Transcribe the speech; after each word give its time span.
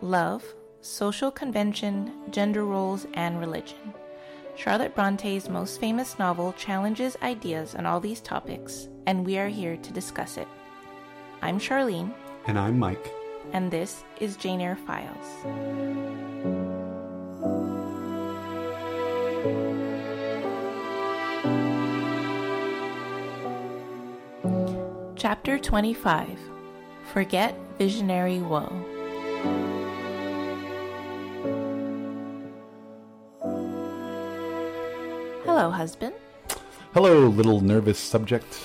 love, 0.00 0.44
social 0.80 1.30
convention, 1.30 2.12
gender 2.30 2.64
roles, 2.64 3.06
and 3.14 3.38
religion. 3.40 3.94
Charlotte 4.56 4.94
Bronte's 4.94 5.48
most 5.48 5.80
famous 5.80 6.18
novel 6.18 6.52
challenges 6.54 7.16
ideas 7.22 7.74
on 7.74 7.84
all 7.86 8.00
these 8.00 8.20
topics, 8.20 8.88
and 9.06 9.24
we 9.26 9.36
are 9.38 9.48
here 9.48 9.76
to 9.76 9.92
discuss 9.92 10.36
it. 10.38 10.48
I'm 11.42 11.58
Charlene, 11.58 12.12
And 12.46 12.58
I'm 12.58 12.78
Mike. 12.78 13.12
and 13.52 13.70
this 13.70 14.02
is 14.20 14.36
Jane 14.36 14.60
Eyre 14.60 14.76
Files. 14.76 16.36
Chapter 25.16 25.58
25 25.58 26.38
Forget 27.12 27.54
Visionary 27.78 28.40
Woe. 28.40 28.72
Hello, 35.44 35.70
husband. 35.70 36.14
Hello, 36.92 37.28
little 37.28 37.60
nervous 37.60 37.98
subject. 37.98 38.58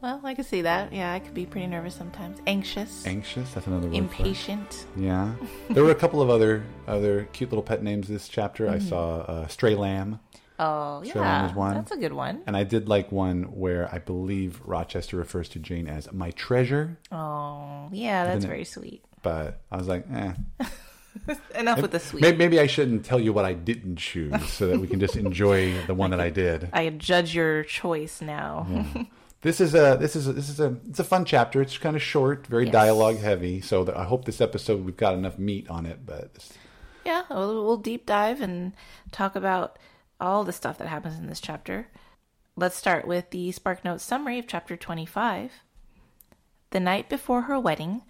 Well, 0.00 0.20
I 0.24 0.34
can 0.34 0.42
see 0.42 0.62
that. 0.62 0.92
Yeah, 0.92 1.12
I 1.12 1.20
could 1.20 1.32
be 1.32 1.46
pretty 1.46 1.68
nervous 1.68 1.94
sometimes. 1.94 2.40
Anxious, 2.48 3.06
Anxious. 3.06 3.52
That's 3.54 3.68
another 3.68 3.86
word. 3.86 3.94
impatient. 3.94 4.86
Yeah. 4.96 5.32
There 5.70 5.84
were 5.84 5.92
a 5.92 5.94
couple 5.94 6.20
of 6.20 6.28
other 6.28 6.64
other 6.88 7.28
cute 7.32 7.50
little 7.50 7.62
pet 7.62 7.84
names 7.84 8.08
this 8.08 8.26
chapter. 8.28 8.66
Mm-hmm. 8.66 8.74
I 8.74 8.78
saw 8.80 9.18
uh, 9.20 9.46
Stray 9.46 9.76
Lamb, 9.76 10.18
Oh, 10.64 11.02
yeah. 11.04 11.42
there's 11.46 11.54
one. 11.56 11.74
That's 11.74 11.90
a 11.92 11.96
good 11.96 12.12
one. 12.12 12.42
and 12.46 12.56
I 12.56 12.64
did 12.64 12.88
like 12.88 13.10
one 13.10 13.44
where 13.44 13.88
I 13.92 13.98
believe 13.98 14.60
Rochester 14.64 15.16
refers 15.16 15.48
to 15.50 15.58
Jane 15.58 15.88
as 15.88 16.12
my 16.12 16.30
treasure. 16.32 16.98
Oh, 17.10 17.88
yeah, 17.92 18.24
that's 18.26 18.44
it? 18.44 18.48
very 18.48 18.64
sweet. 18.64 19.04
But 19.22 19.60
I 19.70 19.76
was 19.76 19.88
like, 19.88 20.04
eh. 20.12 20.32
Enough 21.54 21.82
with 21.82 21.90
the 21.90 22.00
sweet. 22.00 22.22
Maybe, 22.22 22.38
maybe 22.38 22.58
I 22.60 22.66
shouldn't 22.66 23.04
tell 23.04 23.20
you 23.20 23.32
what 23.32 23.44
I 23.44 23.52
didn't 23.52 23.96
choose, 23.96 24.48
so 24.50 24.66
that 24.68 24.80
we 24.80 24.86
can 24.86 24.98
just 24.98 25.14
enjoy 25.16 25.78
the 25.86 25.94
one 25.94 26.10
that 26.10 26.20
I 26.20 26.30
did. 26.30 26.70
I 26.72 26.88
judge 26.88 27.34
your 27.34 27.64
choice 27.64 28.22
now. 28.22 28.66
This 29.42 29.60
is 29.60 29.74
a 29.74 29.96
this 30.00 30.16
is 30.16 30.26
a, 30.28 30.32
this 30.32 30.48
is 30.48 30.58
a 30.60 30.76
it's 30.88 31.00
a 31.00 31.04
fun 31.04 31.24
chapter. 31.26 31.60
It's 31.60 31.76
kind 31.76 31.96
of 31.96 32.02
short, 32.02 32.46
very 32.46 32.64
Yes. 32.64 32.72
dialogue 32.72 33.18
heavy. 33.18 33.60
So 33.60 33.92
I 33.94 34.04
hope 34.04 34.24
this 34.24 34.40
episode 34.40 34.84
we've 34.86 34.96
got 34.96 35.14
enough 35.14 35.38
meat 35.38 35.68
on 35.68 35.84
it. 35.84 36.06
But 36.06 36.30
Yeah, 37.04 37.24
we'll, 37.28 37.62
we'll 37.66 37.76
deep 37.76 38.06
dive 38.06 38.40
and 38.40 38.72
talk 39.10 39.36
about 39.36 39.78
all 40.22 40.44
the 40.44 40.52
stuff 40.52 40.78
that 40.78 40.88
happens 40.88 41.18
in 41.18 41.26
this 41.26 41.40
chapter. 41.40 41.88
Let's 42.54 42.76
start 42.76 43.06
with 43.06 43.30
the 43.30 43.50
Spark 43.50 43.84
Notes 43.84 44.04
summary 44.04 44.38
of 44.38 44.46
chapter 44.46 44.76
25. 44.76 45.52
The 46.70 46.80
night 46.80 47.08
before 47.08 47.42
her 47.42 47.58
wedding, 47.58 48.02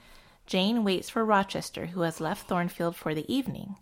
Jane 0.46 0.84
waits 0.84 1.08
for 1.08 1.24
Rochester, 1.24 1.86
who 1.86 2.02
has 2.02 2.20
left 2.20 2.46
Thornfield 2.46 2.96
for 2.96 3.14
the 3.14 3.32
evening. 3.32 3.76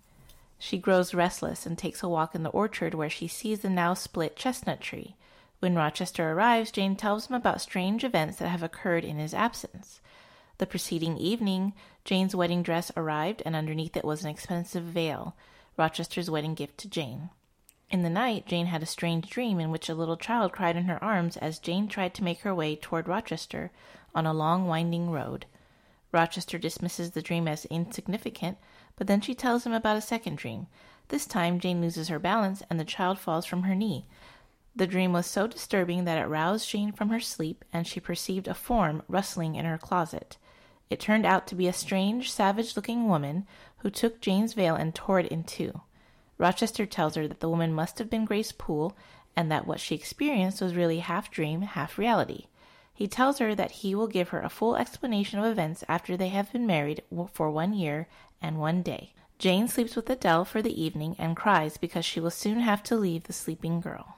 She 0.58 0.78
grows 0.78 1.12
restless 1.12 1.67
and 1.67 1.77
takes 1.77 2.03
a 2.03 2.08
walk 2.08 2.34
in 2.34 2.45
the 2.45 2.51
orchard 2.51 2.95
where 2.95 3.11
she 3.11 3.27
sees 3.27 3.61
the 3.61 3.69
now 3.69 3.95
split 3.95 4.36
chestnut 4.36 4.81
tree. 4.81 5.17
When 5.58 5.75
Rochester 5.75 6.31
arrives, 6.31 6.70
Jane 6.70 6.95
tells 6.95 7.27
him 7.27 7.34
about 7.34 7.61
strange 7.61 8.05
events 8.05 8.36
that 8.39 8.48
have 8.48 8.62
occurred 8.62 9.05
in 9.05 9.19
his 9.19 9.34
absence. 9.34 10.01
The 10.58 10.67
preceding 10.67 11.17
evening, 11.19 11.73
Jane's 12.05 12.36
wedding 12.36 12.62
dress 12.62 12.92
arrived, 12.97 13.42
and 13.45 13.56
underneath 13.56 13.97
it 13.97 14.05
was 14.05 14.23
an 14.23 14.31
expensive 14.31 14.84
veil, 14.84 15.34
Rochester's 15.77 16.31
wedding 16.31 16.55
gift 16.55 16.78
to 16.78 16.89
Jane. 16.89 17.31
In 17.91 18.02
the 18.02 18.10
night, 18.10 18.46
Jane 18.46 18.66
had 18.66 18.84
a 18.84 18.86
strange 18.86 19.28
dream 19.28 19.58
in 19.58 19.72
which 19.72 19.88
a 19.88 19.94
little 19.94 20.16
child 20.16 20.52
cried 20.52 20.77
in 20.77 20.84
her 20.84 21.02
arms 21.02 21.36
as 21.36 21.58
Jane 21.58 21.88
tried 21.88 22.14
to 22.14 22.22
make 22.22 22.42
her 22.42 22.55
way 22.55 22.77
toward 22.77 23.08
Rochester 23.08 23.72
on 24.14 24.27
a 24.27 24.33
long, 24.33 24.69
winding 24.69 25.10
road. 25.10 25.44
Rochester 26.12 26.56
dismisses 26.56 27.11
the 27.11 27.22
dream 27.22 27.48
as 27.48 27.64
insignificant, 27.64 28.58
but 28.95 29.08
then 29.08 29.20
she 29.20 29.34
tells 29.34 29.67
him 29.67 29.73
about 29.73 29.96
a 29.96 30.00
second 30.00 30.39
dream. 30.39 30.68
This 31.08 31.27
time, 31.27 31.58
Jane 31.58 31.80
loses 31.80 32.06
her 32.06 32.20
balance 32.20 32.62
and 32.70 32.79
the 32.79 32.84
child 32.84 33.18
falls 33.18 33.45
from 33.45 33.64
her 33.64 33.74
knee. 33.74 34.06
The 34.77 34.86
dream 34.86 35.12
was 35.12 35.27
so 35.27 35.48
disturbing 35.48 36.05
that 36.05 36.18
it 36.18 36.29
roused 36.29 36.68
Jane 36.68 36.92
from 36.92 37.08
her 37.08 37.18
sleep, 37.18 37.64
and 37.73 37.89
she 37.89 37.98
perceived 37.98 38.46
a 38.46 38.55
form 38.55 39.02
rustling 39.08 39.56
in 39.56 39.64
her 39.64 39.79
closet. 39.79 40.36
It 40.90 41.00
turned 41.00 41.27
out 41.27 41.48
to 41.48 41.56
be 41.56 41.67
a 41.67 41.73
strange, 41.73 42.30
savage 42.30 42.77
looking 42.77 43.08
woman 43.08 43.48
who 43.79 43.90
took 43.90 44.20
Jane's 44.20 44.52
veil 44.52 44.77
and 44.77 44.95
tore 44.95 45.18
it 45.18 45.27
in 45.27 45.42
two. 45.42 45.80
Rochester 46.40 46.86
tells 46.86 47.17
her 47.17 47.28
that 47.28 47.40
the 47.40 47.51
woman 47.51 47.74
must 47.74 47.98
have 47.98 48.08
been 48.08 48.24
Grace 48.24 48.51
Poole, 48.51 48.96
and 49.36 49.52
that 49.52 49.67
what 49.67 49.78
she 49.78 49.95
experienced 49.95 50.62
was 50.62 50.74
really 50.74 51.01
half 51.01 51.30
dream, 51.30 51.61
half 51.61 51.98
reality. 51.98 52.46
He 52.95 53.06
tells 53.06 53.39
her 53.39 53.55
that 53.55 53.70
he 53.70 53.95
will 53.95 54.06
give 54.06 54.30
her 54.30 54.40
a 54.40 54.48
full 54.48 54.74
explanation 54.74 55.39
of 55.39 55.45
events 55.45 55.84
after 55.86 56.17
they 56.17 56.29
have 56.29 56.50
been 56.50 56.67
married 56.67 57.02
for 57.33 57.50
one 57.50 57.74
year 57.74 58.08
and 58.40 58.58
one 58.58 58.80
day. 58.80 59.12
Jane 59.39 59.68
sleeps 59.68 59.96
with 59.96 60.08
Adele 60.08 60.46
for 60.46 60.62
the 60.62 60.83
evening 60.83 61.14
and 61.18 61.36
cries 61.36 61.77
because 61.77 62.06
she 62.06 62.20
will 62.20 62.30
soon 62.30 62.61
have 62.61 62.83
to 62.84 62.96
leave 62.96 63.24
the 63.24 63.33
sleeping 63.34 63.80
girl. 63.80 64.17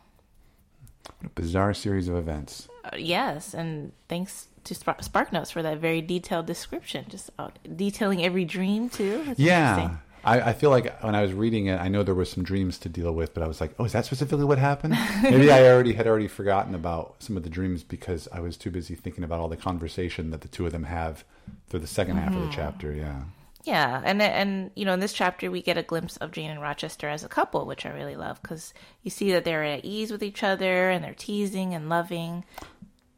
what 1.19 1.27
a 1.27 1.28
bizarre 1.31 1.75
series 1.75 2.06
of 2.06 2.15
events. 2.15 2.69
Uh, 2.84 2.97
yes, 2.97 3.53
and 3.53 3.93
thanks 4.09 4.47
to 4.62 4.77
Spark, 4.77 5.03
Spark 5.03 5.32
Notes 5.32 5.50
for 5.50 5.62
that 5.62 5.78
very 5.78 6.00
detailed 6.00 6.47
description, 6.47 7.05
just 7.09 7.31
uh, 7.38 7.50
detailing 7.77 8.25
every 8.25 8.44
dream 8.44 8.88
too. 8.88 9.25
That's 9.27 9.41
Yeah. 9.41 9.97
I, 10.25 10.41
I 10.41 10.53
feel 10.53 10.71
like 10.71 11.03
when 11.03 11.15
I 11.15 11.22
was 11.22 11.33
reading 11.33 11.66
it, 11.66 11.81
I 11.81 11.88
know 11.88 12.03
there 12.03 12.15
was 12.15 12.31
some 12.31 12.44
dreams 12.44 12.78
to 12.78 12.88
deal 12.88 13.12
with, 13.12 13.34
but 13.34 13.43
I 13.43 13.49
was 13.49 13.60
like, 13.60 13.75
"Oh, 13.78 13.84
is 13.84 13.93
that 13.93 14.05
specifically 14.05 14.44
what 14.44 14.59
happened?" 14.59 14.97
Maybe 15.22 15.50
I 15.50 15.66
already 15.69 15.93
had 15.94 16.06
already 16.06 16.28
forgotten 16.28 16.75
about 16.75 17.16
some 17.19 17.37
of 17.37 17.43
the 17.43 17.50
dreams 17.50 17.83
because 17.83 18.28
I 18.32 18.41
was 18.41 18.56
too 18.56 18.71
busy 18.71 18.94
thinking 18.94 19.25
about 19.25 19.41
all 19.41 19.49
the 19.49 19.56
conversation 19.56 20.31
that 20.31 20.41
the 20.43 20.49
two 20.49 20.65
of 20.66 20.72
them 20.72 20.84
have 20.84 21.25
through 21.69 21.81
the 21.81 21.87
2nd 21.87 22.15
half 22.15 22.28
of 22.28 22.34
Mm-hmm. 22.34 22.47
the 22.50 22.53
chapter. 22.55 22.93
Yeah, 22.93 23.22
Yeah, 23.65 24.00
and 24.05 24.22
and 24.22 24.71
you 24.77 24.84
know 24.84 24.93
in 24.94 25.00
this 25.00 25.12
chapter 25.12 25.50
we 25.50 25.61
get 25.62 25.77
a 25.78 25.82
glimpse 25.82 26.16
of 26.19 26.31
Jane 26.31 26.50
and 26.50 26.62
Rochester 26.62 27.09
as 27.09 27.25
a 27.25 27.28
couple, 27.28 27.66
which 27.66 27.84
I 27.84 27.91
really 27.91 28.16
love 28.16 28.41
because 28.43 28.72
you 29.03 29.11
see 29.11 29.32
that 29.32 29.44
they're 29.44 29.65
at 29.65 29.84
ease 29.84 30.12
with 30.12 30.22
each 30.22 30.43
other 30.44 30.88
and 30.91 31.03
they're 31.05 31.15
teasing 31.15 31.75
and 31.75 31.88
loving, 31.88 32.44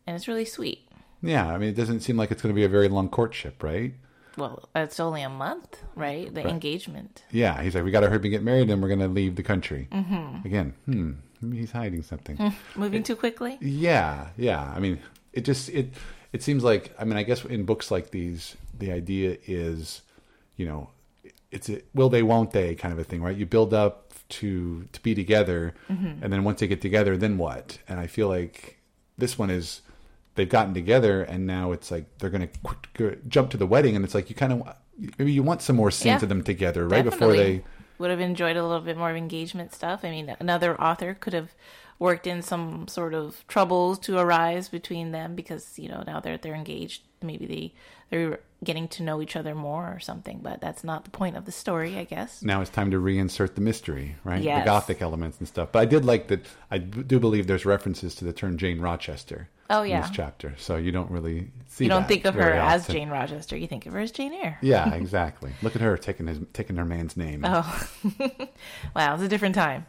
and 0.07 0.17
it's 0.17 0.29
really 0.29 0.45
sweet. 0.47 0.89
yeah. 1.23 1.47
I 1.53 1.59
mean, 1.59 1.69
it 1.69 1.77
doesn't 1.77 2.01
seem 2.01 2.17
like 2.17 2.31
it's 2.31 2.41
going 2.43 2.55
to 2.55 2.59
be 2.59 2.65
a 2.65 2.69
very 2.69 2.89
long 2.89 3.09
courtship, 3.11 3.63
right? 3.63 3.95
Well, 4.37 4.69
it's 4.75 4.99
only 5.01 5.23
a 5.23 5.29
month, 5.29 5.83
right? 5.95 6.33
The 6.33 6.47
engagement. 6.49 7.23
Yeah, 7.31 7.63
he's 7.63 7.75
like, 7.75 7.85
"We 7.85 7.91
got 7.91 8.01
to 8.01 8.09
hurry 8.09 8.17
and 8.17 8.31
get 8.31 8.43
married, 8.43 8.71
and 8.71 8.83
we're 8.83 8.89
going 8.89 9.01
to 9.01 9.09
leave 9.09 9.37
the 9.37 9.43
country." 9.43 9.89
Mm-hmm. 9.93 10.47
Again, 10.47 10.75
hmm, 10.87 11.13
he's 11.53 11.73
hiding 11.73 12.03
something. 12.03 12.53
Moving 12.77 13.03
too 13.03 13.17
quickly. 13.17 13.59
Yeah, 13.61 14.29
yeah. 14.37 14.73
I 14.75 14.81
mean, 14.81 14.99
it 15.33 15.45
just 15.45 15.69
it 15.69 15.93
it 16.33 16.43
seems 16.43 16.65
like 16.65 16.93
I 16.99 17.05
mean, 17.05 17.17
I 17.17 17.23
guess 17.23 17.45
in 17.45 17.65
books 17.65 17.91
like 17.91 18.11
these, 18.11 18.57
the 18.77 18.91
idea 18.93 19.39
is, 19.47 20.03
you 20.57 20.67
know, 20.67 20.91
it's 21.51 21.69
a 21.69 21.83
will 21.95 22.09
they, 22.09 22.23
won't 22.23 22.51
they 22.51 22.75
kind 22.75 22.93
of 22.93 22.99
a 22.99 23.05
thing, 23.05 23.23
right? 23.23 23.37
You 23.37 23.47
build 23.47 23.73
up 23.73 24.13
to 24.31 24.89
to 24.93 25.03
be 25.03 25.15
together, 25.15 25.75
and 25.89 26.33
then 26.33 26.45
once 26.45 26.61
they 26.61 26.67
get 26.67 26.81
together, 26.81 27.17
then 27.17 27.39
what? 27.39 27.79
And 27.89 28.01
I 28.01 28.09
feel 28.09 28.29
like 28.29 28.81
this 29.17 29.39
one 29.39 29.51
is 29.51 29.83
they've 30.35 30.49
gotten 30.49 30.75
together, 30.75 31.23
and 31.23 31.47
now 31.47 31.73
it's 31.73 31.91
like 31.91 32.07
they're 32.19 32.31
going 32.31 32.49
to 32.97 33.17
jump 33.29 33.51
to 33.51 33.57
the 33.57 33.67
wedding, 33.67 33.97
and 33.97 34.05
it's 34.05 34.15
like 34.15 34.29
you 34.31 34.37
kind 34.37 34.53
of 34.53 34.63
maybe 35.19 35.33
you 35.33 35.43
want 35.43 35.63
some 35.63 35.77
more 35.77 35.91
scenes 35.91 36.23
Yeah, 36.23 36.23
of 36.23 36.29
them 36.29 36.43
together 36.43 36.87
right 36.89 37.05
before 37.05 37.35
they. 37.35 37.65
would 37.99 38.11
have 38.11 38.21
enjoyed 38.21 38.57
a 38.57 38.63
little 38.67 38.81
bit 38.83 38.97
more 38.97 39.11
of 39.11 39.17
engagement 39.17 39.73
stuff. 39.73 40.05
I 40.05 40.11
mean, 40.11 40.35
another 40.41 40.81
author 40.81 41.15
could 41.15 41.33
have 41.33 41.55
worked 41.99 42.27
in 42.27 42.43
some 42.43 42.89
sort 42.89 43.15
of 43.15 43.45
troubles 43.47 43.99
to 44.01 44.19
arise 44.19 44.69
between 44.69 45.13
them 45.13 45.35
because 45.37 45.79
you 45.79 45.89
know 45.89 46.03
now 46.07 46.21
they're 46.21 46.39
they're 46.39 46.55
engaged. 46.55 47.03
Maybe 47.23 47.47
they 47.47 47.75
they're 48.11 48.41
getting 48.65 48.89
to 48.89 49.03
know 49.03 49.23
each 49.23 49.37
other 49.37 49.55
more 49.55 49.87
or 49.87 50.01
something. 50.01 50.41
But 50.43 50.61
that's 50.61 50.85
not 50.85 51.05
the 51.05 51.11
point 51.11 51.37
of 51.37 51.45
the 51.45 51.53
story, 51.53 51.97
I 51.97 52.05
guess. 52.05 52.43
now 52.43 52.61
it's 52.61 52.71
time 52.71 52.91
to 52.91 52.99
reinsert 52.99 53.55
the 53.55 53.61
mystery, 53.61 54.17
right? 54.25 54.43
Yes. 54.43 54.63
The 54.63 54.67
gothic 54.67 55.03
elements 55.03 55.39
and 55.39 55.49
stuff. 55.49 55.71
But 55.73 55.81
I 55.81 55.85
did 55.85 56.05
like 56.05 56.29
that. 56.29 56.47
I 56.71 56.79
do 56.79 57.21
believe 57.21 57.47
there's 57.47 57.65
references 57.65 58.15
to 58.17 58.25
the 58.25 58.33
term 58.33 58.59
Jane 58.59 58.81
Rochester. 58.81 59.49
Oh, 59.71 59.83
in 59.83 59.91
yeah. 59.91 60.03
this 60.03 60.11
chapter. 60.11 60.55
So 60.59 60.77
you 60.77 60.93
don't 60.93 61.11
really 61.11 61.51
see. 61.69 61.85
You 61.85 61.91
don't 61.91 62.07
think 62.07 62.27
of 62.27 62.35
her 62.35 62.41
very 62.41 62.59
as. 62.59 62.87
Jane 62.87 63.09
Rochester. 63.09 63.57
You 63.57 63.67
think 63.67 63.87
of 63.87 63.95
her 63.95 64.01
as 64.01 64.13
Jane 64.13 64.35
Eyre. 64.35 64.59
Yeah, 64.61 64.93
exactly. 64.95 65.53
Look 65.63 65.75
at 65.75 65.81
her 65.81 65.97
taking 65.97 66.27
his 66.27 66.39
taking 66.53 66.77
her 66.77 66.85
man's 66.85 67.17
name. 67.17 67.43
Oh, 67.45 67.89
wow, 68.95 69.15
it's 69.15 69.23
a 69.23 69.29
different 69.29 69.55
time. 69.55 69.87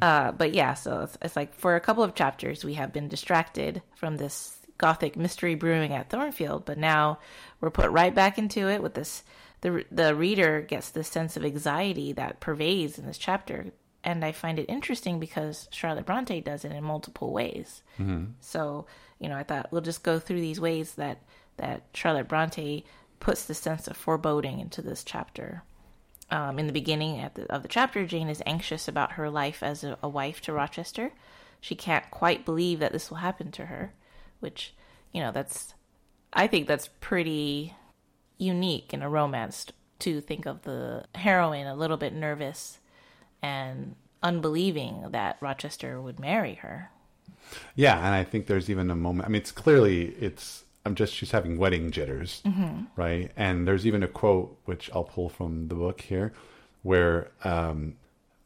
Uh, 0.00 0.32
but 0.32 0.54
yeah, 0.54 0.74
so 0.74 1.02
it's, 1.02 1.18
it's 1.20 1.36
like 1.36 1.54
for 1.54 1.76
a 1.76 1.80
couple 1.80 2.02
of 2.02 2.14
chapters, 2.14 2.64
we 2.64 2.74
have 2.74 2.92
been 2.92 3.08
distracted 3.08 3.82
from 3.94 4.16
this 4.16 4.56
gothic 4.82 5.16
mystery 5.16 5.54
brewing 5.54 5.92
at 5.92 6.10
Thornfield, 6.10 6.64
but 6.66 6.76
now 6.76 7.20
we're 7.60 7.70
put 7.70 7.90
right 7.90 8.14
back 8.14 8.36
into 8.36 8.68
it 8.68 8.82
with 8.82 8.94
this. 8.94 9.22
The 9.62 9.84
the 9.92 10.14
reader 10.14 10.60
gets 10.60 10.90
this 10.90 11.08
sense 11.08 11.36
of 11.36 11.44
anxiety 11.44 12.12
that 12.14 12.40
pervades 12.40 12.98
in 12.98 13.06
this 13.06 13.16
chapter, 13.16 13.66
and 14.02 14.24
I 14.24 14.32
find 14.32 14.58
it 14.58 14.66
interesting 14.68 15.20
because 15.20 15.68
Charlotte 15.70 16.04
Bronte 16.04 16.40
does 16.40 16.64
it 16.64 16.72
in 16.72 16.82
multiple 16.82 17.32
ways. 17.32 17.82
So 18.40 18.86
you 19.20 19.28
know, 19.28 19.36
I 19.36 19.44
thought 19.44 19.70
we'll 19.70 19.82
just 19.82 20.02
go 20.02 20.18
through 20.18 20.40
these 20.40 20.60
ways 20.60 20.94
that 20.96 21.22
that 21.58 21.84
Charlotte 21.94 22.26
Bronte 22.26 22.84
puts 23.20 23.44
the 23.44 23.54
sense 23.54 23.86
of 23.86 23.96
foreboding 23.96 24.58
into 24.58 24.82
this 24.82 25.04
chapter. 25.04 25.62
Um, 26.28 26.58
in 26.58 26.66
the 26.66 26.72
beginning 26.72 27.20
at 27.20 27.34
the, 27.36 27.44
of 27.52 27.62
the 27.62 27.68
chapter, 27.68 28.04
Jane 28.04 28.28
is 28.28 28.42
anxious 28.46 28.88
about 28.88 29.12
her 29.12 29.30
life 29.30 29.62
as 29.62 29.84
a, 29.84 29.96
a 30.02 30.08
wife 30.08 30.40
to 30.40 30.52
Rochester. 30.52 31.12
She 31.60 31.76
can't 31.76 32.10
quite 32.10 32.44
believe 32.44 32.80
that 32.80 32.90
this 32.92 33.10
will 33.10 33.18
happen 33.18 33.52
to 33.52 33.66
her, 33.66 33.92
which, 34.42 34.74
you 35.12 35.20
know, 35.20 35.32
that's, 35.32 35.74
I 36.32 36.46
think 36.46 36.68
that's 36.68 36.88
pretty 37.00 37.74
unique 38.38 38.92
in 38.92 39.02
a 39.02 39.08
romance 39.08 39.66
to 40.00 40.20
think 40.20 40.46
of 40.46 40.62
the 40.62 41.04
heroine 41.14 41.66
a 41.66 41.76
little 41.76 41.96
bit 41.96 42.12
nervous 42.12 42.78
and 43.40 43.94
unbelieving 44.22 45.06
that 45.10 45.36
Rochester 45.40 46.00
would 46.00 46.18
marry 46.18 46.54
her. 46.54 46.90
Yeah, 47.74 47.96
and 47.98 48.14
I 48.14 48.24
think 48.24 48.46
there's 48.46 48.70
even 48.70 48.90
a 48.90 48.96
moment. 48.96 49.26
I 49.26 49.30
mean, 49.30 49.40
it's 49.40 49.52
clearly 49.52 50.14
it's. 50.20 50.64
I'm 50.84 50.96
just 50.96 51.14
she's 51.14 51.30
having 51.30 51.58
wedding 51.58 51.92
jitters, 51.92 52.42
right? 52.96 53.30
And 53.36 53.68
there's 53.68 53.86
even 53.86 54.02
a 54.02 54.08
quote 54.08 54.58
which 54.64 54.90
I'll 54.92 55.04
pull 55.04 55.28
from 55.28 55.68
the 55.68 55.76
book 55.76 56.00
here, 56.00 56.32
where 56.82 57.30
um, 57.44 57.94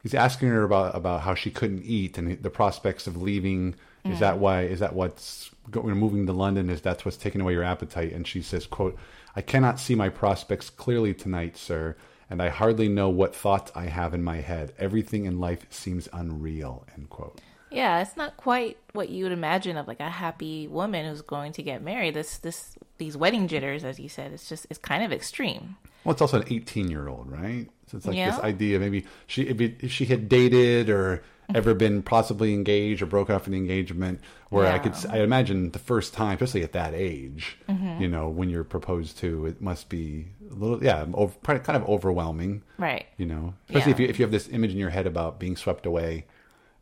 he's 0.02 0.14
asking 0.14 0.48
her 0.48 0.62
about 0.62 0.94
about 0.94 1.22
how 1.22 1.34
she 1.34 1.50
couldn't 1.50 1.84
eat 1.84 2.18
and 2.18 2.42
the 2.42 2.50
prospects 2.50 3.06
of 3.06 3.20
leaving. 3.20 3.74
Is 4.12 4.20
that 4.20 4.38
why? 4.38 4.62
Is 4.62 4.80
that 4.80 4.94
what's 4.94 5.50
going 5.70 5.96
moving 5.96 6.26
to 6.26 6.32
London? 6.32 6.70
Is 6.70 6.80
that's 6.80 7.04
what's 7.04 7.16
taking 7.16 7.40
away 7.40 7.52
your 7.52 7.64
appetite? 7.64 8.12
And 8.12 8.26
she 8.26 8.42
says, 8.42 8.66
"quote 8.66 8.96
I 9.34 9.42
cannot 9.42 9.80
see 9.80 9.94
my 9.94 10.08
prospects 10.08 10.70
clearly 10.70 11.14
tonight, 11.14 11.56
sir." 11.56 11.96
And 12.28 12.42
I 12.42 12.48
hardly 12.48 12.88
know 12.88 13.08
what 13.08 13.36
thoughts 13.36 13.70
I 13.74 13.84
have 13.84 14.12
in 14.12 14.24
my 14.24 14.38
head. 14.38 14.72
Everything 14.78 15.26
in 15.26 15.38
life 15.38 15.64
seems 15.70 16.08
unreal. 16.12 16.84
End 16.96 17.08
quote. 17.08 17.40
Yeah, 17.70 18.00
it's 18.00 18.16
not 18.16 18.36
quite 18.36 18.78
what 18.92 19.08
you 19.08 19.24
would 19.24 19.32
imagine 19.32 19.76
of 19.76 19.86
like 19.86 20.00
a 20.00 20.08
happy 20.08 20.68
woman 20.68 21.06
who's 21.06 21.22
going 21.22 21.52
to 21.52 21.62
get 21.62 21.82
married. 21.82 22.14
This 22.14 22.38
this 22.38 22.76
these 22.98 23.16
wedding 23.16 23.48
jitters, 23.48 23.84
as 23.84 23.98
you 23.98 24.08
said, 24.08 24.32
it's 24.32 24.48
just 24.48 24.66
it's 24.70 24.78
kind 24.78 25.04
of 25.04 25.12
extreme. 25.12 25.76
Well, 26.04 26.12
it's 26.12 26.22
also 26.22 26.40
an 26.40 26.46
18 26.48 26.88
year 26.90 27.08
old, 27.08 27.30
right? 27.30 27.68
So 27.88 27.96
it's 27.96 28.06
like 28.06 28.16
this 28.16 28.38
idea 28.38 28.78
maybe 28.78 29.06
she 29.26 29.42
if, 29.42 29.60
it, 29.60 29.76
if 29.80 29.92
she 29.92 30.06
had 30.06 30.28
dated 30.28 30.88
or 30.88 31.22
ever 31.54 31.74
been 31.74 32.02
possibly 32.02 32.52
engaged 32.54 33.02
or 33.02 33.06
broke 33.06 33.30
off 33.30 33.46
an 33.46 33.54
engagement, 33.54 34.20
where 34.50 34.66
I 34.66 34.78
could 34.78 34.94
I 35.10 35.18
imagine 35.20 35.70
the 35.72 35.78
first 35.78 36.12
time, 36.14 36.34
especially 36.34 36.62
at 36.62 36.72
that 36.72 36.94
age, 36.94 37.58
Mm-hmm. 37.68 38.02
you 38.02 38.08
know, 38.08 38.28
when 38.28 38.48
you're 38.50 38.64
proposed 38.64 39.18
to, 39.18 39.46
it 39.46 39.60
must 39.60 39.88
be 39.88 40.28
a 40.50 40.54
little 40.54 40.82
yeah, 40.82 41.04
over, 41.14 41.34
kind 41.42 41.76
of 41.76 41.88
overwhelming, 41.88 42.62
Right. 42.78 43.06
you 43.16 43.26
know, 43.26 43.54
especially 43.68 43.92
if 43.92 44.00
you 44.00 44.06
if 44.08 44.18
you 44.18 44.24
have 44.24 44.32
this 44.32 44.48
image 44.48 44.72
in 44.72 44.78
your 44.78 44.90
head 44.90 45.06
about 45.06 45.38
being 45.38 45.56
swept 45.56 45.86
away, 45.86 46.26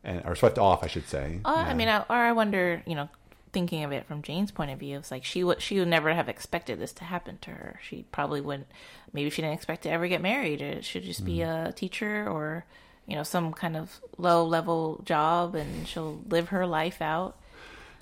and 0.03 0.21
or 0.25 0.35
swept 0.35 0.57
off, 0.59 0.83
I 0.83 0.87
should 0.87 1.07
say. 1.07 1.39
Uh, 1.45 1.53
Yeah. 1.57 1.71
I 1.71 1.73
mean, 1.73 1.87
I, 1.87 1.99
or 2.01 2.15
I 2.15 2.31
wonder, 2.31 2.81
you 2.85 2.95
know, 2.95 3.09
thinking 3.53 3.83
of 3.85 3.91
it 3.93 4.05
from 4.05 4.21
Jane's 4.21 4.51
point 4.51 4.69
of 4.71 4.79
view, 4.79 4.97
it's 4.97 5.11
like 5.11 5.23
she 5.23 5.43
would 5.43 5.61
she 5.61 5.79
would 5.79 5.87
never 5.87 6.13
have 6.13 6.27
expected 6.29 6.77
this 6.79 6.91
to 6.93 7.03
happen 7.05 7.37
to 7.41 7.51
her. 7.51 7.79
She 7.81 8.05
probably 8.11 8.41
wouldn't. 8.41 8.67
Maybe 9.13 9.29
she 9.29 9.41
didn't 9.41 9.55
expect 9.55 9.83
to 9.83 9.89
ever 9.89 10.07
get 10.07 10.21
married. 10.21 10.61
It 10.61 10.83
should 10.85 11.03
just 11.03 11.23
be 11.25 11.37
Mm. 11.37 11.67
a 11.69 11.71
teacher 11.71 12.27
or 12.29 12.65
you 13.07 13.15
know 13.15 13.23
some 13.23 13.53
kind 13.53 13.75
of 13.77 13.99
low 14.17 14.45
level 14.45 15.01
job, 15.05 15.55
and 15.55 15.87
she'll 15.87 16.21
live 16.29 16.49
her 16.49 16.65
life 16.65 17.01
out. 17.01 17.37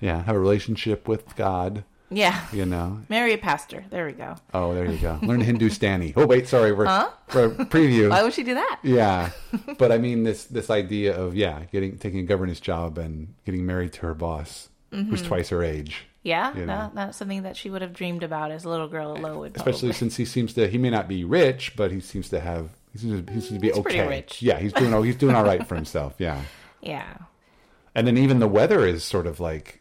yeah, 0.00 0.22
have 0.24 0.36
a 0.36 0.38
relationship 0.38 1.06
with 1.08 1.34
God, 1.36 1.84
Yeah, 2.10 2.46
you 2.52 2.66
know. 2.66 3.00
marry 3.08 3.32
a 3.32 3.38
pastor. 3.38 3.84
There 3.90 4.06
we 4.06 4.12
go. 4.12 4.36
Oh, 4.52 4.74
there 4.74 4.86
you 4.90 4.98
go. 4.98 5.18
Learn 5.22 5.40
Hindustani. 5.40 6.12
Oh, 6.16 6.26
wait, 6.26 6.46
sorry, 6.48 6.72
we're, 6.72 6.84
we're 7.34 7.50
preview. 7.66 8.10
Why 8.10 8.22
would 8.22 8.32
she 8.34 8.42
do 8.44 8.54
that? 8.54 8.80
Yeah, 8.82 9.30
but 9.78 9.90
I 9.92 9.98
mean 9.98 10.22
this 10.24 10.44
this 10.44 10.70
idea 10.70 11.16
of 11.16 11.34
yeah, 11.34 11.64
getting 11.72 11.98
taking 11.98 12.20
a 12.20 12.24
governess 12.24 12.60
job 12.60 12.98
and 12.98 13.34
getting 13.46 13.64
married 13.66 13.92
to 13.94 14.00
her 14.02 14.14
boss, 14.14 14.68
who's 14.90 15.04
Mm-hmm. 15.20 15.26
twice 15.28 15.48
her 15.50 15.62
age. 15.62 16.06
Yeah, 16.22 16.54
You 16.56 16.64
know. 16.64 16.86
no, 16.86 16.90
that's 16.94 17.18
something 17.18 17.42
that 17.42 17.54
she 17.54 17.68
would 17.68 17.82
have 17.82 17.92
dreamed 17.92 18.22
about 18.22 18.50
as 18.50 18.64
a 18.64 18.68
little 18.70 18.88
girl 18.88 19.14
at 19.14 19.20
Lowood. 19.20 19.56
Especially 19.56 19.88
probably. 19.90 19.92
since 19.92 20.16
he 20.16 20.24
seems 20.24 20.54
to 20.54 20.68
he 20.68 20.78
may 20.78 20.88
not 20.88 21.06
be 21.08 21.22
rich, 21.24 21.76
but 21.76 21.92
he 21.92 22.00
seems 22.00 22.30
to 22.30 22.40
have 22.40 22.70
he 22.94 23.00
seems 23.00 23.26
to, 23.26 23.32
he 23.32 23.40
seems 23.40 23.52
to 23.54 23.58
be 23.58 23.68
He's 23.68 23.78
okay. 23.78 24.24
Yeah, 24.38 24.58
he's 24.58 24.72
doing 24.72 24.94
oh, 24.94 25.02
he's 25.02 25.16
doing 25.16 25.34
all 25.34 25.44
right 25.44 25.66
for 25.66 25.74
himself. 25.74 26.14
Yeah, 26.18 26.40
yeah, 26.80 27.16
and 27.94 28.06
then 28.06 28.16
even 28.16 28.38
the 28.38 28.48
weather 28.48 28.86
is 28.86 29.04
sort 29.04 29.26
of 29.26 29.40
like 29.40 29.80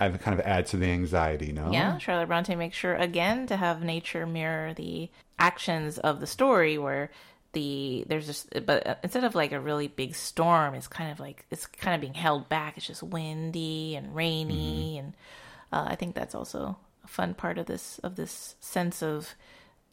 I 0.00 0.08
kind 0.08 0.38
of 0.38 0.44
adds 0.44 0.70
to 0.70 0.78
the 0.78 0.86
anxiety. 0.86 1.52
No, 1.52 1.70
Yeah, 1.70 1.98
Charlotte 1.98 2.26
Bronte 2.26 2.56
makes 2.56 2.76
sure 2.76 2.94
again 2.94 3.46
to 3.48 3.56
have 3.56 3.82
nature 3.82 4.26
mirror 4.26 4.74
the 4.74 5.10
actions 5.38 5.98
of 5.98 6.20
the 6.20 6.26
story 6.26 6.78
where 6.78 7.10
the 7.52 8.04
there's 8.08 8.26
just 8.26 8.48
but 8.66 8.98
instead 9.02 9.24
of 9.24 9.34
like 9.34 9.52
a 9.52 9.60
really 9.60 9.88
big 9.88 10.14
storm 10.14 10.74
it's 10.74 10.88
kind 10.88 11.10
of 11.10 11.20
like 11.20 11.46
it's 11.50 11.66
kind 11.66 11.94
of 11.94 12.00
being 12.00 12.14
held 12.14 12.48
back 12.48 12.76
it's 12.76 12.86
just 12.86 13.02
windy 13.02 13.94
and 13.94 14.14
rainy 14.14 14.98
and 14.98 15.14
uh, 15.72 15.84
I 15.88 15.94
think 15.94 16.14
that's 16.14 16.34
also 16.34 16.76
a 17.04 17.08
fun 17.08 17.34
part 17.34 17.58
of 17.58 17.66
this 17.66 17.98
of 18.00 18.16
this 18.16 18.56
sense 18.60 19.02
of 19.02 19.34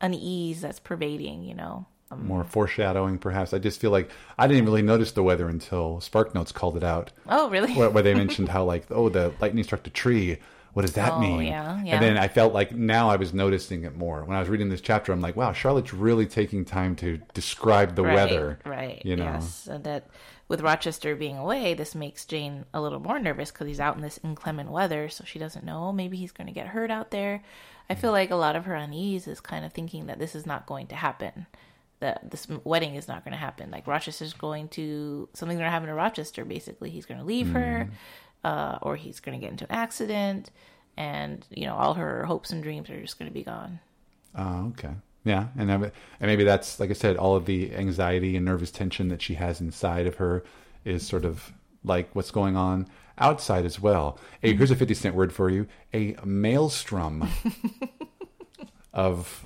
unease 0.01 0.61
that's 0.61 0.79
pervading 0.79 1.43
you 1.43 1.53
know 1.53 1.85
Um, 2.11 2.27
more 2.27 2.43
foreshadowing 2.43 3.17
perhaps. 3.17 3.53
I 3.53 3.59
just 3.59 3.79
feel 3.79 3.91
like 3.91 4.09
I 4.37 4.47
didn't 4.47 4.65
really 4.65 4.81
notice 4.81 5.11
the 5.11 5.23
weather 5.23 5.47
until 5.47 6.01
Spark 6.01 6.35
Notes 6.35 6.51
called 6.51 6.77
it 6.77 6.83
out. 6.83 7.11
oh 7.27 7.49
really? 7.49 7.73
Where, 7.73 7.89
where 7.89 8.03
they 8.03 8.13
mentioned 8.25 8.49
how 8.49 8.63
like 8.65 8.85
oh 8.91 9.09
the 9.09 9.33
lightning 9.39 9.63
struck 9.63 9.83
the 9.83 9.89
tree. 9.89 10.37
What 10.73 10.83
does 10.83 10.93
that 10.93 11.13
Oh, 11.13 11.19
mean? 11.19 11.41
yeah, 11.41 11.83
yeah. 11.83 11.95
and 11.95 12.01
then 12.01 12.17
i 12.17 12.29
felt 12.29 12.53
like 12.53 12.73
now 12.73 13.09
i 13.09 13.17
was 13.17 13.33
noticing 13.33 13.83
it 13.83 13.97
more. 13.97 14.23
When 14.23 14.37
i 14.37 14.39
was 14.39 14.47
reading 14.47 14.69
this 14.69 14.79
chapter 14.79 15.11
i'm 15.11 15.19
like 15.19 15.35
wow 15.35 15.51
charlotte's 15.51 15.93
really 15.93 16.25
taking 16.25 16.63
time 16.63 16.95
to 16.97 17.17
describe 17.33 17.95
the 17.95 18.03
right, 18.03 18.15
weather 18.15 18.59
right 18.65 19.01
you 19.05 19.17
know? 19.17 19.25
yes. 19.25 19.67
And 19.67 19.83
that 19.83 20.07
with 20.47 20.61
rochester 20.61 21.13
being 21.13 21.37
away 21.37 21.73
this 21.73 21.93
makes 21.93 22.23
jane 22.25 22.63
a 22.73 22.79
little 22.81 23.01
more 23.01 23.19
nervous 23.19 23.51
because 23.51 23.67
he's 23.67 23.81
out 23.81 23.97
in 23.97 24.01
this 24.01 24.17
inclement 24.23 24.71
weather 24.71 25.09
so 25.09 25.25
she 25.25 25.39
doesn't 25.39 25.65
know 25.65 25.87
"Oh, 25.87 25.91
maybe 25.91 26.15
he's 26.15 26.31
going 26.31 26.47
to 26.47 26.53
get 26.53 26.67
hurt 26.67 26.89
out 26.89 27.11
there. 27.11 27.43
I 27.89 27.95
mm. 27.95 27.99
feel 27.99 28.11
like 28.11 28.31
a 28.31 28.35
lot 28.37 28.55
of 28.55 28.63
her 28.63 28.75
unease 28.75 29.27
is 29.27 29.41
kind 29.41 29.65
of 29.65 29.73
thinking 29.73 30.05
that 30.05 30.19
this 30.19 30.35
is 30.35 30.45
not 30.45 30.65
going 30.67 30.87
to 30.87 30.95
happen 30.95 31.47
that 32.01 32.29
this 32.29 32.47
wedding 32.63 32.95
is 32.95 33.07
not 33.07 33.23
going 33.23 33.31
to 33.31 33.37
happen. 33.37 33.71
Like 33.71 33.87
rochester's 33.87 34.33
going 34.33 34.67
to 34.69 35.29
something's 35.33 35.59
going 35.59 35.67
to 35.67 35.71
happen 35.71 35.87
to 35.87 35.93
rochester 35.93 36.45
basically. 36.45 36.89
He's 36.89 37.05
going 37.05 37.19
to 37.19 37.25
leave 37.25 37.49
her 37.49 37.89
uh, 38.43 38.77
or 38.81 38.95
he's 38.95 39.19
going 39.19 39.39
to 39.39 39.41
get 39.43 39.51
into 39.51 39.65
an 39.65 39.71
accident 39.71 40.51
and 40.97 41.45
you 41.49 41.65
know 41.65 41.75
all 41.75 41.93
her 41.93 42.25
hopes 42.25 42.51
and 42.51 42.61
dreams 42.61 42.89
are 42.89 42.99
just 42.99 43.17
going 43.17 43.29
to 43.29 43.33
be 43.33 43.43
gone. 43.43 43.79
Oh 44.35 44.67
okay. 44.67 44.93
Yeah 45.23 45.47
and 45.57 45.71
and 45.71 45.91
maybe 46.19 46.43
that's 46.43 46.79
like 46.79 46.89
i 46.89 46.93
said 46.93 47.15
all 47.15 47.35
of 47.35 47.45
the 47.45 47.73
anxiety 47.75 48.35
and 48.35 48.43
nervous 48.43 48.71
tension 48.71 49.07
that 49.09 49.21
she 49.21 49.35
has 49.35 49.61
inside 49.61 50.07
of 50.07 50.15
her 50.15 50.43
is 50.83 51.05
sort 51.05 51.25
of 51.25 51.53
like 51.83 52.09
what's 52.13 52.31
going 52.31 52.55
on 52.55 52.87
outside 53.17 53.65
as 53.65 53.79
well. 53.79 54.19
Hey 54.41 54.55
here's 54.55 54.71
a 54.71 54.75
50 54.75 54.93
cent 54.95 55.15
word 55.15 55.31
for 55.31 55.49
you. 55.49 55.67
A 55.93 56.15
maelstrom 56.25 57.27
of, 58.93 59.45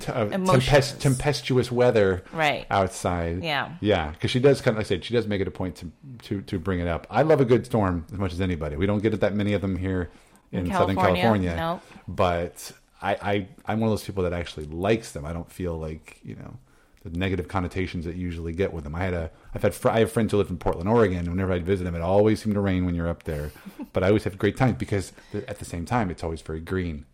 t- 0.00 0.12
of 0.12 0.30
tempest- 0.30 1.00
tempestuous 1.00 1.70
weather 1.72 2.22
Right. 2.32 2.66
outside. 2.70 3.42
Yeah. 3.42 3.72
yeah, 3.80 4.10
because 4.10 4.30
she 4.30 4.40
does 4.40 4.60
kind 4.60 4.76
of 4.76 4.78
like 4.78 4.86
I 4.86 4.88
said 4.88 5.04
she 5.04 5.14
does 5.14 5.26
make 5.26 5.40
it 5.40 5.48
a 5.48 5.50
point 5.50 5.76
to 5.76 5.92
to 6.24 6.42
to 6.42 6.58
bring 6.58 6.80
it 6.80 6.88
up. 6.88 7.06
I 7.10 7.22
love 7.22 7.40
a 7.40 7.44
good 7.44 7.66
storm 7.66 8.06
as 8.12 8.18
much 8.18 8.32
as 8.32 8.40
anybody. 8.40 8.76
We 8.76 8.86
don't 8.86 9.02
get 9.02 9.14
it 9.14 9.20
that 9.20 9.34
many 9.34 9.52
of 9.52 9.60
them 9.60 9.76
here 9.76 10.10
in, 10.52 10.66
In 10.66 10.72
Southern 10.72 10.96
California, 10.96 11.22
California, 11.22 11.56
no. 11.56 11.80
but 12.08 12.72
I, 13.02 13.14
I 13.20 13.48
I'm 13.66 13.80
one 13.80 13.88
of 13.88 13.92
those 13.92 14.04
people 14.04 14.22
that 14.24 14.32
actually 14.32 14.66
likes 14.66 15.12
them. 15.12 15.24
I 15.24 15.32
don't 15.32 15.50
feel 15.50 15.76
like 15.78 16.18
you 16.22 16.36
know 16.36 16.56
the 17.04 17.16
negative 17.16 17.46
connotations 17.46 18.04
that 18.04 18.16
you 18.16 18.22
usually 18.22 18.52
get 18.52 18.72
with 18.72 18.82
them. 18.84 18.94
I 18.94 19.00
had 19.04 19.14
a 19.14 19.30
I've 19.54 19.62
had 19.62 19.74
fr- 19.74 19.90
I 19.90 20.00
have 20.00 20.10
friends 20.12 20.32
who 20.32 20.38
live 20.38 20.50
in 20.50 20.56
Portland, 20.58 20.88
Oregon. 20.88 21.28
Whenever 21.30 21.52
I'd 21.52 21.64
visit 21.66 21.84
them, 21.84 21.94
it 21.94 22.00
always 22.00 22.42
seemed 22.42 22.54
to 22.54 22.60
rain 22.60 22.84
when 22.86 22.94
you're 22.94 23.08
up 23.08 23.24
there, 23.24 23.50
but 23.92 24.02
I 24.02 24.08
always 24.08 24.24
have 24.24 24.38
great 24.38 24.56
times 24.56 24.76
because 24.78 25.12
th- 25.32 25.44
at 25.46 25.58
the 25.58 25.64
same 25.64 25.84
time 25.84 26.10
it's 26.10 26.24
always 26.24 26.40
very 26.42 26.60
green. 26.60 27.04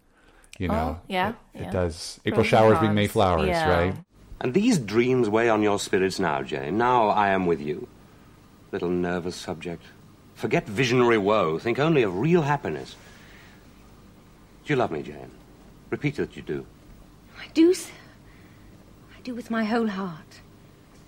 You 0.59 0.69
know, 0.69 0.99
Oh, 0.99 1.01
yeah, 1.09 1.33
it, 1.55 1.63
it 1.63 1.71
does. 1.73 2.21
April 2.25 2.43
Pros 2.43 2.47
showers 2.47 2.79
bring. 2.79 2.95
May 2.95 3.07
flowers, 3.07 3.49
Yeah. 3.49 3.69
right? 3.69 3.95
And 4.41 4.53
these 4.55 4.79
dreams 4.79 5.29
weigh 5.29 5.49
on 5.49 5.63
your 5.63 5.79
spirits 5.79 6.19
now, 6.19 6.43
Jane. 6.43 6.77
Now 6.77 7.09
I 7.09 7.29
am 7.31 7.47
with 7.47 7.61
you. 7.61 7.89
Little 8.73 8.91
nervous 8.91 9.37
subject. 9.37 9.85
Forget 10.35 10.67
visionary 10.67 11.19
woe. 11.19 11.59
Think 11.59 11.79
only 11.79 12.03
of 12.03 12.19
real 12.19 12.43
happiness. 12.43 12.97
Do 14.65 14.73
you 14.73 14.77
love 14.77 14.91
me, 14.91 15.03
Jane? 15.03 15.31
Repeat 15.91 16.17
that 16.17 16.37
you 16.37 16.43
do. 16.43 16.67
I 17.39 17.47
do, 17.55 17.73
sir. 17.75 17.91
I 19.17 19.21
do 19.23 19.35
with 19.35 19.51
my 19.51 19.65
whole 19.65 19.89
heart. 19.89 20.41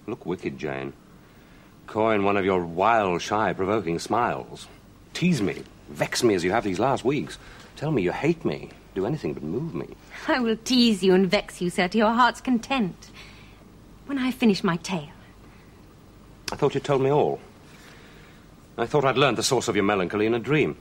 Look 0.06 0.26
wicked, 0.26 0.58
Jane. 0.58 0.92
Coin 1.86 2.24
one 2.24 2.36
of 2.36 2.44
your 2.44 2.64
wild, 2.64 3.20
shy, 3.22 3.52
provoking 3.52 3.98
smiles. 3.98 4.68
Tease 5.12 5.42
me. 5.42 5.62
Vex 5.88 6.22
me 6.22 6.34
as 6.34 6.44
you 6.44 6.50
have 6.52 6.64
these 6.64 6.78
last 6.78 7.04
weeks. 7.04 7.38
Tell 7.76 7.90
me 7.90 8.02
you 8.02 8.12
hate 8.12 8.44
me. 8.44 8.70
Do 8.94 9.06
anything 9.06 9.34
but 9.34 9.42
move 9.42 9.74
me. 9.74 9.88
I 10.28 10.38
will 10.38 10.56
tease 10.56 11.02
you 11.02 11.14
and 11.14 11.28
vex 11.28 11.60
you, 11.60 11.70
sir, 11.70 11.88
to 11.88 11.98
your 11.98 12.12
heart's 12.12 12.40
content. 12.40 13.10
When 14.06 14.18
I 14.18 14.30
finish 14.30 14.62
my 14.62 14.76
tale. 14.76 15.08
I 16.52 16.56
thought 16.56 16.74
you 16.74 16.80
told 16.80 17.02
me 17.02 17.10
all. 17.10 17.40
I 18.76 18.86
thought 18.86 19.04
I'd 19.04 19.16
learned 19.18 19.38
the 19.38 19.42
source 19.42 19.68
of 19.68 19.76
your 19.76 19.84
melancholy 19.84 20.26
in 20.26 20.34
a 20.34 20.38
dream. 20.38 20.76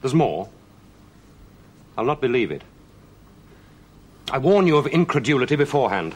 There's 0.00 0.14
more. 0.14 0.48
I'll 1.96 2.04
not 2.04 2.20
believe 2.20 2.50
it. 2.50 2.62
I 4.30 4.38
warn 4.38 4.66
you 4.66 4.76
of 4.76 4.86
incredulity 4.86 5.56
beforehand. 5.56 6.14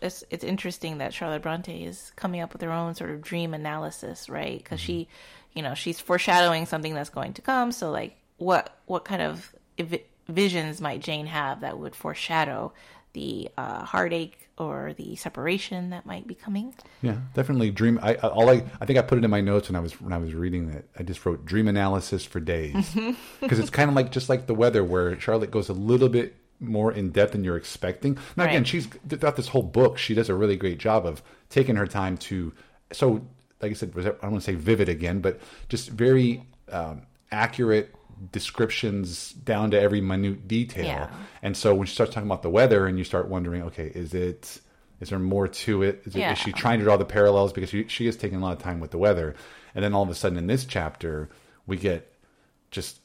it's 0.00 0.22
it's 0.30 0.44
interesting 0.44 0.98
that 0.98 1.14
Charlotte 1.14 1.42
Bronte 1.42 1.84
is 1.84 2.12
coming 2.16 2.40
up 2.40 2.52
with 2.52 2.62
her 2.62 2.70
own 2.70 2.94
sort 2.94 3.10
of 3.10 3.22
dream 3.22 3.54
analysis, 3.54 4.28
right? 4.28 4.58
Because 4.58 4.80
she, 4.80 4.92
mm-hmm. 4.92 5.58
you 5.58 5.62
know, 5.62 5.74
she's 5.74 5.98
foreshadowing 5.98 6.66
something 6.66 6.94
that's 6.94 7.10
going 7.10 7.32
to 7.34 7.42
come. 7.42 7.72
So, 7.72 7.90
like, 7.90 8.16
what 8.36 8.78
what 8.86 9.04
kind 9.04 9.22
of 9.22 9.54
ev- 9.78 10.00
visions 10.28 10.80
might 10.80 11.00
Jane 11.00 11.26
have 11.26 11.60
that 11.60 11.78
would 11.78 11.94
foreshadow 11.94 12.72
the 13.12 13.48
uh, 13.56 13.84
heartache 13.84 14.48
or 14.58 14.94
the 14.96 15.16
separation 15.16 15.90
that 15.90 16.06
might 16.06 16.26
be 16.26 16.34
coming? 16.34 16.74
Yeah, 17.02 17.16
definitely 17.34 17.70
dream. 17.70 17.98
I 18.02 18.14
I- 18.14 18.28
all 18.28 18.48
I 18.50 18.62
I 18.80 18.86
think 18.86 18.98
I 18.98 19.02
put 19.02 19.18
it 19.18 19.24
in 19.24 19.30
my 19.30 19.40
notes 19.40 19.68
when 19.68 19.76
I 19.76 19.80
was 19.80 20.00
when 20.00 20.12
I 20.12 20.18
was 20.18 20.34
reading 20.34 20.70
it. 20.70 20.88
I 20.98 21.02
just 21.02 21.24
wrote 21.24 21.44
dream 21.44 21.68
analysis 21.68 22.24
for 22.24 22.40
days 22.40 22.94
because 23.40 23.58
it's 23.58 23.70
kind 23.70 23.88
of 23.90 23.96
like 23.96 24.10
just 24.12 24.28
like 24.28 24.46
the 24.46 24.54
weather 24.54 24.82
where 24.84 25.18
Charlotte 25.20 25.50
goes 25.50 25.68
a 25.68 25.72
little 25.74 26.08
bit 26.08 26.36
more 26.58 26.90
in 26.92 27.10
depth 27.10 27.32
than 27.32 27.44
you're 27.44 27.56
expecting. 27.58 28.16
Now, 28.34 28.44
again, 28.44 28.64
she's 28.64 28.86
throughout 29.08 29.36
this 29.36 29.48
whole 29.48 29.62
book, 29.62 29.98
she 29.98 30.14
does 30.14 30.30
a 30.30 30.34
really 30.34 30.56
great 30.56 30.78
job 30.78 31.04
of 31.06 31.22
taking 31.50 31.76
her 31.76 31.86
time 31.86 32.16
to. 32.18 32.52
So, 32.92 33.26
like 33.60 33.72
I 33.72 33.74
said, 33.74 33.94
was 33.94 34.06
I 34.06 34.10
don't 34.10 34.22
want 34.32 34.36
to 34.36 34.40
say 34.52 34.54
vivid 34.54 34.88
again, 34.88 35.20
but 35.20 35.38
just 35.68 35.90
very 35.90 36.44
um, 36.72 37.02
accurate 37.30 37.94
descriptions 38.32 39.32
down 39.32 39.70
to 39.72 39.80
every 39.80 40.00
minute 40.00 40.48
detail. 40.48 40.84
Yeah. 40.84 41.10
And 41.42 41.56
so 41.56 41.74
when 41.74 41.86
she 41.86 41.94
starts 41.94 42.14
talking 42.14 42.28
about 42.28 42.42
the 42.42 42.50
weather, 42.50 42.86
and 42.86 42.98
you 42.98 43.04
start 43.04 43.28
wondering, 43.28 43.62
okay, 43.64 43.90
is 43.94 44.14
it 44.14 44.60
is 45.00 45.10
there 45.10 45.18
more 45.18 45.46
to 45.46 45.82
it? 45.82 46.02
Is, 46.06 46.16
it, 46.16 46.20
Yeah. 46.20 46.32
is 46.32 46.38
she 46.38 46.52
trying 46.52 46.78
to 46.78 46.84
draw 46.84 46.96
the 46.96 47.04
parallels 47.04 47.52
because 47.52 47.68
she, 47.70 47.86
she 47.88 48.06
is 48.06 48.16
taking 48.16 48.38
a 48.38 48.40
lot 48.40 48.56
of 48.56 48.62
time 48.62 48.80
with 48.80 48.90
the 48.90 48.98
weather, 48.98 49.34
and 49.74 49.84
then 49.84 49.92
all 49.92 50.02
of 50.02 50.08
a 50.08 50.14
sudden 50.14 50.38
in 50.38 50.46
this 50.46 50.64
chapter 50.64 51.28
we 51.66 51.76
get 51.76 52.12
just 52.70 52.98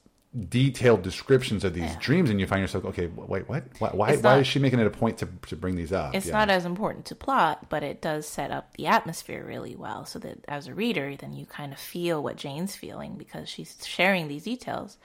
detailed 0.49 1.01
descriptions 1.01 1.63
of 1.65 1.73
these 1.73 1.91
Yeah. 1.91 1.99
dreams, 1.99 2.29
and 2.29 2.39
you 2.39 2.47
find 2.47 2.61
yourself, 2.61 2.85
okay, 2.85 3.07
wait, 3.07 3.49
what? 3.49 3.65
Why? 3.79 3.89
Why, 3.89 4.09
It's 4.11 4.23
why 4.23 4.37
is 4.39 4.47
she 4.47 4.59
making 4.59 4.79
it 4.79 4.87
a 4.87 4.91
point 4.91 5.17
to 5.19 5.27
to 5.47 5.55
bring 5.57 5.75
these 5.75 5.91
up? 5.91 6.15
It's 6.15 6.27
Yeah. 6.27 6.33
not 6.33 6.49
as 6.49 6.65
important 6.65 7.05
to 7.07 7.15
plot, 7.15 7.67
but 7.69 7.83
it 7.83 8.01
does 8.01 8.27
set 8.27 8.49
up 8.51 8.73
the 8.77 8.87
atmosphere 8.87 9.43
really 9.45 9.75
well 9.75 10.05
so 10.05 10.19
that 10.19 10.45
as 10.47 10.67
a 10.67 10.73
reader, 10.73 11.15
then 11.17 11.33
you 11.33 11.45
kind 11.45 11.73
of 11.73 11.79
feel 11.79 12.23
what 12.23 12.37
Jane's 12.37 12.75
feeling 12.75 13.17
because 13.17 13.49
she's 13.49 13.85
sharing 13.85 14.27
these 14.29 14.43
details. 14.45 14.97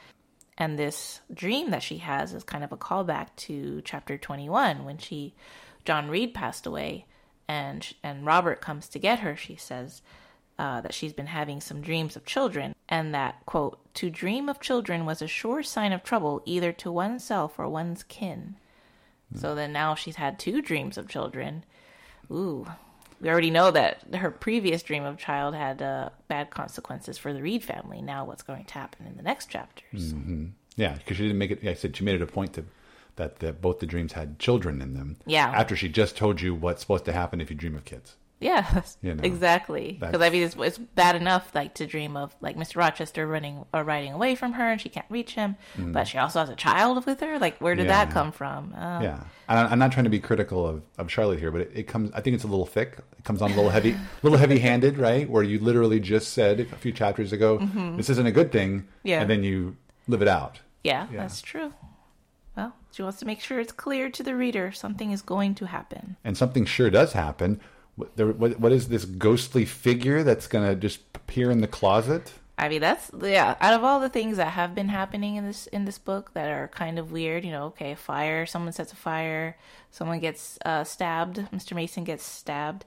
And 0.59 0.78
this 0.78 1.21
dream 1.35 1.71
that 1.71 1.83
she 1.83 1.99
has 1.99 2.33
is 2.33 2.45
kind 2.45 2.64
of 2.64 2.73
a 2.73 2.76
callback 2.78 3.28
to 3.37 3.83
chapter 3.85 4.16
21 4.16 4.85
when 4.85 4.99
she 4.99 5.35
John 5.85 6.09
Reed 6.09 6.35
passed 6.35 6.66
away 6.66 7.06
and 7.49 7.95
and 8.02 8.25
Robert 8.25 8.61
comes 8.61 8.88
to 8.90 8.99
get 8.99 9.21
her. 9.21 9.37
She 9.37 9.56
says 9.56 10.02
uh, 10.58 10.80
that 10.80 10.94
she's 10.94 11.12
been 11.12 11.26
having 11.26 11.60
some 11.60 11.80
dreams 11.80 12.16
of 12.16 12.25
children, 12.25 12.75
and 12.88 13.14
that, 13.14 13.44
quote, 13.46 13.78
to 13.94 14.10
dream 14.10 14.48
of 14.48 14.60
children 14.60 15.04
was 15.04 15.20
a 15.20 15.26
sure 15.26 15.62
sign 15.62 15.92
of 15.92 16.02
trouble 16.02 16.42
either 16.44 16.72
to 16.72 16.90
oneself 16.90 17.58
or 17.58 17.68
one's 17.68 18.02
kin. 18.02 18.56
So 19.34 19.54
then 19.54 19.72
now 19.72 19.94
she's 19.94 20.16
had 20.16 20.38
two 20.38 20.62
dreams 20.62 20.96
of 20.96 21.08
children. 21.08 21.64
Ooh, 22.30 22.66
we 23.20 23.28
already 23.28 23.50
know 23.50 23.70
that 23.70 24.14
her 24.14 24.30
previous 24.30 24.82
dream 24.82 25.04
of 25.04 25.18
child 25.18 25.54
had 25.54 25.82
uh, 25.82 26.10
bad 26.28 26.50
consequences 26.50 27.18
for 27.18 27.32
the 27.32 27.42
Reed 27.42 27.64
family. 27.64 28.00
Now, 28.00 28.25
what's 28.25 28.42
going 28.42 28.64
to 28.64 28.75
happen 28.75 29.06
in 29.06 29.16
the 29.16 29.22
next 29.22 29.50
chapters? 29.50 30.14
Yeah, 30.76 30.94
because 30.94 31.16
she 31.16 31.25
didn't 31.25 31.38
make 31.38 31.50
it. 31.50 31.62
Yeah, 31.62 31.72
I 31.72 31.75
said 31.75 31.96
she 31.96 32.04
made 32.04 32.14
it 32.14 32.22
a 32.22 32.26
point 32.26 32.52
to 32.54 32.64
that 33.16 33.40
the, 33.40 33.52
both 33.52 33.80
the 33.80 33.86
dreams 33.86 34.12
had 34.12 34.38
children 34.38 34.80
in 34.80 34.94
them. 34.94 35.16
Yeah. 35.26 35.50
After 35.54 35.75
she 35.75 35.88
just 35.88 36.16
told 36.16 36.40
you 36.40 36.54
what's 36.54 36.82
supposed 36.82 37.06
to 37.06 37.12
happen 37.12 37.40
if 37.40 37.50
you 37.50 37.56
dream 37.56 37.75
of 37.75 37.84
kids. 37.84 38.16
Yeah, 38.38 38.82
You 39.00 39.14
know, 39.14 39.22
exactly. 39.24 39.96
Because 39.98 40.20
I 40.20 40.28
mean, 40.28 40.42
it's, 40.42 40.54
it's 40.56 40.76
bad 40.76 41.16
enough 41.16 41.50
like 41.54 41.72
to 41.76 41.86
dream 41.86 42.18
of 42.18 42.36
like 42.42 42.54
Mr. 42.56 42.76
Rochester 42.76 43.26
running 43.26 43.64
or 43.72 43.82
riding 43.82 44.12
away 44.12 44.34
from 44.34 44.52
her, 44.52 44.70
and 44.70 44.78
she 44.78 44.90
can't 44.90 45.06
reach 45.08 45.32
him. 45.32 45.56
But 45.78 46.06
she 46.06 46.18
also 46.18 46.40
has 46.40 46.50
a 46.50 46.54
child 46.54 47.06
with 47.06 47.20
her. 47.20 47.38
Like, 47.38 47.56
where 47.58 47.74
did 47.74 47.88
that 47.88 48.08
Mm-hmm. 48.08 48.12
Come 48.18 48.32
from? 48.32 48.74
Um, 48.76 49.02
Yeah, 49.02 49.24
and 49.48 49.58
I- 49.58 49.66
I'm 49.70 49.78
not 49.78 49.90
trying 49.92 50.04
to 50.04 50.10
be 50.10 50.20
critical 50.20 50.66
of, 50.66 50.82
of 50.98 51.10
Charlotte 51.10 51.38
here, 51.38 51.50
but 51.50 51.62
it, 51.62 51.72
it 51.74 51.82
comes. 51.84 52.10
I 52.12 52.20
think 52.20 52.34
it's 52.34 52.44
a 52.44 52.48
little 52.48 52.66
thick. 52.66 52.98
It 53.18 53.24
comes 53.24 53.40
on 53.40 53.52
a 53.52 53.54
little 53.54 53.70
heavy, 53.70 53.92
a 53.92 53.98
little 54.22 54.38
heavy-handed, 54.38 54.98
right? 54.98 55.28
Where 55.30 55.42
you 55.42 55.58
literally 55.58 55.98
just 55.98 56.34
said 56.34 56.60
a 56.60 56.64
few 56.76 56.92
chapters 56.92 57.32
ago, 57.32 57.58
"This 57.96 58.10
isn't 58.10 58.26
a 58.26 58.32
good 58.32 58.52
thing," 58.52 58.80
Mm-hmm. 58.80 59.08
Yeah. 59.08 59.20
and 59.22 59.30
then 59.30 59.44
you 59.44 59.76
live 60.08 60.20
it 60.20 60.28
out. 60.28 60.60
yeah, 60.84 61.06
Yeah. 61.10 61.22
that's 61.22 61.40
true. 61.40 61.72
Well, 62.54 62.74
she 62.92 63.02
wants 63.02 63.18
to 63.20 63.24
make 63.26 63.40
sure 63.40 63.60
it's 63.60 63.72
clear 63.72 64.10
to 64.10 64.22
the 64.22 64.34
reader 64.34 64.72
something 64.72 65.10
is 65.10 65.22
going 65.22 65.54
to 65.56 65.66
happen. 65.66 66.16
And 66.24 66.36
something 66.36 66.64
sure 66.66 66.90
does 66.90 67.12
happen. 67.14 67.60
What, 67.96 68.16
there, 68.16 68.28
what, 68.28 68.60
what 68.60 68.72
is 68.72 68.88
this 68.88 69.04
ghostly 69.04 69.64
figure 69.64 70.22
that's 70.22 70.46
going 70.46 70.68
to 70.68 70.76
just 70.76 71.00
appear 71.14 71.50
in 71.50 71.60
the 71.60 71.66
closet? 71.66 72.32
I 72.58 72.68
mean, 72.68 72.80
that's 72.80 73.10
yeah. 73.22 73.54
Out 73.60 73.74
of 73.74 73.84
all 73.84 74.00
the 74.00 74.08
things 74.08 74.38
that 74.38 74.52
have 74.52 74.74
been 74.74 74.88
happening 74.88 75.36
in 75.36 75.44
this 75.44 75.66
in 75.66 75.84
this 75.84 75.98
book 75.98 76.32
that 76.32 76.50
are 76.50 76.68
kind 76.68 76.98
of 76.98 77.12
weird, 77.12 77.44
you 77.44 77.50
know, 77.50 77.64
okay, 77.66 77.94
fire. 77.94 78.46
Someone 78.46 78.72
sets 78.72 78.92
a 78.92 78.96
fire. 78.96 79.58
Someone 79.90 80.20
gets 80.20 80.58
uh, 80.64 80.82
stabbed. 80.82 81.36
Mr. 81.52 81.74
Mason 81.74 82.04
gets 82.04 82.24
stabbed, 82.24 82.86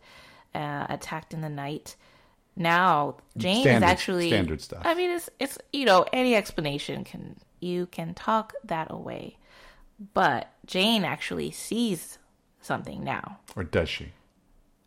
uh, 0.56 0.88
attacked 0.90 1.34
in 1.36 1.42
the 1.42 1.50
night. 1.50 1.96
Now 2.56 3.18
Jane 3.38 3.62
Standard- 3.62 3.86
is 3.86 3.92
actually 3.92 4.30
standard 4.30 4.62
stuff. 4.62 4.82
I 4.86 4.96
mean, 4.96 5.12
it's 5.12 5.30
it's 5.40 5.60
you 5.72 5.86
know 5.86 6.04
any 6.12 6.36
explanation 6.36 7.04
can 7.04 7.36
you 7.60 7.86
can 7.86 8.16
talk 8.16 8.54
that 8.64 8.88
away, 8.90 9.38
but 10.16 10.52
Jane 10.66 11.06
actually 11.06 11.52
sees 11.52 12.18
something 12.60 13.04
now. 13.04 13.38
Or 13.56 13.64
does 13.64 13.88
she? 13.88 14.14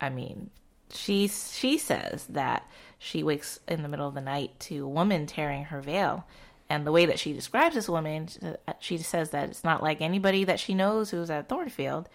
I 0.03 0.09
mean, 0.09 0.49
she 0.91 1.27
she 1.27 1.77
says 1.77 2.27
that 2.27 2.69
she 2.99 3.23
wakes 3.23 3.59
in 3.67 3.81
the 3.83 3.89
middle 3.89 4.07
of 4.07 4.13
the 4.13 4.21
night 4.21 4.59
to 4.67 4.85
a 4.85 4.87
woman 4.87 5.25
tearing 5.25 5.65
her 5.65 5.81
veil, 5.81 6.25
and 6.69 6.85
the 6.85 6.91
way 6.91 7.05
that 7.05 7.19
she 7.19 7.33
describes 7.33 7.75
this 7.75 7.89
woman, 7.89 8.27
she 8.79 8.97
says 8.97 9.29
that 9.31 9.49
it's 9.49 9.63
not 9.63 9.83
like 9.83 10.01
anybody 10.01 10.43
that 10.43 10.59
she 10.59 10.73
knows 10.73 11.09
who's 11.09 11.29
at 11.29 11.49
Thornfield, 11.49 12.09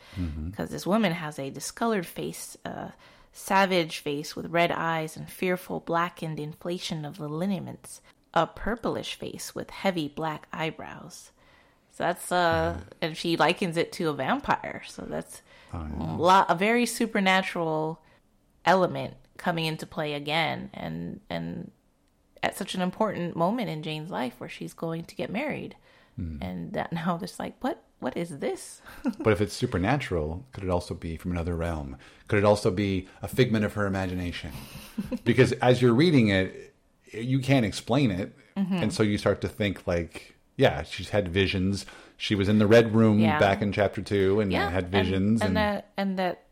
because 0.51 0.71
this 0.71 0.87
woman 0.87 1.13
has 1.13 1.39
a 1.39 1.51
discolored 1.51 2.07
face, 2.07 2.57
a 2.65 2.93
savage 3.33 3.99
face 3.99 4.35
with 4.35 4.47
red 4.51 4.73
eyes 4.73 5.17
and 5.17 5.29
fearful 5.31 5.81
blackened 5.81 6.41
inflation 6.41 7.05
of 7.05 7.19
the 7.19 7.29
lineaments, 7.29 8.01
a 8.35 8.47
purplish 8.47 9.15
face 9.15 9.55
with 9.55 9.71
heavy 9.71 10.09
black 10.09 10.49
eyebrows. 10.53 11.31
So 11.93 12.05
that's 12.05 12.33
uh, 12.33 12.79
and 13.03 13.17
she 13.17 13.37
likens 13.37 13.77
it 13.77 13.93
to 13.93 14.09
a 14.09 14.13
vampire. 14.13 14.83
So 14.87 15.03
that's 15.03 15.43
a 15.73 16.17
lot, 16.17 16.47
a 16.51 16.55
very 16.55 16.87
supernatural 16.87 18.01
element 18.65 19.15
coming 19.37 19.65
into 19.67 19.87
play 19.87 20.15
again, 20.15 20.71
and 20.75 21.21
and 21.31 21.71
at 22.43 22.57
such 22.57 22.75
an 22.75 22.83
important 22.83 23.37
moment 23.37 23.69
in 23.69 23.83
Jane's 23.83 24.11
life 24.11 24.35
where 24.39 24.49
she's 24.49 24.73
going 24.75 25.05
to 25.05 25.15
get 25.15 25.31
married, 25.31 25.77
and 26.17 26.73
that 26.73 26.93
now 26.93 27.17
there's 27.17 27.39
like, 27.39 27.55
what 27.61 27.83
what 28.01 28.17
is 28.17 28.39
this? 28.39 28.81
But 29.21 29.33
if 29.33 29.41
it's 29.41 29.55
supernatural, 29.55 30.47
could 30.53 30.65
it 30.65 30.71
also 30.71 30.95
be 30.95 31.17
from 31.17 31.33
another 31.33 31.55
realm? 31.57 31.97
Could 32.29 32.39
it 32.39 32.45
also 32.45 32.71
be 32.71 33.09
a 33.23 33.29
figment 33.29 33.65
of 33.65 33.75
her 33.75 33.87
imagination? 33.87 34.53
because 35.25 35.53
as 35.53 35.81
you're 35.83 35.95
reading 35.95 36.29
it, 36.29 36.75
you 37.13 37.39
can't 37.41 37.67
explain 37.67 38.11
it, 38.11 38.35
Mm-hmm. 38.57 38.75
and 38.75 38.93
so 38.93 39.05
you 39.05 39.19
start 39.19 39.41
to 39.43 39.49
think 39.49 39.87
like, 39.87 40.35
yeah, 40.57 40.83
she's 40.83 41.11
had 41.11 41.29
visions. 41.29 41.87
She 42.21 42.35
was 42.35 42.49
in 42.49 42.59
the 42.59 42.67
red 42.67 42.95
room 42.95 43.19
Yeah. 43.21 43.39
back 43.39 43.63
in 43.63 43.73
chapter 43.73 44.03
two, 44.03 44.41
and 44.41 44.53
yeah, 44.53 44.69
had 44.69 44.91
visions. 44.91 45.41
and, 45.41 45.49
And, 45.51 45.57
that 45.57 45.89
and 45.97 46.19
that. 46.19 46.43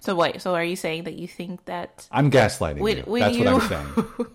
So 0.00 0.14
wait, 0.14 0.40
so 0.40 0.54
are 0.54 0.64
you 0.64 0.76
saying 0.76 1.04
that 1.04 1.14
you 1.14 1.26
think 1.28 1.64
that 1.66 2.06
I'm 2.12 2.30
gaslighting 2.30 2.78
Would- 2.78 2.98
you. 2.98 3.04
would 3.06 3.22
That's 3.22 3.36
what 3.36 3.46
you- 3.46 3.52
I'm 3.52 3.60
saying. 4.16 4.26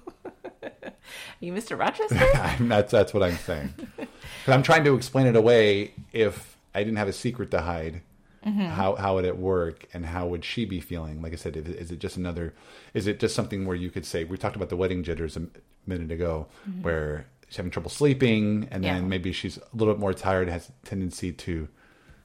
you, 1.40 1.54
Mr. 1.54 1.80
Rochester? 1.80 2.16
I'm, 2.36 2.68
that's 2.68 2.92
that's 2.92 3.14
what 3.14 3.24
I'm 3.24 3.38
saying. 3.38 3.74
I'm 4.48 4.64
trying 4.64 4.84
to 4.84 4.96
explain 4.96 5.26
it 5.28 5.36
away. 5.36 5.94
If 6.12 6.58
I 6.76 6.80
didn't 6.84 6.98
have 6.98 7.08
a 7.08 7.14
secret 7.14 7.52
to 7.52 7.62
hide, 7.62 8.02
Mm-hmm. 8.46 8.60
how 8.66 8.96
how 8.96 9.16
would 9.16 9.24
it 9.24 9.38
work, 9.38 9.86
and 9.94 10.06
how 10.06 10.28
would 10.28 10.44
she 10.44 10.66
be 10.66 10.82
feeling? 10.82 11.22
Like 11.22 11.32
I 11.32 11.38
said, 11.38 11.56
is, 11.56 11.66
is 11.70 11.92
it 11.92 12.00
just 12.00 12.18
another? 12.18 12.54
Is 12.94 13.08
it 13.08 13.18
just 13.22 13.36
something 13.36 13.66
where 13.66 13.78
you 13.78 13.90
could 13.90 14.06
say 14.06 14.26
we 14.26 14.38
talked 14.38 14.58
about 14.58 14.68
the 14.68 14.76
wedding 14.76 15.02
jitters 15.02 15.38
a 15.38 15.44
minute 15.88 16.12
ago, 16.12 16.48
where 16.82 17.26
she's 17.54 17.58
having 17.58 17.72
trouble 17.72 17.90
sleeping, 17.92 18.68
and. 18.72 18.84
Yeah. 18.84 18.96
then 18.96 19.10
maybe 19.10 19.32
she's 19.32 19.58
a 19.58 19.62
little 19.74 19.94
bit 19.94 20.00
more 20.00 20.14
tired, 20.14 20.50
has 20.50 20.70
a 20.70 20.86
tendency 20.88 21.32
to 21.32 21.68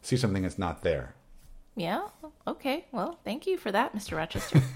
see 0.00 0.16
something 0.16 0.42
that's 0.42 0.58
not 0.58 0.82
there. 0.82 1.14
yeah. 1.76 2.08
Okay. 2.46 2.86
Well, 2.92 3.18
thank 3.24 3.46
you 3.46 3.58
for 3.58 3.70
that, 3.72 3.94
Mr. 3.94 4.16
Rochester. 4.16 4.62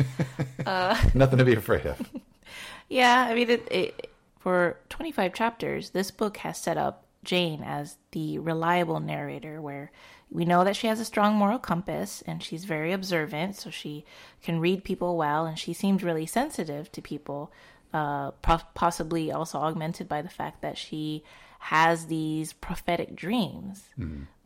Uh, 0.67 0.97
Nothing 1.15 1.39
to 1.39 1.45
be 1.45 1.55
afraid 1.55 1.87
of. 1.87 1.99
Yeah, 2.89 3.27
I 3.29 3.35
mean, 3.35 3.49
it, 3.51 3.67
it, 3.71 4.11
for 4.39 4.77
25 4.91 5.33
chapters, 5.33 5.91
this 5.91 6.11
book 6.11 6.37
has 6.39 6.59
set 6.59 6.77
up 6.77 7.07
Jane 7.25 7.63
as 7.65 7.97
the 8.13 8.39
reliable 8.39 9.01
narrator, 9.01 9.61
where 9.63 9.91
we 10.31 10.45
know 10.45 10.63
that 10.65 10.77
she 10.77 10.87
has 10.89 11.01
a 11.01 11.05
strong 11.05 11.35
moral 11.35 11.59
compass 11.59 12.23
and 12.27 12.43
she's 12.43 12.65
very 12.67 12.93
observant, 12.93 13.57
so 13.57 13.71
she 13.71 14.05
can 14.43 14.61
read 14.61 14.85
people 14.85 15.17
well, 15.17 15.47
and 15.47 15.59
she 15.59 15.73
seems 15.73 16.05
really 16.05 16.27
sensitive 16.27 16.93
to 16.93 17.01
people, 17.01 17.51
uh, 17.93 18.31
possibly 18.75 19.31
also 19.33 19.59
augmented 19.59 20.09
by 20.09 20.23
the 20.23 20.29
fact 20.29 20.63
that 20.63 20.79
she 20.79 21.23
has 21.59 22.07
these 22.07 22.53
prophetic 22.53 23.15
dreams. 23.15 23.85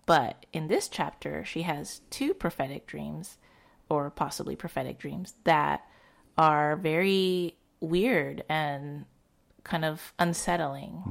But 0.06 0.46
in 0.52 0.68
this 0.68 0.88
chapter, 0.88 1.44
she 1.44 1.62
has 1.62 2.00
two 2.10 2.34
prophetic 2.34 2.86
dreams, 2.86 3.38
or 3.88 4.10
possibly 4.10 4.54
prophetic 4.54 4.98
dreams, 4.98 5.34
that 5.44 5.84
are 6.38 6.76
very 6.76 7.56
weird 7.80 8.44
and 8.48 9.04
kind 9.64 9.84
of 9.84 10.12
unsettling. 10.18 11.02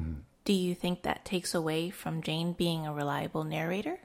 Do 0.45 0.53
you 0.53 0.75
think 0.75 1.01
that 1.03 1.25
takes 1.25 1.53
away 1.53 1.89
from 1.89 2.21
Jane 2.21 2.53
being 2.53 2.85
a 2.85 2.93
reliable 2.93 3.43
narrator? 3.43 3.99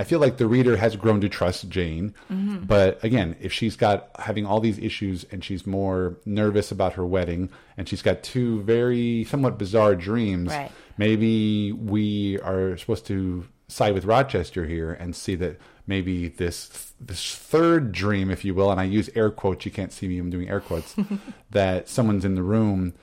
I 0.00 0.04
feel 0.04 0.18
like 0.18 0.36
the 0.38 0.46
reader 0.46 0.76
has 0.76 0.96
grown 0.96 1.20
to 1.20 1.28
trust 1.28 1.68
Jane, 1.68 2.14
Mm-hmm. 2.32 2.64
but 2.64 3.02
again, 3.04 3.36
if 3.40 3.52
she's 3.52 3.76
got 3.76 4.10
having 4.18 4.46
all 4.46 4.60
these 4.60 4.78
issues 4.78 5.24
and 5.30 5.44
she's 5.44 5.66
more 5.66 6.16
nervous 6.24 6.72
about 6.72 6.94
her 6.94 7.06
wedding 7.06 7.50
and 7.76 7.88
she's 7.88 8.02
got 8.02 8.22
two 8.22 8.62
very 8.62 9.24
somewhat 9.24 9.58
bizarre 9.58 9.94
dreams, 9.94 10.48
Right. 10.50 10.70
maybe 10.96 11.72
we 11.72 12.38
are 12.40 12.76
supposed 12.78 13.06
to 13.06 13.46
side 13.68 13.94
with 13.94 14.04
Rochester 14.04 14.66
here 14.66 14.92
and 14.92 15.14
see 15.14 15.34
that 15.36 15.60
maybe 15.86 16.28
this 16.28 16.92
this 17.00 17.34
third 17.34 17.92
dream, 17.92 18.30
if 18.30 18.44
you 18.44 18.54
will, 18.54 18.70
and 18.70 18.80
I 18.80 18.84
use 18.84 19.08
air 19.14 19.30
quotes, 19.30 19.64
you 19.64 19.70
can't 19.70 19.92
see 19.92 20.08
me, 20.08 20.18
I'm 20.18 20.30
doing 20.30 20.48
air 20.50 20.60
quotes, 20.60 20.94
that 21.50 21.88
someone's 21.88 22.24
in 22.24 22.34
the 22.34 22.42
room. 22.42 22.94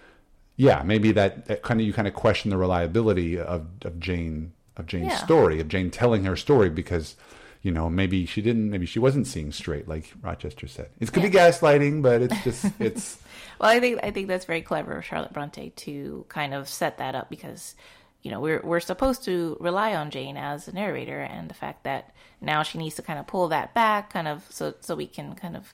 Yeah, 0.60 0.82
maybe 0.84 1.12
that, 1.14 1.46
that 1.46 1.62
kind 1.62 1.80
of 1.80 1.86
you 1.88 1.94
kind 1.94 2.08
of 2.08 2.14
question 2.16 2.50
the 2.50 2.58
reliability 2.58 3.38
of 3.40 3.68
of 3.86 4.00
Jane 4.00 4.54
of 4.78 4.86
Jane's 4.86 5.08
Yeah. 5.14 5.18
story, 5.18 5.60
of 5.60 5.68
Jane 5.68 5.92
telling 5.92 6.24
her 6.26 6.36
story, 6.36 6.70
because 6.70 7.16
you 7.62 7.72
know 7.72 7.90
maybe 7.90 8.26
she 8.26 8.42
didn't, 8.42 8.70
maybe 8.70 8.86
she 8.86 9.00
wasn't 9.00 9.28
seeing 9.28 9.52
straight, 9.52 9.88
like 9.88 10.12
Rochester 10.22 10.68
said. 10.68 10.90
It 11.00 11.12
could 11.12 11.24
be 11.24 11.30
gaslighting, 11.30 12.02
but 12.02 12.22
it's 12.22 12.44
just 12.44 12.66
it's 12.80 13.18
Well, 13.60 13.70
I 13.70 13.80
think 13.80 14.00
I 14.04 14.12
think 14.12 14.28
that's 14.28 14.46
very 14.46 14.62
clever 14.62 14.98
of 14.98 15.06
Charlotte 15.06 15.34
Bronte 15.34 15.72
to 15.72 16.26
kind 16.30 16.54
of 16.54 16.70
set 16.70 16.98
that 17.00 17.16
up 17.16 17.30
because 17.30 17.76
you 18.22 18.32
know 18.32 18.40
we're 18.40 18.62
we're 18.64 18.80
supposed 18.80 19.24
to 19.26 19.58
rely 19.60 19.96
on 19.96 20.12
Jane 20.12 20.38
as 20.38 20.68
a 20.68 20.74
narrator, 20.74 21.20
and 21.22 21.50
the 21.50 21.54
fact 21.56 21.84
that 21.84 22.14
now 22.40 22.62
she 22.64 22.78
needs 22.78 22.96
to 22.96 23.02
kind 23.02 23.18
of 23.20 23.26
pull 23.28 23.48
that 23.50 23.74
back, 23.74 24.12
kind 24.12 24.28
of 24.28 24.46
so 24.50 24.74
so 24.82 24.96
we 24.96 25.08
can 25.08 25.34
kind 25.36 25.58
of 25.58 25.74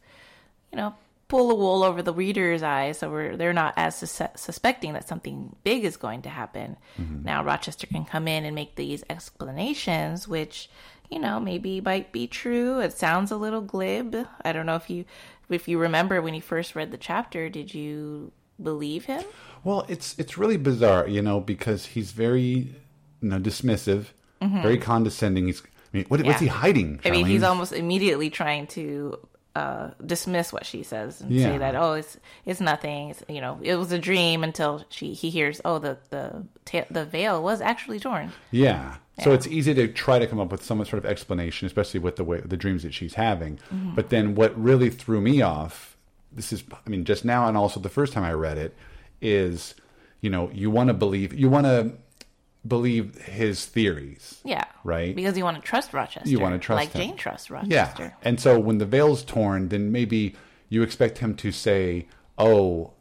you 0.71 0.77
know 0.77 0.95
pull 1.33 1.47
the 1.47 1.55
wool 1.55 1.81
over 1.83 2.03
the 2.03 2.13
reader's 2.13 2.61
eyes, 2.61 2.99
so 2.99 3.09
we're 3.09 3.35
they're 3.35 3.53
not 3.53 3.73
as 3.75 3.95
sus- 3.95 4.21
suspecting 4.35 4.93
that 4.93 5.07
something 5.07 5.55
big 5.63 5.83
is 5.83 5.97
going 5.97 6.21
to 6.21 6.29
happen. 6.29 6.77
Now 7.23 7.43
Rochester 7.43 7.87
can 7.87 8.05
come 8.05 8.27
in 8.27 8.45
and 8.45 8.53
make 8.53 8.75
these 8.75 9.03
explanations, 9.09 10.27
which 10.27 10.69
you 11.09 11.19
know 11.19 11.39
maybe 11.39 11.81
might 11.81 12.11
be 12.11 12.27
true. 12.27 12.79
It 12.81 12.93
sounds 12.93 13.31
a 13.31 13.35
little 13.35 13.61
glib. 13.61 14.15
I 14.45 14.53
don't 14.53 14.67
know 14.67 14.75
if 14.75 14.91
you 14.91 15.05
if 15.49 15.67
you 15.67 15.79
remember 15.79 16.21
when 16.21 16.35
you 16.35 16.41
first 16.41 16.75
read 16.75 16.91
the 16.91 16.97
chapter, 16.97 17.49
did 17.49 17.73
you 17.73 18.31
believe 18.61 19.05
him? 19.05 19.23
Well, 19.63 19.85
it's 19.89 20.13
it's 20.19 20.37
really 20.37 20.57
bizarre, 20.57 21.07
you 21.07 21.23
know, 21.23 21.39
because 21.39 21.87
he's 21.87 22.11
very, 22.11 22.75
you 23.21 23.29
know, 23.29 23.39
dismissive, 23.39 24.05
very 24.39 24.77
condescending. 24.77 25.47
He's, 25.47 25.61
I 25.63 25.97
mean, 25.97 26.05
what, 26.09 26.21
what's 26.23 26.37
Mm-hmm. 26.37 26.45
He 26.45 26.47
hiding? 26.47 26.99
I 27.05 27.09
mean, 27.09 27.25
he's 27.25 27.43
almost 27.43 27.73
immediately 27.73 28.29
trying 28.29 28.67
to 28.67 29.17
uh, 29.55 29.91
dismiss 30.03 30.51
what 30.51 30.65
she 30.65 30.81
says 30.83 31.21
and 31.21 31.31
Yeah. 31.31 31.43
say 31.51 31.57
that 31.59 31.75
oh, 31.75 31.93
it's 31.93 32.17
it's 32.45 32.59
nothing. 32.59 33.11
It's, 33.11 33.23
you 33.29 33.39
know, 33.41 33.59
it 33.61 33.75
was 33.75 33.91
a 33.91 33.99
dream 33.99 34.43
until 34.43 34.83
she 34.89 35.13
he 35.13 35.29
hears 35.29 35.61
oh 35.63 35.79
the 35.79 35.97
the 36.09 36.43
ta- 36.65 36.85
the 36.89 37.05
veil 37.05 37.41
was 37.43 37.61
actually 37.61 37.99
torn. 37.99 38.31
Yeah. 38.51 38.95
So 39.21 39.31
it's 39.31 39.45
easy 39.45 39.75
to 39.75 39.87
try 39.89 40.17
to 40.17 40.25
come 40.25 40.39
up 40.39 40.51
with 40.51 40.63
some 40.63 40.79
sort 40.85 40.93
of 40.93 41.05
explanation, 41.05 41.67
especially 41.67 41.99
with 41.99 42.15
the 42.15 42.23
way 42.23 42.41
the 42.41 42.57
dreams 42.57 42.81
that 42.81 42.95
she's 42.95 43.13
having. 43.13 43.59
Mm-hmm. 43.71 43.93
But 43.93 44.09
then 44.09 44.33
what 44.33 44.59
really 44.59 44.89
threw 44.89 45.21
me 45.21 45.43
off, 45.43 45.95
this 46.31 46.51
is, 46.51 46.63
I 46.83 46.89
mean, 46.89 47.05
just 47.05 47.23
now 47.23 47.47
and 47.47 47.55
also 47.55 47.79
the 47.79 47.89
first 47.89 48.11
time 48.11 48.23
I 48.23 48.33
read 48.33 48.57
it, 48.57 48.75
is, 49.21 49.75
you 50.21 50.31
know, 50.31 50.49
you 50.51 50.71
want 50.71 50.87
to 50.87 50.95
believe, 50.95 51.31
you 51.31 51.47
want 51.47 51.67
to 51.67 51.91
believe 52.67 53.15
his 53.23 53.65
theories. 53.65 54.39
Yeah, 54.45 54.63
Right. 54.83 55.15
Because 55.15 55.37
you 55.37 55.43
want 55.43 55.57
to 55.57 55.63
trust 55.63 55.93
Rochester. 55.93 56.29
You 56.29 56.39
wanna 56.39 56.59
trust 56.59 56.77
like 56.77 56.91
him. 56.93 57.01
Jane 57.09 57.17
trusts 57.17 57.49
Rochester. 57.51 58.03
Yeah. 58.03 58.11
And 58.21 58.39
so 58.39 58.59
when 58.59 58.77
the 58.77 58.85
veil's 58.85 59.23
torn, 59.23 59.69
then 59.69 59.91
maybe 59.91 60.35
you 60.69 60.81
expect 60.81 61.17
him 61.19 61.35
to 61.35 61.51
say, 61.51 62.07
"Oh, 62.37 62.91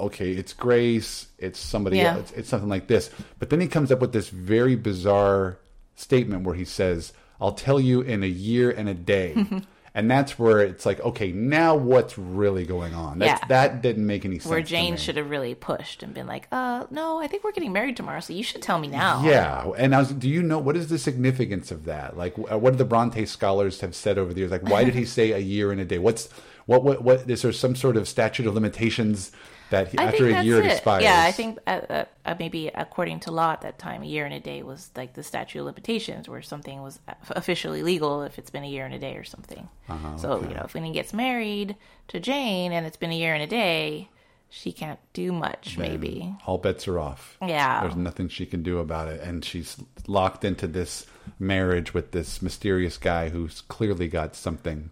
okay, 0.00 0.32
it's 0.32 0.52
Grace, 0.52 1.28
it's 1.38 1.58
somebody 1.58 1.98
Yeah. 1.98 2.14
else, 2.16 2.32
it's 2.36 2.48
something 2.48 2.68
like 2.68 2.86
this." 2.88 3.10
But 3.38 3.50
then 3.50 3.60
he 3.60 3.66
comes 3.68 3.90
up 3.92 4.00
with 4.00 4.12
this 4.12 4.28
very 4.28 4.74
bizarre 4.76 5.58
statement 5.94 6.44
where 6.44 6.54
he 6.56 6.64
says, 6.64 7.12
"I'll 7.40 7.52
tell 7.52 7.78
you 7.80 8.00
in 8.00 8.22
a 8.22 8.26
year 8.28 8.70
and 8.70 8.88
a 8.88 8.94
day." 8.94 9.34
and 9.98 10.08
that's 10.08 10.38
where 10.38 10.60
it's 10.60 10.86
like, 10.86 11.00
okay, 11.00 11.32
now 11.32 11.74
what's 11.74 12.16
really 12.16 12.64
going 12.64 12.94
on? 12.94 13.18
That's, 13.18 13.42
Yeah. 13.42 13.48
That 13.48 13.82
didn't 13.82 14.06
make 14.06 14.24
any 14.24 14.38
sense. 14.38 14.48
Where 14.48 14.62
Jane 14.62 14.96
should 14.96 15.16
have 15.16 15.28
really 15.28 15.56
pushed 15.56 16.04
and 16.04 16.14
been 16.14 16.28
like, 16.28 16.46
"Uh, 16.52 16.86
no, 16.88 17.18
I 17.18 17.26
think 17.26 17.42
we're 17.42 17.50
getting 17.50 17.72
married 17.72 17.96
tomorrow, 17.96 18.20
so 18.20 18.32
you 18.32 18.44
should 18.44 18.62
tell 18.62 18.78
me 18.78 18.86
now." 18.86 19.24
Yeah, 19.24 19.72
and 19.76 19.96
I 19.96 19.98
was, 19.98 20.12
do 20.12 20.28
you 20.28 20.40
know 20.40 20.60
what 20.60 20.76
is 20.76 20.88
the 20.88 20.98
significance 20.98 21.72
of 21.72 21.84
that? 21.86 22.16
Like, 22.16 22.38
what 22.38 22.70
do 22.70 22.76
the 22.76 22.84
Bronte 22.84 23.26
scholars 23.26 23.80
have 23.80 23.92
said 23.92 24.18
over 24.18 24.32
the 24.32 24.38
years? 24.38 24.52
Like, 24.52 24.62
why 24.68 24.84
did 24.84 24.94
he 24.94 25.04
say 25.18 25.32
a 25.32 25.38
year 25.38 25.72
and 25.72 25.80
a 25.80 25.84
day? 25.84 25.98
What's 25.98 26.28
what? 26.66 26.84
What? 26.84 27.02
What? 27.02 27.28
Is 27.28 27.42
there 27.42 27.50
some 27.50 27.74
sort 27.74 27.96
of 27.96 28.06
statute 28.06 28.46
of 28.46 28.54
limitations 28.54 29.32
that 29.70 29.88
he, 29.88 29.98
after 29.98 30.28
a 30.28 30.42
year 30.42 30.62
it 30.62 30.72
expires? 30.72 31.02
Yeah, 31.02 31.22
I 31.22 31.32
think 31.32 31.58
uh, 31.66 31.80
uh, 31.88 32.04
uh, 32.24 32.34
maybe 32.38 32.68
according 32.68 33.20
to 33.20 33.30
law 33.30 33.52
at 33.52 33.62
that 33.62 33.78
time, 33.78 34.02
a 34.02 34.06
year 34.06 34.24
and 34.24 34.34
a 34.34 34.40
day 34.40 34.62
was 34.62 34.90
like 34.96 35.14
the 35.14 35.22
statute 35.22 35.60
of 35.60 35.66
limitations, 35.66 36.28
where 36.28 36.42
something 36.42 36.82
was 36.82 36.98
officially 37.30 37.82
legal 37.82 38.22
if 38.22 38.38
it's 38.38 38.50
been 38.50 38.64
a 38.64 38.68
year 38.68 38.84
and 38.84 38.94
a 38.94 38.98
day 38.98 39.16
or 39.16 39.24
something. 39.24 39.68
Uh-huh, 39.88 40.16
so 40.16 40.40
you 40.42 40.54
know, 40.54 40.62
if 40.64 40.74
when 40.74 40.84
he 40.84 40.92
gets 40.92 41.12
married 41.12 41.76
to 42.08 42.20
Jane 42.20 42.72
and 42.72 42.86
it's 42.86 42.96
been 42.96 43.10
a 43.10 43.16
year 43.16 43.34
and 43.34 43.42
a 43.42 43.46
day, 43.46 44.08
she 44.50 44.72
can't 44.72 45.00
do 45.12 45.32
much. 45.32 45.76
Maybe. 45.78 46.34
all 46.46 46.58
bets 46.58 46.88
are 46.88 46.98
off. 46.98 47.36
Yeah. 47.42 47.82
there's 47.82 47.96
nothing 47.96 48.28
she 48.28 48.46
can 48.46 48.62
do 48.62 48.78
about 48.78 49.08
it, 49.08 49.20
and 49.20 49.44
she's 49.44 49.76
locked 50.06 50.44
into 50.44 50.66
this 50.66 51.06
marriage 51.38 51.92
with 51.92 52.12
this 52.12 52.40
mysterious 52.40 52.96
guy 52.96 53.28
who's 53.28 53.60
clearly 53.62 54.08
got 54.08 54.34
something 54.34 54.90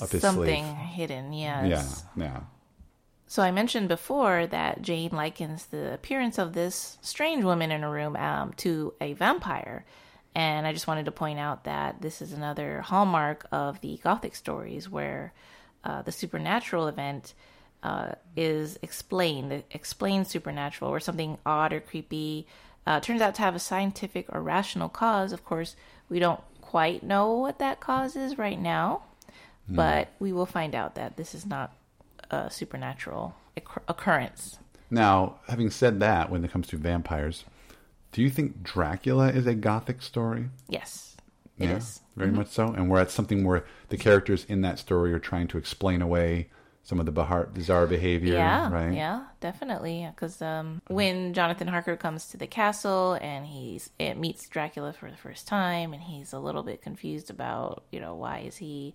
up 0.00 0.10
his 0.10 0.22
Something 0.22 0.64
hidden, 0.64 1.32
yes. 1.32 2.04
Yeah, 2.16 2.24
yeah. 2.24 2.40
So 3.34 3.42
I 3.42 3.50
mentioned 3.50 3.88
before 3.88 4.46
that 4.46 4.80
Jane 4.80 5.10
likens 5.10 5.66
the 5.66 5.92
appearance 5.92 6.38
of 6.38 6.52
this 6.52 6.98
strange 7.02 7.42
woman 7.42 7.72
in 7.72 7.82
a 7.82 7.90
room 7.90 8.14
um, 8.14 8.52
to 8.58 8.94
a 9.00 9.14
vampire. 9.14 9.84
And 10.36 10.68
I 10.68 10.72
just 10.72 10.86
wanted 10.86 11.06
to 11.06 11.10
point 11.10 11.40
out 11.40 11.64
that 11.64 12.00
this 12.00 12.22
is 12.22 12.32
another 12.32 12.82
hallmark 12.82 13.44
of 13.50 13.80
the 13.80 13.98
Gothic 14.04 14.36
stories 14.36 14.88
where 14.88 15.32
uh, 15.82 16.02
the 16.02 16.12
supernatural 16.12 16.86
event 16.86 17.34
uh, 17.82 18.12
is 18.36 18.78
explained, 18.82 19.50
the 19.50 19.64
explained 19.72 20.28
supernatural, 20.28 20.88
or 20.88 21.00
something 21.00 21.36
odd 21.44 21.72
or 21.72 21.80
creepy 21.80 22.46
uh, 22.86 23.00
turns 23.00 23.20
out 23.20 23.34
to 23.34 23.42
have 23.42 23.56
a 23.56 23.58
scientific 23.58 24.26
or 24.28 24.42
rational 24.42 24.88
cause. 24.88 25.32
Of 25.32 25.44
course, 25.44 25.74
we 26.08 26.20
don't 26.20 26.40
quite 26.60 27.02
know 27.02 27.32
what 27.32 27.58
that 27.58 27.80
cause 27.80 28.14
is 28.14 28.38
right 28.38 28.60
now, 28.60 29.02
but 29.68 30.10
we 30.20 30.32
will 30.32 30.46
find 30.46 30.72
out 30.72 30.94
that 30.94 31.16
this 31.16 31.34
is 31.34 31.44
not 31.44 31.72
supernatural 32.48 33.34
occur- 33.56 33.82
occurrence. 33.88 34.58
Now, 34.90 35.36
having 35.48 35.70
said 35.70 36.00
that, 36.00 36.30
when 36.30 36.44
it 36.44 36.50
comes 36.52 36.66
to 36.68 36.76
vampires, 36.76 37.44
do 38.12 38.22
you 38.22 38.30
think 38.30 38.62
Dracula 38.62 39.28
is 39.30 39.46
a 39.46 39.54
Gothic 39.54 40.02
story? 40.02 40.50
Yes, 40.68 41.16
it 41.58 41.68
is. 41.70 41.84
Mm-hmm. 41.84 42.20
very 42.20 42.30
much 42.32 42.48
so. 42.48 42.68
And 42.68 42.88
where 42.88 43.02
it's 43.02 43.14
something 43.14 43.44
where 43.44 43.64
the 43.88 43.96
characters 43.96 44.44
in 44.48 44.60
that 44.62 44.78
story 44.78 45.12
are 45.12 45.18
trying 45.18 45.48
to 45.48 45.58
explain 45.58 46.00
away 46.02 46.48
some 46.86 47.00
of 47.00 47.06
the 47.06 47.12
bizarre, 47.12 47.46
bizarre 47.46 47.86
behavior, 47.86 48.34
Yeah, 48.34 48.70
right? 48.70 48.92
yeah, 48.92 49.24
definitely. 49.40 50.06
Because 50.14 50.42
um, 50.42 50.82
when 50.88 51.32
Jonathan 51.32 51.66
Harker 51.66 51.96
comes 51.96 52.26
to 52.28 52.36
the 52.36 52.46
castle 52.46 53.14
and 53.22 53.46
he's 53.46 53.90
it 53.98 54.16
meets 54.18 54.46
Dracula 54.48 54.92
for 54.92 55.10
the 55.10 55.16
first 55.16 55.48
time, 55.48 55.92
and 55.94 56.02
he's 56.02 56.32
a 56.34 56.38
little 56.38 56.62
bit 56.62 56.82
confused 56.82 57.30
about 57.30 57.84
you 57.90 58.00
know 58.00 58.14
why 58.14 58.40
is 58.40 58.56
he 58.58 58.94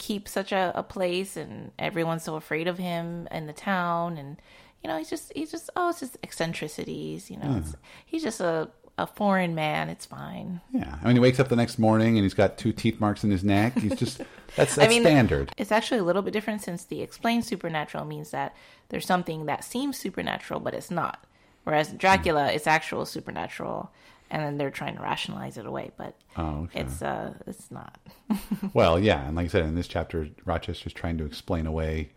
keep 0.00 0.26
such 0.26 0.50
a, 0.50 0.72
a 0.74 0.82
place 0.82 1.36
and 1.36 1.70
everyone's 1.78 2.24
so 2.24 2.34
afraid 2.34 2.66
of 2.66 2.78
him 2.78 3.28
in 3.30 3.46
the 3.46 3.52
town 3.52 4.16
and 4.16 4.38
you 4.82 4.88
know 4.88 4.96
he's 4.96 5.10
just 5.10 5.30
he's 5.36 5.50
just 5.50 5.68
oh 5.76 5.90
it's 5.90 6.00
just 6.00 6.16
eccentricities 6.22 7.30
you 7.30 7.36
know 7.36 7.56
it's, 7.58 7.72
hmm. 7.72 7.80
he's 8.06 8.22
just 8.22 8.40
a, 8.40 8.66
a 8.96 9.06
foreign 9.06 9.54
man 9.54 9.90
it's 9.90 10.06
fine 10.06 10.58
Yeah. 10.72 10.98
I 11.02 11.06
mean, 11.06 11.16
he 11.16 11.20
wakes 11.20 11.38
up 11.38 11.48
the 11.48 11.56
next 11.56 11.78
morning 11.78 12.16
and 12.16 12.24
he's 12.24 12.32
got 12.32 12.56
two 12.56 12.72
teeth 12.72 12.98
marks 12.98 13.22
in 13.24 13.30
his 13.30 13.44
neck. 13.44 13.78
He's 13.78 13.94
just 13.94 14.18
that's 14.18 14.26
that's 14.74 14.78
I 14.78 14.88
mean, 14.88 15.02
standard. 15.02 15.52
It's 15.58 15.70
actually 15.70 16.00
a 16.00 16.04
little 16.04 16.22
bit 16.22 16.32
different 16.32 16.62
since 16.62 16.84
the 16.84 17.02
explained 17.02 17.44
supernatural 17.44 18.06
means 18.06 18.30
that 18.30 18.56
there's 18.88 19.06
something 19.06 19.44
that 19.46 19.64
seems 19.64 19.98
supernatural, 19.98 20.60
but 20.60 20.72
it's 20.72 20.90
not. 20.90 21.24
Whereas 21.64 21.92
Dracula, 21.92 22.50
it's 22.52 22.66
actual 22.66 23.04
supernatural, 23.04 23.90
and 24.30 24.42
then 24.42 24.56
they're 24.58 24.70
trying 24.70 24.96
to 24.96 25.02
rationalize 25.02 25.56
it 25.58 25.66
away, 25.66 25.90
but 25.96 26.14
Oh, 26.36 26.62
okay. 26.64 26.80
it's 26.80 27.02
uh, 27.02 27.34
it's 27.46 27.70
not. 27.70 27.98
Well, 28.74 28.98
yeah, 28.98 29.26
and 29.26 29.34
like 29.36 29.46
I 29.46 29.48
said, 29.48 29.64
in 29.64 29.74
this 29.74 29.88
chapter, 29.88 30.28
Rochester's 30.44 30.92
trying 30.92 31.18
to 31.18 31.24
explain 31.24 31.66
away 31.66 32.10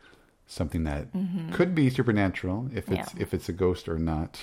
something 0.45 0.84
that 0.84 1.08
could 1.54 1.73
be 1.73 1.89
supernatural 1.89 2.69
if 2.73 2.89
it's 2.91 3.10
Mm-hmm. 3.10 3.17
Yeah. 3.17 3.23
if 3.23 3.34
it's 3.34 3.49
a 3.49 3.54
ghost 3.54 3.88
or 3.89 3.97
not. 3.97 4.41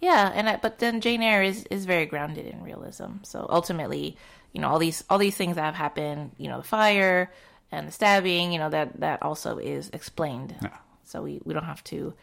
Yeah, 0.00 0.32
and 0.34 0.48
I, 0.48 0.56
but 0.56 0.78
then 0.78 1.00
Jane 1.00 1.22
Eyre 1.22 1.42
is 1.42 1.64
is 1.70 1.84
very 1.84 2.06
grounded 2.06 2.46
in 2.46 2.62
realism. 2.62 3.22
So 3.22 3.46
ultimately, 3.48 4.16
you 4.52 4.60
know, 4.60 4.68
all 4.68 4.78
these 4.78 5.04
all 5.08 5.18
these 5.18 5.36
things 5.36 5.56
that 5.56 5.64
have 5.64 5.74
happened, 5.74 6.32
you 6.38 6.48
know, 6.48 6.58
the 6.58 6.66
fire 6.66 7.30
and 7.70 7.86
the 7.88 7.92
stabbing, 7.92 8.52
you 8.52 8.58
know, 8.58 8.70
that 8.70 9.00
that 9.00 9.22
also 9.22 9.58
is 9.58 9.90
explained. 9.92 10.54
Yeah. 10.62 10.76
So 11.04 11.22
we 11.22 11.40
we 11.44 11.54
don't 11.54 11.64
have 11.64 11.84
to 11.84 12.14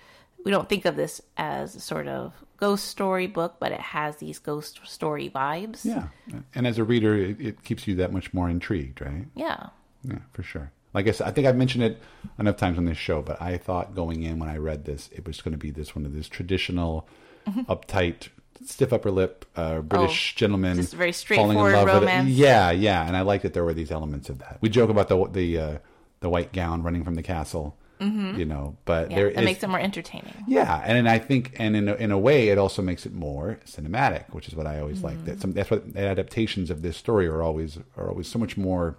we 0.44 0.52
don't 0.52 0.68
think 0.68 0.86
of 0.86 0.96
this 0.96 1.22
as 1.38 1.82
sort 1.84 2.08
of 2.08 2.34
ghost 2.62 2.86
story 2.86 3.28
book, 3.28 3.56
but 3.60 3.72
it 3.74 3.82
has 3.82 4.18
these 4.18 4.40
ghost 4.40 4.80
story 4.86 5.30
vibes. 5.34 5.84
Yeah, 5.84 6.08
and 6.56 6.66
as 6.66 6.78
a 6.78 6.84
reader, 6.86 7.18
it, 7.18 7.42
it 7.42 7.64
keeps 7.66 7.88
you 7.88 7.96
that 7.96 8.14
much 8.14 8.34
more 8.34 8.50
intrigued, 8.50 9.02
right? 9.02 9.26
Yeah. 9.36 9.68
Yeah, 10.04 10.20
for 10.32 10.44
sure. 10.44 10.72
Like 10.94 11.08
I 11.08 11.12
said, 11.12 11.28
I 11.28 11.32
think 11.32 11.48
I've 11.48 11.56
mentioned 11.56 11.84
it 11.84 12.02
enough 12.40 12.58
times 12.58 12.78
on 12.78 12.86
this 12.86 12.98
show, 12.98 13.22
but 13.22 13.42
I 13.42 13.58
thought 13.58 13.96
going 13.96 14.24
in 14.24 14.40
when 14.40 14.50
I 14.50 14.58
read 14.58 14.86
this, 14.86 15.10
it 15.12 15.26
was 15.26 15.42
going 15.42 15.54
to 15.54 15.58
be 15.58 15.72
this 15.72 15.96
one 15.96 16.06
of 16.06 16.14
this 16.14 16.28
traditional, 16.28 17.08
uptight, 17.48 18.30
stiff 18.66 18.92
upper 18.94 19.10
lip 19.12 19.46
uh, 19.56 19.80
British 19.82 20.34
Mm-hmm. 20.34 20.36
Oh, 20.36 20.40
gentleman, 20.40 20.76
just 20.78 20.94
very 20.94 21.12
falling 21.12 21.58
in 21.58 21.64
straightforward 21.64 21.74
love 21.74 21.86
with 21.86 21.96
it. 21.96 22.00
romance. 22.02 22.30
Yeah, 22.30 22.72
yeah, 22.72 23.08
and 23.08 23.16
I 23.18 23.22
liked 23.22 23.44
that 23.44 23.54
there 23.54 23.64
were 23.64 23.74
these 23.74 23.92
elements 23.92 24.30
of 24.30 24.40
that. 24.40 24.58
We 24.62 24.70
joke 24.70 24.90
about 24.90 25.08
the 25.08 25.28
the 25.32 25.58
uh, 25.58 25.78
the 26.20 26.30
white 26.30 26.52
gown 26.54 26.84
running 26.84 27.04
from 27.04 27.16
the 27.16 27.24
castle, 27.24 27.78
you 28.02 28.46
know, 28.46 28.76
but 28.86 29.04
Mm-hmm. 29.04 29.12
Yeah. 29.12 29.18
there 29.18 29.30
that 29.34 29.40
is- 29.40 29.46
makes 29.46 29.64
it 29.64 29.68
more 29.68 29.80
entertaining. 29.80 30.34
yeah, 30.48 30.82
and, 30.86 30.98
and 30.98 31.08
I 31.08 31.20
think, 31.20 31.54
and 31.60 31.76
in 31.76 31.88
a, 31.88 31.94
in 31.96 32.12
a 32.12 32.18
way, 32.18 32.50
it 32.50 32.58
also 32.58 32.82
makes 32.82 33.06
it 33.06 33.14
more 33.14 33.60
cinematic, 33.66 34.26
which 34.34 34.48
is 34.48 34.56
what 34.56 34.66
I 34.68 34.80
always 34.80 35.04
like. 35.04 35.24
That 35.26 35.40
some, 35.42 35.52
that's 35.54 35.70
what 35.70 35.94
the 35.94 36.00
adaptations 36.02 36.70
of 36.72 36.82
this 36.82 36.98
story 36.98 37.28
are 37.28 37.42
always 37.44 37.78
are 37.98 38.10
always 38.10 38.28
so 38.28 38.40
much 38.40 38.58
more 38.58 38.98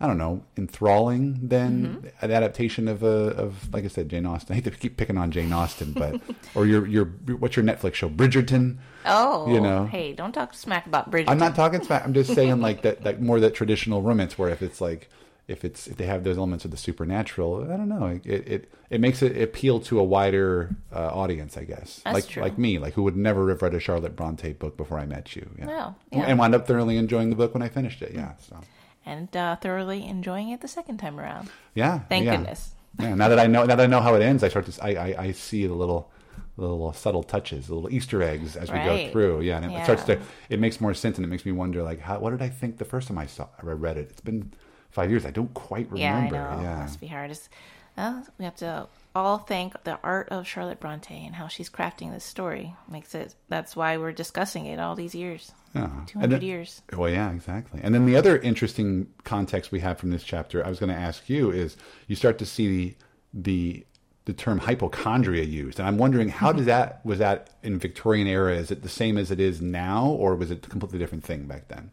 I 0.00 0.06
don't 0.06 0.16
know, 0.16 0.44
enthralling 0.56 1.48
than 1.48 1.86
Mm-hmm. 1.86 2.06
an 2.24 2.30
adaptation 2.30 2.86
of 2.88 3.02
a 3.02 3.34
of 3.36 3.72
like 3.74 3.84
I 3.84 3.88
said, 3.88 4.08
Jane 4.08 4.26
Austen. 4.26 4.52
I 4.52 4.56
hate 4.56 4.64
to 4.64 4.70
keep 4.70 4.96
picking 4.96 5.18
on 5.18 5.30
Jane 5.32 5.52
Austen, 5.52 5.92
but 5.92 6.20
or 6.54 6.66
your 6.66 6.86
your 6.86 7.06
what's 7.38 7.56
your 7.56 7.64
Netflix 7.64 7.94
show, 7.94 8.08
Bridgerton. 8.08 8.78
Oh, 9.04 9.52
You 9.52 9.60
know. 9.60 9.86
Hey, 9.86 10.12
don't 10.12 10.32
talk 10.32 10.54
smack 10.54 10.86
about 10.86 11.10
Bridget. 11.10 11.30
I'm 11.30 11.38
not 11.38 11.54
talking 11.56 11.82
smack. 11.82 12.04
I'm 12.04 12.14
just 12.14 12.32
saying 12.34 12.60
like 12.60 12.82
that, 12.82 13.02
that 13.04 13.20
more 13.20 13.40
that 13.40 13.54
traditional 13.54 14.00
romance 14.02 14.38
where 14.38 14.50
if 14.50 14.62
it's 14.62 14.80
like 14.80 15.08
if 15.48 15.64
it's 15.64 15.86
if 15.86 15.96
they 15.96 16.04
have 16.04 16.24
those 16.24 16.36
elements 16.36 16.64
of 16.66 16.70
the 16.70 16.76
supernatural, 16.76 17.64
I 17.72 17.76
don't 17.76 17.88
know. 17.88 18.20
It 18.24 18.46
it, 18.46 18.72
it 18.90 19.00
makes 19.00 19.22
it 19.22 19.40
appeal 19.40 19.80
to 19.80 19.98
a 19.98 20.04
wider 20.04 20.76
uh, 20.94 21.08
audience, 21.08 21.56
I 21.56 21.64
guess. 21.64 22.02
That's 22.04 22.14
like 22.14 22.28
true. 22.28 22.42
like 22.42 22.58
me, 22.58 22.78
like 22.78 22.92
who 22.94 23.02
would 23.02 23.16
never 23.16 23.48
have 23.48 23.62
read 23.62 23.74
a 23.74 23.80
Charlotte 23.80 24.14
Bronte 24.14 24.52
book 24.52 24.76
before 24.76 24.98
I 24.98 25.06
met 25.06 25.34
you. 25.34 25.48
Yeah. 25.58 25.64
No, 25.64 25.94
yeah. 26.12 26.24
And 26.24 26.38
wound 26.38 26.54
up 26.54 26.66
thoroughly 26.66 26.98
enjoying 26.98 27.30
the 27.30 27.36
book 27.36 27.54
when 27.54 27.62
I 27.62 27.68
finished 27.68 28.02
it. 28.02 28.12
Yeah. 28.14 28.34
So 28.48 28.60
and 29.06 29.34
uh, 29.34 29.56
thoroughly 29.56 30.06
enjoying 30.06 30.50
it 30.50 30.60
the 30.60 30.68
second 30.68 30.98
time 30.98 31.18
around. 31.18 31.48
yeah. 31.74 32.00
Thank 32.10 32.26
yeah. 32.26 32.36
goodness. 32.36 32.72
Yeah. 33.00 33.14
Now 33.14 33.28
that 33.28 33.38
I 33.38 33.46
know 33.46 33.64
now 33.64 33.76
that 33.76 33.84
I 33.84 33.86
know 33.86 34.00
how 34.00 34.14
it 34.14 34.22
ends, 34.22 34.44
I 34.44 34.48
start 34.48 34.66
to 34.66 34.84
I 34.84 34.90
I, 34.94 35.22
I 35.24 35.32
see 35.32 35.66
the 35.66 35.74
little 35.74 36.10
little 36.58 36.92
subtle 36.92 37.22
touches, 37.22 37.68
the 37.68 37.74
little 37.74 37.90
Easter 37.90 38.22
eggs 38.22 38.54
as 38.56 38.70
we 38.70 38.78
go 38.80 39.10
through. 39.12 39.40
Yeah, 39.42 39.56
and 39.56 39.66
it 39.66 39.70
Yeah. 39.70 39.84
starts 39.84 40.04
to 40.04 40.18
it 40.50 40.60
makes 40.60 40.80
more 40.80 40.92
sense, 40.92 41.16
and 41.16 41.24
it 41.24 41.28
makes 41.28 41.46
me 41.46 41.52
wonder 41.52 41.82
like 41.82 42.00
how 42.00 42.18
what 42.18 42.30
did 42.30 42.42
I 42.42 42.50
think 42.50 42.76
the 42.76 42.84
first 42.84 43.08
time 43.08 43.16
I 43.16 43.26
saw 43.26 43.48
I 43.62 43.64
read 43.64 43.96
it? 43.96 44.10
It's 44.10 44.20
been 44.20 44.52
five 44.90 45.10
years. 45.10 45.24
I 45.24 45.30
don't 45.30 45.52
quite 45.54 45.90
remember. 45.90 46.34
Yeah, 46.34 46.48
I 46.48 46.56
know. 46.56 46.62
Yeah. 46.62 46.76
Must 46.80 47.00
be 47.00 47.06
hard. 47.06 47.30
It's, 47.30 47.48
well, 47.96 48.26
we 48.38 48.44
have 48.44 48.56
to 48.56 48.86
all 49.14 49.38
thank 49.38 49.82
the 49.84 49.98
art 50.02 50.28
of 50.28 50.46
Charlotte 50.46 50.78
Bronte 50.78 51.14
and 51.14 51.34
how 51.34 51.48
she's 51.48 51.68
crafting 51.68 52.12
this 52.12 52.24
story. 52.24 52.74
Makes 52.90 53.14
it. 53.14 53.34
That's 53.48 53.74
why 53.74 53.96
we're 53.96 54.12
discussing 54.12 54.66
it 54.66 54.78
all 54.78 54.94
these 54.94 55.14
years. 55.14 55.52
Yeah. 55.74 55.86
Two 56.06 56.18
And 56.18 56.22
hundred 56.22 56.40
then- 56.40 56.42
years. 56.42 56.82
Well, 56.96 57.10
yeah, 57.10 57.30
exactly. 57.32 57.80
And 57.82 57.94
then 57.94 58.06
the 58.06 58.16
other 58.16 58.38
interesting 58.38 59.08
context 59.24 59.72
we 59.72 59.80
have 59.80 59.98
from 59.98 60.10
this 60.10 60.22
chapter, 60.22 60.64
I 60.64 60.68
was 60.68 60.78
going 60.78 60.92
to 60.92 60.98
ask 60.98 61.28
you, 61.28 61.50
is 61.50 61.76
you 62.06 62.16
start 62.16 62.38
to 62.38 62.46
see 62.46 62.68
the 62.68 62.96
the 63.34 63.84
the 64.24 64.32
term 64.34 64.58
hypochondria 64.58 65.42
used, 65.42 65.78
and 65.78 65.88
I'm 65.88 65.96
wondering 65.96 66.28
how 66.28 66.52
does 66.52 66.60
mm-hmm. 66.60 66.68
that 66.68 67.04
was 67.04 67.18
that 67.18 67.50
in 67.62 67.78
Victorian 67.78 68.26
era? 68.26 68.54
Is 68.54 68.70
it 68.70 68.82
the 68.82 68.88
same 68.88 69.16
as 69.18 69.30
it 69.30 69.40
is 69.40 69.60
now, 69.60 70.06
or 70.06 70.34
was 70.36 70.50
it 70.50 70.66
a 70.66 70.68
completely 70.68 70.98
different 70.98 71.24
thing 71.24 71.46
back 71.46 71.68
then? 71.68 71.90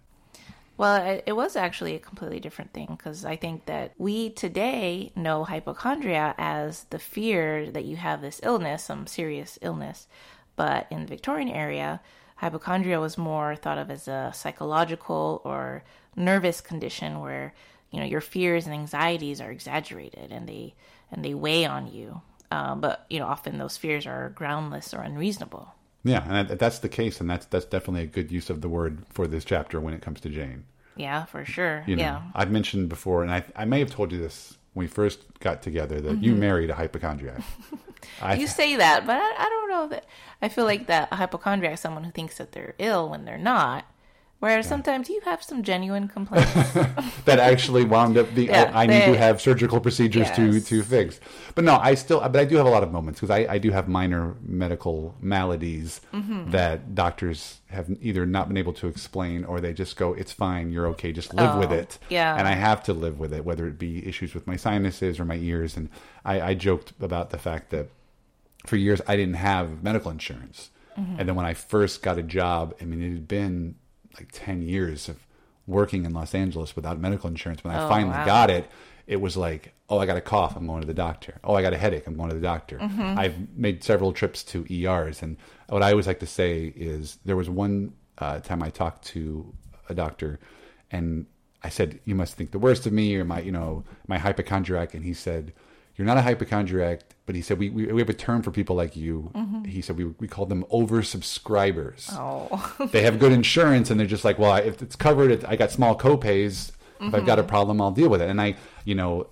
Well, 0.78 1.22
it, 1.26 1.34
was 1.34 1.56
actually 1.56 1.96
a 1.96 2.00
completely 2.00 2.42
different 2.42 2.74
thing 2.74 2.88
because 2.98 3.24
I 3.24 3.38
think 3.38 3.66
that 3.66 3.94
we 3.98 4.30
today 4.32 5.14
know 5.16 5.46
hypochondria 5.46 6.36
as 6.38 6.84
the 6.90 7.00
fear 7.00 7.72
that 7.72 7.86
you 7.86 7.96
have 7.96 8.22
this 8.22 8.42
illness, 8.44 8.84
some 8.84 9.08
serious 9.08 9.58
illness. 9.62 10.08
But 10.58 10.88
in 10.92 11.02
the 11.02 11.08
Victorian 11.08 11.48
era, 11.48 12.02
hypochondria 12.38 13.00
was 13.00 13.18
more 13.18 13.56
thought 13.56 13.78
of 13.78 13.90
as 13.90 14.10
a 14.10 14.32
psychological 14.36 15.42
or 15.46 15.84
nervous 16.16 16.60
condition 16.60 17.22
where 17.22 17.54
you 17.92 18.00
know 18.00 18.06
your 18.06 18.22
fears 18.22 18.66
and 18.66 18.74
anxieties 18.74 19.40
are 19.40 19.52
exaggerated 19.52 20.32
and 20.32 20.48
they 20.48 20.76
and 21.10 21.24
they 21.24 21.34
weigh 21.34 21.66
on 21.66 21.88
you. 21.88 22.22
Um, 22.52 22.82
but 22.82 23.06
you 23.10 23.20
know, 23.20 23.28
often 23.28 23.58
those 23.58 23.78
fears 23.78 24.06
are 24.06 24.30
groundless 24.30 24.94
or 24.94 25.02
unreasonable. 25.02 25.75
Yeah, 26.06 26.24
and 26.24 26.50
that, 26.50 26.60
that's 26.60 26.80
the 26.80 26.88
case, 26.88 27.20
and 27.20 27.30
that's 27.30 27.48
that's 27.48 27.66
definitely 27.66 28.04
a 28.04 28.08
good 28.08 28.32
use 28.32 28.50
of 28.50 28.62
the 28.62 28.70
word 28.70 29.00
for 29.10 29.28
this 29.28 29.44
chapter 29.44 29.82
when 29.82 29.94
it 29.94 30.02
comes 30.02 30.22
to 30.22 30.30
Jane. 30.30 30.64
Yeah, 30.96 31.26
for 31.26 31.44
sure. 31.44 31.84
You 31.88 31.98
know, 31.98 32.04
yeah. 32.04 32.22
I've 32.34 32.52
mentioned 32.52 32.88
before, 32.88 33.24
and 33.24 33.32
I 33.32 33.44
I 33.56 33.66
may 33.66 33.80
have 33.80 33.92
told 33.92 34.12
you 34.12 34.20
this 34.20 34.58
when 34.74 34.86
we 34.86 34.88
first 34.88 35.20
got 35.40 35.62
together 35.62 36.00
that 36.02 36.22
you 36.22 36.36
married 36.36 36.70
a 36.70 36.76
hypochondriac. 36.76 37.42
I, 38.22 38.34
Mm-hmm. 38.34 38.42
You 38.42 38.48
say 38.48 38.76
that, 38.76 39.08
but 39.08 39.18
I, 39.18 39.34
I 39.46 39.50
don't 39.50 39.70
know 39.70 39.88
that. 39.88 40.06
I 40.40 40.48
feel 40.48 40.66
like 40.66 40.86
that 40.88 41.10
a 41.12 41.16
hypochondriac 41.16 41.74
is 41.74 41.80
someone 41.80 42.04
who 42.04 42.12
thinks 42.12 42.38
that 42.38 42.52
they're 42.52 42.76
ill 42.78 43.10
when 43.10 43.26
they're 43.26 43.38
not. 43.38 43.86
Whereas 44.40 44.68
sometimes 44.68 45.10
you 45.10 45.22
have 45.26 45.42
some 45.42 45.64
genuine 45.64 46.08
complaints. 46.08 46.52
that 47.26 47.40
actually 47.40 47.84
wound 47.86 48.18
up 48.18 48.36
being 48.36 48.50
Yeah, 48.50 48.70
I, 48.76 48.84
I 48.84 48.86
need 48.86 49.06
to 49.06 49.18
have 49.18 49.42
surgical 49.42 49.80
procedures 49.80 50.30
to 50.32 50.46
Yes. 50.52 50.66
to 50.68 50.84
fix. 50.84 51.20
But 51.56 51.64
no, 51.64 51.78
I 51.78 51.96
still 51.96 52.20
but 52.20 52.36
I 52.36 52.46
do 52.46 52.58
have 52.58 52.66
a 52.66 52.70
lot 52.70 52.84
of 52.84 52.92
moments 52.92 53.20
because 53.20 53.32
I, 53.32 53.54
I 53.54 53.58
do 53.58 53.72
have 53.72 53.88
minor 53.88 54.36
medical 54.46 55.16
maladies 55.22 56.02
Mm-hmm. 56.14 56.52
that 56.52 56.94
doctors 56.96 57.62
have 57.70 57.90
either 58.02 58.26
not 58.26 58.48
been 58.48 58.58
able 58.58 58.74
to 58.74 58.88
explain 58.88 59.44
or 59.46 59.60
they 59.60 59.74
just 59.74 59.96
go 59.98 60.14
it's 60.14 60.32
fine 60.32 60.72
you're 60.72 60.88
okay 60.88 61.12
just 61.12 61.34
live 61.34 61.58
with 61.58 61.72
Oh, 61.72 61.76
it 61.76 61.98
yeah. 62.10 62.36
and 62.38 62.48
I 62.48 62.54
have 62.54 62.84
to 62.84 62.94
live 62.94 63.20
with 63.20 63.34
it 63.34 63.44
whether 63.46 63.68
it 63.68 63.80
be 63.80 64.06
issues 64.08 64.34
with 64.34 64.46
my 64.48 64.56
sinuses 64.58 65.20
or 65.20 65.26
my 65.26 65.36
ears 65.38 65.76
and 65.78 65.90
I, 66.24 66.42
I 66.50 66.54
joked 66.54 66.94
about 67.02 67.32
the 67.32 67.38
fact 67.38 67.70
that 67.72 67.88
for 68.66 68.76
years 68.76 69.02
I 69.08 69.16
didn't 69.16 69.36
have 69.36 69.84
medical 69.84 70.12
insurance. 70.12 70.70
Mm-hmm. 70.98 71.20
And 71.20 71.28
then 71.30 71.36
when 71.36 71.46
I 71.46 71.54
first 71.54 72.02
got 72.02 72.18
a 72.18 72.24
job, 72.24 72.74
I 72.82 72.86
mean, 72.86 73.02
it 73.04 73.12
had 73.12 73.28
been 73.28 73.76
like 74.16 74.30
10 74.32 74.62
years 74.62 75.10
of 75.10 75.26
working 75.68 76.06
in 76.06 76.14
Los 76.14 76.36
Angeles 76.36 76.76
without 76.76 77.00
medical 77.00 77.30
insurance. 77.30 77.64
When 77.64 77.74
I 77.76 77.86
Oh, 77.86 77.90
finally 77.90 78.12
wow. 78.12 78.26
got 78.26 78.50
it, 78.50 78.70
it 79.08 79.20
was 79.22 79.36
like, 79.38 79.74
oh, 79.90 80.00
I 80.00 80.06
got 80.06 80.18
a 80.18 80.22
cough, 80.22 80.56
I'm 80.56 80.68
going 80.68 80.82
to 80.82 80.88
the 80.88 80.94
doctor. 80.94 81.36
Oh, 81.44 81.54
I 81.56 81.62
got 81.62 81.74
a 81.74 81.78
headache, 81.78 82.08
I'm 82.08 82.16
going 82.18 82.30
to 82.30 82.36
the 82.36 82.42
doctor. 82.42 82.78
Mm-hmm. 82.80 83.20
I've 83.20 83.56
made 83.56 83.84
several 83.84 84.14
trips 84.14 84.44
to 84.46 84.66
ERs. 84.72 85.22
And 85.22 85.38
what 85.70 85.84
I 85.84 85.92
always 85.92 86.08
like 86.08 86.20
to 86.20 86.28
say 86.28 86.74
is 86.76 87.18
there 87.26 87.36
was 87.36 87.50
one 87.50 87.94
uh, 88.18 88.40
time 88.40 88.64
I 88.64 88.70
talked 88.70 89.06
to 89.08 89.54
a 89.90 89.94
doctor 89.94 90.40
and 90.92 91.26
I 91.64 91.70
said, 91.70 92.00
you 92.06 92.16
must 92.16 92.36
think 92.36 92.52
the 92.52 92.60
worst 92.60 92.86
of 92.86 92.94
me 92.94 93.16
or 93.16 93.26
my, 93.26 93.42
you 93.42 93.52
know, 93.52 93.84
my 94.08 94.18
hypochondriac. 94.20 94.94
And 94.94 95.04
he 95.04 95.14
said, 95.14 95.52
you're 95.96 96.06
not 96.06 96.18
a 96.18 96.22
hypochondriac, 96.22 97.02
but 97.26 97.36
he 97.36 97.42
said, 97.42 97.58
we, 97.58 97.70
we, 97.70 97.86
we 97.88 98.02
have 98.02 98.10
a 98.10 98.14
term 98.14 98.42
for 98.42 98.52
people 98.52 98.76
like 98.76 98.96
you. 98.96 99.32
Mm-hmm. 99.34 99.64
He 99.64 99.82
said, 99.82 99.98
we, 99.98 100.06
we 100.20 100.28
call 100.28 100.46
them 100.46 100.64
oversubscribers. 100.72 102.10
oh, 102.12 102.88
They 102.92 103.04
have 103.04 103.20
good 103.20 103.32
insurance 103.32 103.90
and 103.90 104.00
they're 104.00 104.08
just 104.08 104.26
like, 104.26 104.38
well, 104.38 104.52
I- 104.52 104.62
if 104.62 104.82
it's 104.82 104.96
covered, 104.96 105.32
it, 105.32 105.46
I 105.48 105.56
got 105.56 105.72
small 105.72 105.98
copays. 105.98 106.72
If 107.02 107.14
I've 107.14 107.26
got 107.26 107.40
a 107.40 107.42
mm-hmm. 107.42 107.50
problem, 107.50 107.82
I'll 107.82 107.92
deal 107.92 108.10
with 108.10 108.22
it. 108.22 108.30
And 108.30 108.42
I, 108.42 108.56
you 108.86 108.96
know, 108.96 109.28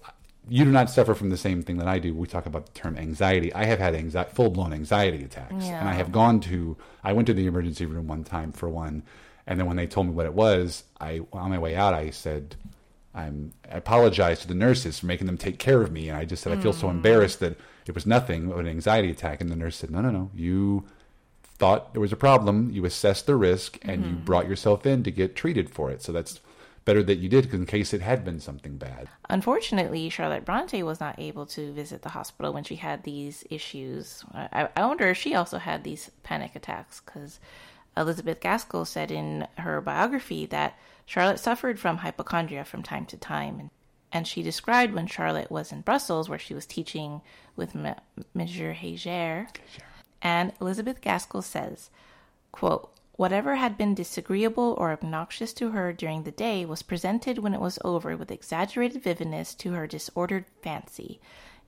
you 0.50 0.66
do 0.66 0.72
not 0.72 0.90
suffer 0.90 1.16
from 1.16 1.30
the 1.30 1.38
same 1.38 1.62
thing 1.64 1.78
that 1.78 1.88
I 1.88 2.00
do. 2.00 2.14
We 2.14 2.28
talk 2.28 2.46
about 2.46 2.66
the 2.66 2.72
term 2.74 2.98
anxiety. 2.98 3.54
I 3.54 3.64
have 3.66 3.80
had 3.80 3.96
anxiety, 3.96 4.32
full 4.34 4.50
blown 4.50 4.74
anxiety 4.74 5.24
attacks, 5.24 5.66
and 5.66 5.88
I 5.88 5.94
have 5.94 6.12
gone 6.12 6.42
to. 6.42 6.76
I 7.04 7.14
went 7.14 7.28
to 7.28 7.34
the 7.34 7.46
emergency 7.46 7.86
room 7.86 8.08
one 8.08 8.26
time 8.26 8.52
for 8.52 8.68
one, 8.68 9.04
and 9.48 9.58
then 9.58 9.66
when 9.68 9.78
they 9.78 9.88
told 9.88 10.08
me 10.08 10.14
what 10.14 10.26
it 10.26 10.34
was, 10.34 10.84
I 11.00 11.22
on 11.32 11.50
my 11.52 11.58
way 11.58 11.76
out, 11.76 11.94
I 11.94 12.10
said, 12.10 12.58
I'm, 13.16 13.54
I 13.72 13.78
apologize 13.78 14.40
to 14.42 14.48
the 14.48 14.56
nurses 14.56 15.00
for 15.00 15.06
making 15.06 15.28
them 15.28 15.38
take 15.38 15.60
care 15.60 15.82
of 15.82 15.92
me, 15.92 16.10
and 16.10 16.18
I 16.18 16.26
just 16.26 16.44
said 16.44 16.58
I 16.58 16.62
feel 16.62 16.74
so 16.74 16.88
mm. 16.88 16.92
embarrassed 16.92 17.40
that 17.42 17.58
it 17.86 17.94
was 17.94 18.06
nothing 18.06 18.50
but 18.50 18.60
an 18.60 18.68
anxiety 18.68 19.12
attack, 19.12 19.40
and 19.42 19.50
the 19.50 19.56
nurse 19.56 19.78
said, 19.78 19.92
No, 19.92 20.02
no, 20.02 20.10
no, 20.10 20.32
you 20.34 20.86
thought 21.44 21.94
there 21.94 22.02
was 22.02 22.12
a 22.12 22.18
problem, 22.18 22.72
you 22.72 22.86
assessed 22.86 23.28
the 23.28 23.36
risk, 23.36 23.78
and 23.84 24.04
you 24.04 24.12
mm-hmm. 24.12 24.26
brought 24.26 24.48
yourself 24.48 24.86
in 24.86 25.04
to 25.04 25.12
get 25.12 25.36
treated 25.36 25.70
for 25.70 25.92
it. 25.92 26.02
So 26.02 26.12
that's 26.12 26.40
better 26.86 27.04
that 27.04 27.18
you 27.18 27.30
did 27.30 27.54
in 27.54 27.66
case 27.66 27.94
it 27.94 28.02
had 28.02 28.26
been 28.26 28.40
something 28.40 28.78
bad. 28.78 29.08
unfortunately, 29.30 30.10
Charlotte 30.10 30.44
Bronte 30.44 30.84
was 30.84 31.00
not 31.00 31.18
able 31.18 31.46
to 31.46 31.72
visit 31.72 32.02
the 32.02 32.10
hospital 32.10 32.52
when 32.52 32.64
she 32.64 32.76
had 32.76 33.04
these 33.04 33.44
issues. 33.50 34.24
I, 34.34 34.68
I 34.76 34.86
wonder 34.86 35.10
if 35.10 35.18
she 35.18 35.36
also 35.36 35.60
had 35.60 35.84
these 35.84 36.12
panic 36.24 36.56
attacks 36.56 37.02
because 37.06 37.40
Elizabeth 37.96 38.42
Gaskell 38.42 38.86
said 38.86 39.12
in 39.12 39.48
her 39.60 39.80
biography 39.80 40.46
that 40.48 40.78
Charlotte 41.06 41.40
suffered 41.40 41.80
from 41.80 41.98
hypochondria 41.98 42.64
from 42.64 42.84
time 42.84 43.06
to 43.08 43.18
time. 43.18 43.70
And, 44.12 44.28
she 44.28 44.44
described 44.44 44.94
when 44.94 45.08
Charlotte 45.08 45.52
was 45.52 45.72
in 45.72 45.82
Brussels, 45.82 46.30
where 46.30 46.40
she 46.40 46.54
was 46.54 46.66
teaching 46.66 47.22
with 47.56 47.76
M- 47.76 47.96
Monsieur 48.34 48.74
Heger. 48.74 49.48
And 50.22 50.54
Elizabeth 50.62 51.02
Gaskell 51.02 51.42
says, 51.42 51.90
quote, 52.52 52.90
Whatever 53.16 53.56
had 53.56 53.78
been 53.78 53.94
disagreeable 53.94 54.76
or 54.78 54.92
obnoxious 54.92 55.54
to 55.54 55.72
her 55.72 55.94
during 55.94 56.24
the 56.24 56.32
day 56.32 56.66
was 56.66 56.82
presented 56.82 57.38
when 57.38 57.54
it 57.54 57.62
was 57.62 57.78
over 57.84 58.18
with 58.18 58.32
exaggerated 58.32 59.04
vividness 59.04 59.54
to 59.56 59.74
her 59.74 59.86
disordered 59.86 60.46
fancy. 60.64 61.20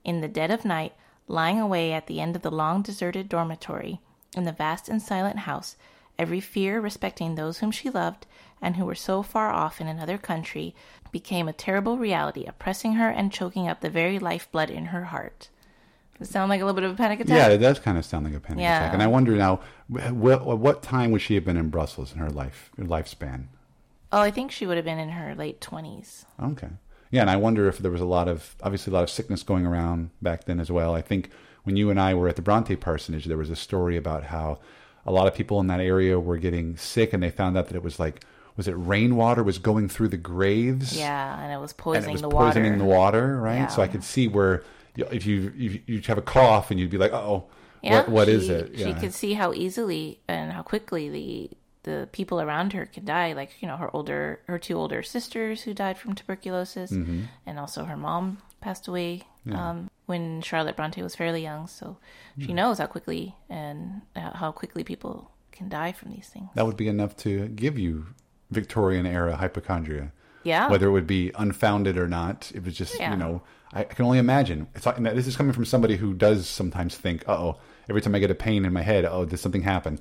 In 0.04 0.22
the 0.22 0.28
dead 0.28 0.50
of 0.50 0.66
night, 0.66 0.94
lying 1.28 1.60
away 1.60 1.94
at 1.94 2.08
the 2.08 2.20
end 2.20 2.36
of 2.36 2.42
the 2.42 2.52
long 2.52 2.82
deserted 2.82 3.30
dormitory, 3.30 4.00
in 4.36 4.46
the 4.46 4.52
vast 4.52 4.90
and 4.90 5.02
silent 5.02 5.40
house, 5.40 5.76
every 6.18 6.40
fear 6.40 6.82
respecting 6.82 7.36
those 7.36 7.60
whom 7.60 7.72
she 7.72 7.90
loved 7.90 8.26
and 8.62 8.76
who 8.76 8.86
were 8.86 8.96
so 8.96 9.22
far 9.22 9.50
off 9.50 9.80
in 9.82 9.88
another 9.88 10.18
country 10.18 10.74
became 11.12 11.48
a 11.48 11.54
terrible 11.54 11.98
reality, 11.98 12.46
oppressing 12.46 12.94
her 12.94 13.10
and 13.10 13.32
choking 13.32 13.68
up 13.68 13.82
the 13.82 13.90
very 13.90 14.20
lifeblood 14.20 14.70
in 14.70 14.86
her 14.88 15.06
heart. 15.06 15.50
Does 16.18 16.30
it 16.30 16.32
sound 16.32 16.50
like 16.50 16.62
a 16.62 16.66
little 16.66 16.76
bit 16.80 16.84
of 16.86 16.94
a 16.94 16.96
panic 16.98 17.20
attack? 17.20 17.36
Yeah, 17.38 17.48
it 17.50 17.58
does 17.58 17.80
kind 17.80 17.98
of 17.98 18.06
sound 18.06 18.26
like 18.26 18.34
a 18.34 18.40
panic 18.40 18.62
Yeah. 18.64 18.78
attack. 18.78 18.94
And 18.94 19.04
I 19.04 19.08
wonder 19.08 19.34
now, 19.36 19.60
wh- 19.94 20.08
wh- 20.10 20.48
what 20.60 20.82
time 20.82 21.12
would 21.12 21.22
she 21.22 21.36
have 21.36 21.44
been 21.46 21.58
in 21.58 21.70
Brussels 21.70 22.14
in 22.14 22.20
her 22.20 22.30
life 22.30 22.72
her 22.78 22.84
lifespan? 22.84 23.46
Oh, 24.12 24.22
I 24.22 24.32
think 24.32 24.52
she 24.52 24.66
would 24.66 24.78
have 24.78 24.86
been 24.86 25.00
in 25.00 25.10
her 25.10 25.36
late 25.36 25.60
20s. 25.60 26.26
Okay. 26.42 26.70
Yeah, 27.12 27.22
and 27.22 27.30
I 27.30 27.36
wonder 27.36 27.68
if 27.68 27.80
there 27.80 27.92
was 27.92 28.02
a 28.02 28.06
lot 28.06 28.28
of 28.30 28.56
obviously 28.64 28.92
a 28.92 28.94
lot 28.94 29.04
of 29.04 29.10
sickness 29.10 29.44
going 29.44 29.66
around 29.66 30.10
back 30.22 30.46
then 30.46 30.60
as 30.60 30.72
well. 30.72 30.96
I 30.96 31.02
think 31.02 31.30
when 31.64 31.76
you 31.76 31.90
and 31.90 32.00
I 32.00 32.14
were 32.14 32.28
at 32.30 32.36
the 32.36 32.42
Bronte 32.42 32.76
parsonage, 32.78 33.26
there 33.26 33.38
was 33.38 33.50
a 33.50 33.56
story 33.56 33.98
about 33.98 34.26
how 34.26 34.60
a 35.06 35.12
lot 35.12 35.28
of 35.28 35.36
people 35.36 35.60
in 35.60 35.68
that 35.68 35.80
area 35.80 36.20
were 36.20 36.38
getting 36.38 36.78
sick, 36.78 37.14
and 37.14 37.22
they 37.22 37.30
found 37.30 37.58
out 37.58 37.68
that 37.68 37.76
it 37.76 37.84
was 37.84 38.00
like 38.00 38.24
was 38.58 38.68
it 38.68 38.74
rainwater 38.74 39.44
was 39.44 39.58
going 39.58 39.90
through 39.90 40.10
the 40.10 40.18
graves? 40.18 40.98
Yeah, 40.98 41.40
and 41.42 41.52
it 41.52 41.58
was 41.60 41.72
and 41.72 41.78
poisoning 41.78 42.10
it 42.10 42.14
was 42.14 42.22
the 42.22 42.30
poisoning 42.30 42.72
water. 42.74 42.78
the 42.84 42.86
water, 42.86 43.42
right? 43.42 43.56
Yeah. 43.56 43.68
So 43.68 43.82
I 43.82 43.88
could 43.88 44.04
see 44.04 44.28
where 44.28 44.64
if 44.96 45.26
you 45.26 45.52
if 45.58 45.90
you 45.90 46.02
have 46.08 46.18
a 46.18 46.22
cough 46.22 46.72
and 46.72 46.80
you'd 46.80 46.90
be 46.90 46.98
like, 46.98 47.14
oh, 47.14 47.46
Yeah, 47.82 47.98
what 48.00 48.10
what 48.10 48.30
is 48.30 48.46
she- 48.46 48.52
it? 48.52 48.78
She 48.78 48.94
could 48.94 49.14
see 49.14 49.34
how 49.34 49.54
easily 49.54 50.20
and 50.28 50.52
how 50.54 50.62
quickly 50.64 51.10
the 51.10 51.50
the 51.84 52.10
people 52.12 52.42
around 52.42 52.74
her 52.74 52.88
can 52.88 53.06
die, 53.06 53.34
like 53.34 53.52
you 53.62 53.68
know 53.68 53.78
her 53.78 53.96
older 53.96 54.40
her 54.48 54.58
two 54.58 54.76
older 54.76 55.04
sisters 55.04 55.62
who 55.64 55.74
died 55.74 55.98
from 55.98 56.16
tuberculosis, 56.16 56.92
and 56.92 57.60
also 57.60 57.84
her 57.86 57.98
mom 57.98 58.40
passed 58.60 58.88
away 58.88 59.22
um, 59.52 59.88
when 60.08 60.42
Charlotte 60.42 60.76
Bronte 60.76 61.04
was 61.04 61.16
fairly 61.16 61.44
young. 61.44 61.68
So 61.68 61.98
she 62.40 62.54
knows 62.54 62.80
how 62.80 62.88
quickly 62.88 63.36
and 63.50 64.02
how 64.16 64.52
quickly 64.52 64.84
people 64.84 65.30
can 65.52 65.70
die 65.70 65.92
from 65.92 66.12
these 66.12 66.28
things. 66.28 66.50
That 66.56 66.66
would 66.66 66.76
be 66.78 66.88
enough 66.88 67.16
to 67.18 67.50
give 67.50 67.78
you 67.78 68.08
Victorian 68.52 69.06
era 69.06 69.36
hypochondria. 69.36 70.12
Yeah. 70.44 70.70
Whether 70.70 70.88
it 70.88 70.92
would 70.92 71.08
be 71.08 71.32
unfounded 71.36 71.98
or 71.98 72.08
not, 72.08 72.52
it 72.54 72.64
was 72.64 72.76
just 72.76 73.00
Yeah. 73.00 73.12
you 73.12 73.18
know 73.18 73.42
I, 73.74 73.82
I 73.82 73.84
can 73.86 74.06
only 74.06 74.20
imagine. 74.20 74.68
It's 74.76 74.86
like, 74.86 74.98
this 74.98 75.28
is 75.28 75.36
coming 75.36 75.54
from 75.54 75.66
somebody 75.66 75.96
who 75.98 76.14
does 76.14 76.48
sometimes 76.48 76.96
think, 76.96 77.28
"Uh 77.28 77.34
oh." 77.34 77.58
Every 77.88 78.02
time 78.02 78.16
I 78.16 78.20
get 78.20 78.32
a 78.32 78.36
pain 78.36 78.66
in 78.66 78.74
my 78.74 78.82
head, 78.82 79.06
oh, 79.06 79.26
did 79.26 79.38
something 79.38 79.62
happen? 79.62 80.00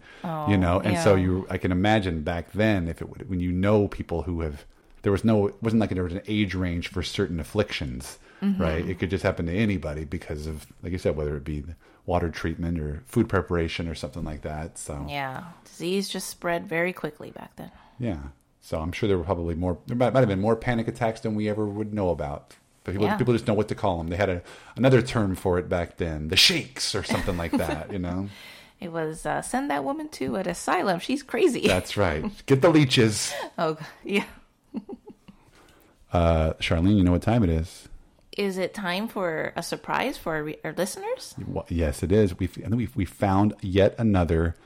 you 0.48 0.56
know, 0.56 0.80
and 0.80 0.96
so 0.98 1.16
you, 1.16 1.46
I 1.50 1.58
can 1.58 1.70
imagine 1.70 2.22
back 2.22 2.52
then 2.52 2.88
if 2.88 3.02
it 3.02 3.10
would, 3.10 3.28
when 3.28 3.40
you 3.40 3.52
know 3.52 3.88
people 3.88 4.22
who 4.22 4.40
have, 4.40 4.64
there 5.02 5.12
was 5.12 5.22
no, 5.22 5.48
it 5.48 5.54
wasn't 5.62 5.80
like 5.80 5.90
there 5.90 6.02
was 6.02 6.14
an 6.14 6.22
age 6.26 6.54
range 6.54 6.88
for 6.88 7.02
certain 7.02 7.38
afflictions, 7.40 8.18
Mm-hmm. 8.42 8.62
right? 8.62 8.88
It 8.88 8.98
could 8.98 9.10
just 9.10 9.22
happen 9.22 9.44
to 9.46 9.52
anybody 9.52 10.04
because 10.04 10.46
of, 10.46 10.66
like 10.82 10.92
you 10.92 10.98
said, 10.98 11.14
whether 11.16 11.36
it 11.36 11.44
be 11.44 11.62
water 12.06 12.30
treatment 12.30 12.78
or 12.80 13.02
food 13.06 13.28
preparation 13.28 13.86
or 13.86 13.94
something 13.94 14.24
like 14.24 14.42
that. 14.42 14.78
So 14.78 15.06
Yeah, 15.08 15.44
disease 15.64 16.08
just 16.08 16.28
spread 16.28 16.66
very 16.66 16.92
quickly 16.94 17.30
back 17.32 17.54
then. 17.56 17.70
Yeah. 17.98 18.18
So 18.60 18.78
I'm 18.80 18.92
sure 18.92 19.08
there 19.08 19.18
were 19.18 19.24
probably 19.24 19.54
more. 19.54 19.78
There 19.86 19.96
might, 19.96 20.12
might 20.14 20.20
have 20.20 20.28
been 20.28 20.40
more 20.40 20.56
panic 20.56 20.88
attacks 20.88 21.20
than 21.20 21.34
we 21.34 21.48
ever 21.50 21.66
would 21.66 21.92
know 21.92 22.08
about. 22.10 22.54
But 22.84 22.92
people, 22.92 23.06
Yeah. 23.06 23.16
people 23.16 23.34
just 23.34 23.46
know 23.46 23.54
what 23.54 23.68
to 23.68 23.74
call 23.74 23.98
them. 23.98 24.08
They 24.08 24.16
had 24.16 24.28
a, 24.30 24.42
another 24.76 25.02
term 25.02 25.34
for 25.34 25.58
it 25.58 25.68
back 25.68 25.96
then, 25.98 26.28
the 26.28 26.36
shakes 26.36 26.94
or 26.94 27.02
something 27.02 27.36
like 27.36 27.52
that. 27.58 27.92
You 27.92 27.98
know, 27.98 28.28
It 28.80 28.90
was 28.92 29.26
uh, 29.26 29.42
send 29.42 29.70
that 29.70 29.84
woman 29.84 30.08
to 30.10 30.36
an 30.36 30.48
asylum. 30.48 30.98
She's 31.00 31.22
crazy. 31.22 31.66
that's 31.66 31.96
right. 32.06 32.24
Get 32.46 32.62
the 32.62 32.70
leeches, 32.70 33.32
oh, 33.58 33.76
yeah. 34.02 34.24
uh, 36.12 36.52
Charlene. 36.54 36.96
You 36.96 37.04
know 37.04 37.12
what 37.12 37.22
time 37.22 37.42
it 37.42 37.50
is. 37.50 37.88
Is 38.36 38.58
it 38.58 38.74
time 38.74 39.06
for 39.08 39.52
a 39.56 39.62
surprise 39.62 40.16
for 40.18 40.34
our, 40.34 40.42
re- 40.44 40.58
our 40.64 40.72
listeners? 40.72 41.34
Well, 41.46 41.66
yes, 41.68 42.02
it 42.02 42.10
is. 42.10 42.36
We 42.38 42.48
and 42.64 42.74
we 42.76 42.88
we 42.94 43.04
found 43.04 43.54
yet 43.60 43.94
another 43.98 44.56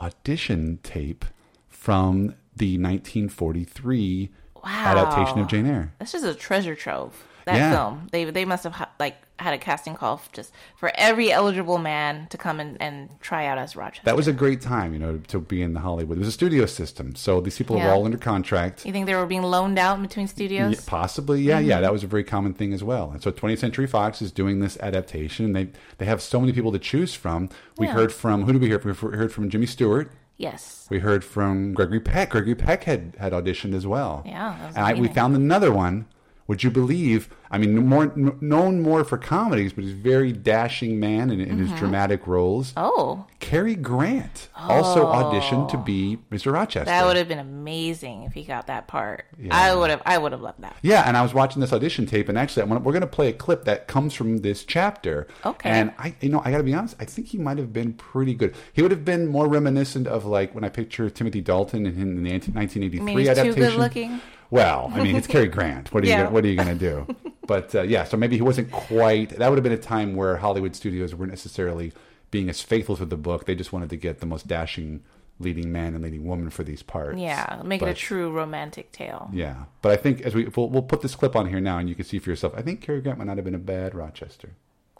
audition 0.00 0.78
tape 0.82 1.24
from 1.68 2.34
the 2.60 2.78
1943 2.78 4.30
adaptation 4.64 5.38
of 5.40 5.48
Jane 5.48 5.66
Eyre. 5.66 5.92
This 5.98 6.14
is 6.14 6.22
a 6.24 6.34
treasure 6.34 6.74
trove. 6.74 7.24
That 7.46 7.56
Yeah. 7.56 7.72
film. 7.74 8.06
They 8.12 8.24
they 8.26 8.44
must 8.44 8.64
have 8.64 8.74
ha- 8.74 8.90
like 9.00 9.16
had 9.38 9.54
a 9.54 9.58
casting 9.58 9.94
call 9.94 10.20
just 10.34 10.52
for 10.76 10.92
every 10.94 11.32
eligible 11.32 11.78
man 11.78 12.26
to 12.28 12.36
come 12.36 12.60
and, 12.60 12.76
and 12.82 13.08
try 13.22 13.46
out 13.46 13.56
as 13.56 13.74
Rochester. 13.74 14.02
That 14.04 14.14
was 14.14 14.28
a 14.28 14.34
great 14.34 14.60
time, 14.60 14.92
you 14.92 14.98
know, 14.98 15.16
to 15.28 15.40
be 15.40 15.62
in 15.62 15.72
the 15.72 15.80
Hollywood. 15.80 16.18
It 16.18 16.20
was 16.20 16.28
a 16.28 16.32
studio 16.32 16.66
system, 16.66 17.16
so 17.16 17.40
these 17.40 17.56
people 17.56 17.76
were 17.78 17.88
all 17.88 18.04
under 18.04 18.18
contract. 18.18 18.84
you 18.84 18.92
think 18.92 19.06
they 19.06 19.14
were 19.14 19.24
being 19.24 19.42
loaned 19.42 19.78
out 19.78 19.96
in 19.96 20.02
between 20.02 20.28
studios? 20.28 20.74
Yeah, 20.74 20.80
possibly, 20.86 21.40
yeah, 21.40 21.58
yeah. 21.58 21.76
Mm-hmm. 21.76 21.82
That 21.84 21.92
was 21.92 22.04
a 22.04 22.06
very 22.06 22.24
common 22.24 22.52
thing 22.52 22.74
as 22.74 22.84
well. 22.84 23.10
And 23.10 23.22
so 23.22 23.32
20th 23.32 23.58
Century 23.60 23.86
Fox 23.86 24.20
is 24.20 24.30
doing 24.30 24.60
this 24.60 24.76
adaptation, 24.80 25.46
and 25.46 25.56
they 25.56 25.68
they 25.96 26.04
have 26.04 26.20
so 26.20 26.38
many 26.40 26.52
people 26.52 26.72
to 26.72 26.78
choose 26.78 27.14
from. 27.14 27.48
We 27.78 27.86
Yeah. 27.86 27.94
heard 27.94 28.12
from 28.12 28.42
who 28.44 28.52
did 28.52 28.60
we 28.60 28.68
hear? 28.68 28.78
from? 28.78 29.10
We 29.10 29.16
heard 29.16 29.32
from 29.32 29.48
Jimmy 29.48 29.66
Stewart. 29.66 30.12
Yes. 30.40 30.86
We 30.88 31.00
heard 31.00 31.22
from 31.22 31.74
Gregory 31.74 32.00
Peck. 32.00 32.30
Gregory 32.30 32.54
Peck 32.54 32.84
had 32.84 33.14
had 33.20 33.34
auditioned 33.34 33.74
as 33.74 33.86
well. 33.86 34.22
Yeah, 34.24 34.56
that 34.58 34.66
was 34.68 34.76
and 34.76 34.86
I, 34.86 34.94
we 34.94 35.08
found 35.08 35.36
another 35.36 35.70
one. 35.70 36.06
Would 36.50 36.64
you 36.64 36.70
believe? 36.72 37.28
I 37.52 37.58
mean, 37.58 37.86
more 37.86 38.02
n- 38.02 38.36
known 38.40 38.82
more 38.82 39.04
for 39.04 39.16
comedies, 39.16 39.72
but 39.72 39.84
he's 39.84 39.92
a 39.92 39.96
very 39.96 40.32
dashing 40.32 40.98
man 40.98 41.30
in, 41.30 41.40
in 41.40 41.58
his 41.58 41.68
mm-hmm. 41.68 41.78
dramatic 41.78 42.26
roles. 42.26 42.72
Oh, 42.76 43.24
Cary 43.38 43.76
Grant 43.76 44.48
also 44.56 45.06
oh. 45.06 45.12
auditioned 45.12 45.68
to 45.68 45.76
be 45.76 46.18
Mr. 46.32 46.52
Rochester. 46.52 46.86
that 46.86 47.06
would 47.06 47.16
have 47.16 47.28
been 47.28 47.38
amazing 47.38 48.24
if 48.24 48.32
he 48.32 48.42
got 48.42 48.66
that 48.66 48.88
part. 48.88 49.26
Yeah. 49.38 49.56
I 49.56 49.76
would 49.76 49.90
have. 49.90 50.02
I 50.04 50.18
would 50.18 50.32
have 50.32 50.40
loved 50.40 50.60
that. 50.62 50.76
Yeah, 50.82 51.04
and 51.06 51.16
I 51.16 51.22
was 51.22 51.32
watching 51.32 51.60
this 51.60 51.72
audition 51.72 52.04
tape, 52.04 52.28
and 52.28 52.36
actually, 52.36 52.64
we're 52.64 52.80
going 52.80 53.00
to 53.02 53.06
play 53.06 53.28
a 53.28 53.32
clip 53.32 53.64
that 53.66 53.86
comes 53.86 54.12
from 54.12 54.38
this 54.38 54.64
chapter. 54.64 55.28
Okay. 55.46 55.70
And 55.70 55.92
I, 56.00 56.16
you 56.20 56.30
know, 56.30 56.42
I 56.44 56.50
got 56.50 56.58
to 56.58 56.64
be 56.64 56.74
honest. 56.74 56.96
I 56.98 57.04
think 57.04 57.28
he 57.28 57.38
might 57.38 57.58
have 57.58 57.72
been 57.72 57.92
pretty 57.92 58.34
good. 58.34 58.56
He 58.72 58.82
would 58.82 58.90
have 58.90 59.04
been 59.04 59.28
more 59.28 59.46
reminiscent 59.46 60.08
of 60.08 60.24
like 60.24 60.52
when 60.52 60.64
I 60.64 60.68
picture 60.68 61.08
Timothy 61.10 61.42
Dalton 61.42 61.86
in, 61.86 61.92
in 61.92 62.24
the 62.24 62.30
1983 62.32 62.98
You 62.98 63.04
mean 63.04 63.18
he's 63.18 63.28
too 63.28 63.30
adaptation. 63.30 63.60
good 63.60 63.78
looking? 63.78 64.20
Well, 64.50 64.90
I 64.94 65.02
mean, 65.02 65.16
it's 65.16 65.26
Cary 65.34 65.48
Grant. 65.48 65.92
What 65.94 66.02
are 66.02 66.06
you 66.06 66.12
Yeah. 66.12 66.22
gonna, 66.24 66.30
What 66.34 66.44
are 66.44 66.48
you 66.48 66.56
going 66.56 66.78
to 66.78 67.06
do? 67.06 67.06
But 67.46 67.74
uh, 67.74 67.82
yeah, 67.82 68.04
so 68.04 68.16
maybe 68.16 68.36
he 68.36 68.42
wasn't 68.42 68.70
quite. 68.70 69.30
That 69.30 69.48
would 69.48 69.58
have 69.58 69.64
been 69.64 69.72
a 69.72 69.76
time 69.76 70.14
where 70.14 70.36
Hollywood 70.36 70.76
studios 70.76 71.16
weren't 71.16 71.32
necessarily 71.32 71.92
being 72.30 72.48
as 72.48 72.60
faithful 72.60 72.96
to 72.98 73.04
the 73.04 73.16
book. 73.16 73.46
They 73.46 73.56
just 73.56 73.72
wanted 73.72 73.90
to 73.90 73.96
get 73.96 74.20
the 74.20 74.26
most 74.26 74.46
dashing 74.46 75.02
leading 75.40 75.72
man 75.72 75.94
and 75.94 76.04
leading 76.04 76.24
woman 76.24 76.50
for 76.50 76.62
these 76.62 76.84
parts. 76.84 77.18
Yeah, 77.18 77.60
make 77.64 77.82
it 77.82 77.88
a 77.88 77.94
true 77.94 78.30
romantic 78.30 78.92
tale. 78.92 79.28
yeah, 79.32 79.64
but 79.82 79.90
I 79.90 79.96
think 79.96 80.20
as 80.20 80.32
we 80.32 80.44
we'll, 80.44 80.68
we'll 80.68 80.82
put 80.82 81.00
this 81.02 81.16
clip 81.16 81.34
on 81.34 81.48
here 81.48 81.58
now, 81.58 81.78
and 81.78 81.88
you 81.88 81.96
can 81.96 82.04
see 82.04 82.20
for 82.20 82.30
yourself. 82.30 82.52
I 82.56 82.62
think 82.62 82.82
Cary 82.82 83.00
Grant 83.00 83.18
might 83.18 83.26
not 83.26 83.36
have 83.36 83.44
been 83.44 83.54
a 83.56 83.58
bad 83.58 83.96
Rochester. 83.96 84.50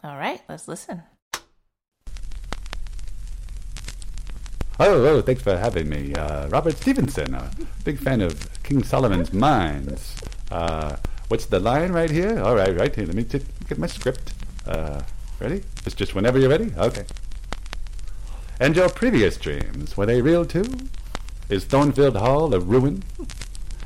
All 0.03 0.17
right, 0.17 0.41
let's 0.49 0.67
listen. 0.67 1.03
Oh, 4.83 5.05
oh, 5.05 5.21
thanks 5.21 5.43
for 5.43 5.55
having 5.55 5.89
me, 5.89 6.15
uh, 6.15 6.47
Robert 6.47 6.75
Stevenson. 6.75 7.35
A 7.35 7.51
big 7.83 7.99
fan 7.99 8.19
of 8.19 8.33
King 8.63 8.81
Solomon's 8.81 9.31
Mines. 9.31 10.15
Uh, 10.49 10.95
what's 11.27 11.45
the 11.45 11.59
line 11.59 11.91
right 11.91 12.09
here? 12.09 12.39
All 12.39 12.55
right, 12.55 12.75
right 12.75 12.95
here. 12.95 13.05
Let 13.05 13.13
me 13.13 13.23
t- 13.23 13.45
get 13.69 13.77
my 13.77 13.85
script. 13.85 14.33
Uh, 14.65 15.03
ready? 15.39 15.61
It's 15.85 15.93
just 15.93 16.15
whenever 16.15 16.39
you're 16.39 16.49
ready. 16.49 16.73
Okay. 16.75 17.05
And 18.59 18.75
your 18.75 18.89
previous 18.89 19.37
dreams 19.37 19.95
were 19.95 20.07
they 20.07 20.19
real 20.19 20.45
too? 20.45 20.65
Is 21.47 21.63
Thornfield 21.63 22.17
Hall 22.17 22.51
a 22.51 22.59
ruin? 22.59 23.03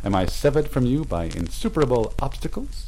Am 0.05 0.15
I 0.15 0.25
severed 0.27 0.69
from 0.69 0.86
you 0.86 1.03
by 1.03 1.25
insuperable 1.25 2.13
obstacles? 2.21 2.86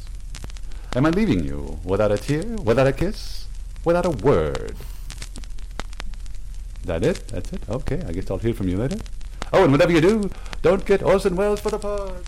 Am 0.96 1.04
I 1.04 1.10
leaving 1.10 1.44
you 1.44 1.78
without 1.84 2.10
a 2.10 2.16
tear, 2.16 2.56
without 2.64 2.86
a 2.86 2.92
kiss, 2.94 3.48
without 3.84 4.06
a 4.06 4.10
word? 4.10 4.76
That 6.88 7.04
it? 7.04 7.28
That's 7.28 7.52
it? 7.52 7.60
Okay, 7.68 8.02
I 8.08 8.12
guess 8.12 8.30
I'll 8.30 8.38
hear 8.38 8.54
from 8.54 8.68
you 8.68 8.78
later. 8.78 8.96
Oh, 9.52 9.62
and 9.62 9.72
whatever 9.72 9.92
you 9.92 10.00
do, 10.00 10.30
don't 10.62 10.84
get 10.86 11.02
Orson 11.02 11.36
Welles 11.36 11.60
for 11.60 11.68
the 11.70 11.78
part. 11.78 12.24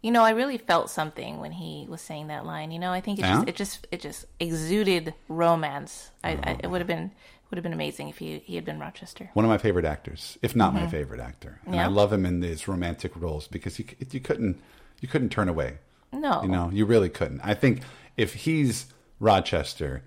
You 0.00 0.10
know, 0.10 0.22
I 0.22 0.30
really 0.30 0.56
felt 0.56 0.88
something 0.88 1.38
when 1.38 1.52
he 1.52 1.86
was 1.88 2.00
saying 2.00 2.28
that 2.28 2.46
line. 2.46 2.70
You 2.70 2.78
know, 2.78 2.92
I 2.92 3.02
think 3.02 3.18
it 3.18 3.22
Yeah? 3.22 3.44
just 3.44 3.48
it 3.48 3.56
just 3.56 3.86
it 3.90 4.00
just 4.00 4.26
exuded 4.40 5.12
romance. 5.28 6.10
I, 6.22 6.30
I 6.30 6.54
oh. 6.54 6.56
it 6.64 6.66
would 6.68 6.80
have 6.80 6.88
been 6.88 7.10
would 7.50 7.58
have 7.58 7.62
been 7.62 7.74
amazing 7.74 8.08
if 8.08 8.18
he 8.18 8.38
he 8.38 8.54
had 8.54 8.64
been 8.64 8.78
Rochester. 8.78 9.28
One 9.34 9.44
of 9.44 9.50
my 9.50 9.58
favorite 9.58 9.84
actors, 9.84 10.38
if 10.40 10.56
not 10.56 10.72
my 10.72 10.80
mm-hmm. 10.80 10.90
favorite 10.90 11.20
actor, 11.20 11.60
and 11.66 11.76
I 11.76 11.88
love 11.88 12.10
him 12.10 12.24
in 12.24 12.40
these 12.40 12.66
romantic 12.66 13.12
roles 13.16 13.48
because 13.48 13.78
you 13.78 13.84
you 14.10 14.20
couldn't 14.20 14.60
you 15.00 15.08
couldn't 15.08 15.28
turn 15.28 15.50
away. 15.50 15.78
No, 16.10 16.42
You 16.42 16.48
know, 16.48 16.70
you 16.72 16.86
really 16.86 17.10
couldn't. 17.10 17.40
I 17.42 17.54
think 17.54 17.82
if 18.16 18.32
he's 18.34 18.86
Rochester, 19.20 20.02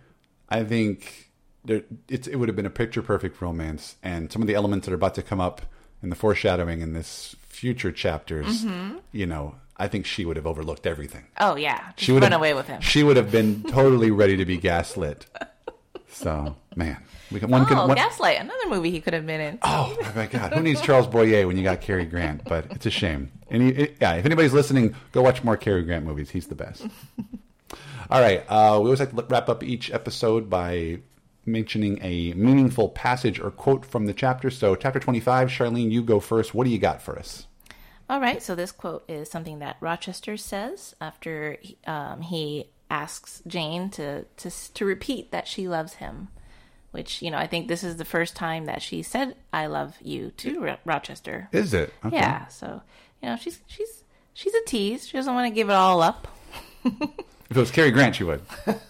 I 0.49 0.63
think 0.63 1.26
there, 1.67 1.83
it's, 2.09 2.27
it 2.27 2.35
would 2.37 2.49
have 2.49 2.55
been 2.55 2.65
a 2.65 2.69
picture 2.71 3.01
perfect 3.01 3.41
romance. 3.41 3.95
And 4.01 4.31
some 4.31 4.41
of 4.41 4.47
the 4.47 4.55
elements 4.55 4.85
that 4.87 4.91
are 4.91 4.95
about 4.95 5.15
to 5.15 5.21
come 5.21 5.39
up 5.39 5.61
in 6.01 6.09
the 6.09 6.15
foreshadowing 6.15 6.81
in 6.81 6.93
this 6.93 7.35
future 7.47 7.91
chapters, 7.91 8.63
Mm-hmm. 8.65 8.97
you 9.11 9.25
know, 9.25 9.55
I 9.77 9.87
think 9.87 10.05
she 10.05 10.25
would 10.25 10.37
have 10.37 10.47
overlooked 10.47 10.87
everything. 10.87 11.25
Oh 11.39 11.55
yeah, 11.55 11.91
just 11.95 11.99
She 11.99 12.11
would 12.11 12.23
run 12.23 12.31
have, 12.31 12.41
away 12.41 12.53
with 12.55 12.67
him. 12.67 12.81
She 12.81 13.03
would 13.03 13.17
have 13.17 13.31
been 13.31 13.63
totally 13.63 14.09
ready 14.11 14.37
to 14.37 14.45
be 14.45 14.57
gaslit. 14.57 15.27
So, 16.09 16.55
man, 16.75 16.97
we 17.31 17.39
can, 17.39 17.51
one 17.51 17.61
oh, 17.61 17.65
can. 17.65 17.77
One, 17.77 17.95
Gaslight, 17.95 18.39
another 18.39 18.69
movie 18.69 18.89
he 18.89 19.01
could 19.01 19.13
have 19.13 19.25
been 19.27 19.39
in. 19.39 19.59
Oh 19.61 19.95
my 20.15 20.25
God! 20.25 20.53
Who 20.53 20.61
needs 20.63 20.81
Charles 20.81 21.05
Boyer 21.05 21.45
when 21.45 21.57
you 21.57 21.63
got 21.63 21.81
Cary 21.81 22.05
Grant? 22.05 22.43
But 22.45 22.65
it's 22.71 22.87
a 22.87 22.89
shame. 22.89 23.31
And 23.51 23.61
he, 23.61 23.69
it- 23.69 23.97
yeah, 24.01 24.13
if 24.13 24.25
anybody's 24.25 24.53
listening, 24.53 24.95
go 25.11 25.21
watch 25.21 25.43
more 25.43 25.57
Cary 25.57 25.83
Grant 25.83 26.05
movies. 26.05 26.31
He's 26.31 26.47
the 26.47 26.55
best. 26.55 26.87
All 28.09 28.21
right. 28.21 28.39
Uh, 28.47 28.79
we 28.81 28.85
always 28.85 28.99
like 28.99 29.13
to 29.15 29.21
wrap 29.29 29.49
up 29.49 29.63
each 29.63 29.91
episode 29.91 30.49
by 30.49 30.99
mentioning 31.47 31.99
a 32.01 32.33
meaningful 32.33 32.89
passage 32.89 33.39
or 33.39 33.49
quote 33.51 33.85
from 33.85 34.05
the 34.05 34.13
chapter. 34.13 34.49
So, 34.49 34.75
chapter 34.75 34.99
twenty-five. 34.99 35.49
Charlene, 35.49 35.91
you 35.91 36.03
go 36.03 36.19
first. 36.19 36.53
What 36.53 36.65
do 36.65 36.69
you 36.69 36.77
got 36.79 37.01
for 37.01 37.17
us? 37.17 37.47
All 38.09 38.21
right, 38.21 38.41
so 38.41 38.55
this 38.55 38.71
quote 38.71 39.03
is 39.09 39.29
something 39.29 39.59
that 39.59 39.75
Rochester 39.81 40.37
says 40.37 40.95
after 41.01 41.57
um, 41.85 42.21
he 42.21 42.69
asks 42.89 43.41
Jane 43.47 43.89
to, 43.91 44.23
to 44.23 44.73
to 44.73 44.85
repeat 44.85 45.31
that 45.31 45.45
she 45.47 45.67
loves 45.67 45.95
him, 45.95 46.29
which 46.91 47.21
you 47.21 47.29
know 47.31 47.37
I 47.37 47.47
think 47.47 47.67
this 47.67 47.83
is 47.83 47.97
the 47.97 48.05
first 48.05 48.35
time 48.35 48.65
that 48.65 48.81
she 48.81 49.01
said 49.03 49.35
"I 49.51 49.65
love 49.65 49.95
you" 50.01 50.31
to 50.37 50.59
Ro- 50.61 50.77
Rochester. 50.85 51.49
Is 51.51 51.73
it? 51.73 51.93
Okay. 52.05 52.15
Yeah, 52.15 52.47
so 52.47 52.81
you 53.21 53.29
know 53.29 53.35
she's 53.35 53.59
she's 53.67 54.03
she's 54.33 54.53
a 54.53 54.63
tease. 54.65 55.05
She 55.07 55.17
doesn't 55.17 55.33
want 55.33 55.47
to 55.49 55.53
give 55.53 55.69
it 55.69 55.73
all 55.73 56.01
up. 56.01 56.27
If 57.49 57.55
it 57.55 57.59
was 57.61 57.71
Cary 57.71 57.91
Grant, 57.91 58.15
she 58.15 58.25
would. 58.25 58.41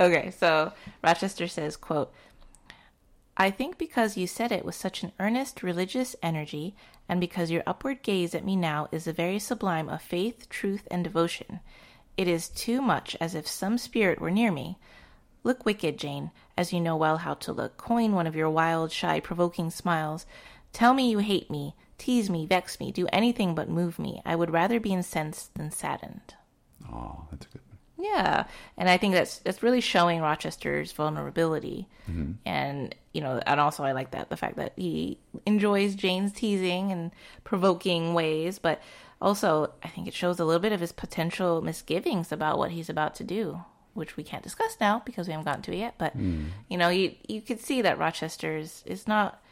Okay, 0.00 0.30
so 0.30 0.72
Rochester 1.04 1.46
says, 1.46 1.76
quote, 1.76 2.10
I 3.36 3.50
think 3.50 3.76
because 3.76 4.16
you 4.16 4.26
said 4.26 4.50
it 4.50 4.64
with 4.64 4.74
such 4.74 5.02
an 5.02 5.12
earnest 5.20 5.62
religious 5.62 6.16
energy, 6.22 6.74
and 7.06 7.20
because 7.20 7.50
your 7.50 7.62
upward 7.66 8.02
gaze 8.02 8.34
at 8.34 8.44
me 8.44 8.56
now 8.56 8.88
is 8.90 9.04
the 9.04 9.12
very 9.12 9.38
sublime 9.38 9.90
of 9.90 10.00
faith, 10.00 10.48
truth, 10.48 10.88
and 10.90 11.04
devotion, 11.04 11.60
it 12.16 12.26
is 12.28 12.48
too 12.48 12.80
much 12.80 13.14
as 13.20 13.34
if 13.34 13.46
some 13.46 13.76
spirit 13.76 14.20
were 14.20 14.30
near 14.30 14.50
me. 14.50 14.78
Look 15.42 15.66
wicked, 15.66 15.98
Jane, 15.98 16.30
as 16.56 16.72
you 16.72 16.80
know 16.80 16.96
well 16.96 17.18
how 17.18 17.34
to 17.34 17.52
look. 17.52 17.76
Coin 17.76 18.12
one 18.12 18.26
of 18.26 18.36
your 18.36 18.50
wild, 18.50 18.92
shy, 18.92 19.20
provoking 19.20 19.70
smiles. 19.70 20.24
Tell 20.72 20.94
me 20.94 21.10
you 21.10 21.18
hate 21.18 21.50
me, 21.50 21.74
tease 21.98 22.30
me, 22.30 22.46
vex 22.46 22.80
me, 22.80 22.90
do 22.90 23.06
anything 23.12 23.54
but 23.54 23.68
move 23.68 23.98
me. 23.98 24.22
I 24.24 24.34
would 24.34 24.50
rather 24.50 24.80
be 24.80 24.92
incensed 24.92 25.54
than 25.54 25.70
saddened. 25.70 26.34
Oh, 26.90 27.26
that's 27.30 27.46
a 27.46 27.48
good. 27.50 27.60
Yeah, 28.00 28.44
and 28.78 28.88
I 28.88 28.96
think 28.96 29.14
that's 29.14 29.38
that's 29.38 29.62
really 29.62 29.80
showing 29.80 30.20
Rochester's 30.20 30.92
vulnerability, 30.92 31.86
mm-hmm. 32.10 32.32
and 32.46 32.94
you 33.12 33.20
know, 33.20 33.40
and 33.46 33.60
also 33.60 33.84
I 33.84 33.92
like 33.92 34.12
that 34.12 34.30
the 34.30 34.36
fact 34.36 34.56
that 34.56 34.72
he 34.76 35.18
enjoys 35.44 35.94
Jane's 35.94 36.32
teasing 36.32 36.92
and 36.92 37.10
provoking 37.44 38.14
ways, 38.14 38.58
but 38.58 38.80
also 39.20 39.72
I 39.82 39.88
think 39.88 40.08
it 40.08 40.14
shows 40.14 40.40
a 40.40 40.44
little 40.44 40.60
bit 40.60 40.72
of 40.72 40.80
his 40.80 40.92
potential 40.92 41.60
misgivings 41.60 42.32
about 42.32 42.56
what 42.56 42.70
he's 42.70 42.88
about 42.88 43.14
to 43.16 43.24
do, 43.24 43.60
which 43.92 44.16
we 44.16 44.24
can't 44.24 44.42
discuss 44.42 44.78
now 44.80 45.02
because 45.04 45.26
we 45.26 45.32
haven't 45.32 45.44
gotten 45.44 45.62
to 45.62 45.72
it 45.72 45.78
yet. 45.78 45.94
But 45.98 46.14
hmm. 46.14 46.46
you 46.68 46.78
know, 46.78 46.88
you 46.88 47.14
you 47.28 47.42
could 47.42 47.60
see 47.60 47.82
that 47.82 47.98
Rochester 47.98 48.56
is, 48.56 48.82
is 48.86 49.06
not. 49.06 49.42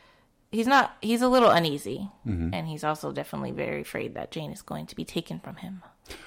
He's 0.50 0.66
not. 0.66 0.96
He's 1.02 1.20
a 1.20 1.28
little 1.28 1.50
uneasy, 1.50 2.08
mm-hmm. 2.26 2.54
and 2.54 2.66
he's 2.66 2.82
also 2.82 3.12
definitely 3.12 3.50
very 3.50 3.82
afraid 3.82 4.14
that 4.14 4.30
Jane 4.30 4.50
is 4.50 4.62
going 4.62 4.86
to 4.86 4.96
be 4.96 5.04
taken 5.04 5.38
from 5.38 5.56
him. 5.56 5.82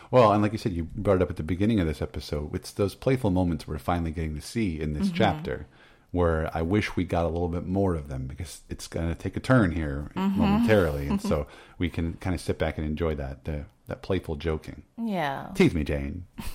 Well, 0.10 0.32
and 0.32 0.42
like 0.42 0.52
you 0.52 0.58
said, 0.58 0.74
you 0.74 0.84
brought 0.84 1.18
it 1.18 1.22
up 1.22 1.30
at 1.30 1.38
the 1.38 1.44
beginning 1.44 1.80
of 1.80 1.88
this 1.88 2.02
episode. 2.02 2.54
It's 2.54 2.72
those 2.72 2.96
playful 2.96 3.32
moments 3.32 3.68
we're 3.68 3.78
finally 3.80 4.12
getting 4.12 4.36
to 4.36 4.42
see 4.42 4.80
in 4.80 4.94
this 4.94 5.10
chapter, 5.12 5.68
where 6.12 6.50
I 6.54 6.62
wish 6.62 6.96
we 6.96 7.06
got 7.06 7.26
a 7.26 7.30
little 7.30 7.48
bit 7.48 7.66
more 7.66 7.96
of 7.96 8.10
them 8.10 8.28
because 8.28 8.62
it's 8.70 8.88
going 8.88 9.08
to 9.08 9.16
take 9.16 9.38
a 9.38 9.40
turn 9.40 9.72
here 9.72 10.12
momentarily, 10.16 11.08
and 11.08 11.22
so 11.30 11.48
we 11.78 11.90
can 11.90 12.14
kind 12.16 12.34
of 12.34 12.42
sit 12.42 12.58
back 12.58 12.78
and 12.78 12.86
enjoy 12.86 13.16
that 13.16 13.40
uh, 13.48 13.64
that 13.88 14.02
playful 14.02 14.36
joking. 14.36 14.84
Yeah. 14.98 15.48
Tease 15.56 15.74
me, 15.74 15.84
Jane. 15.84 16.26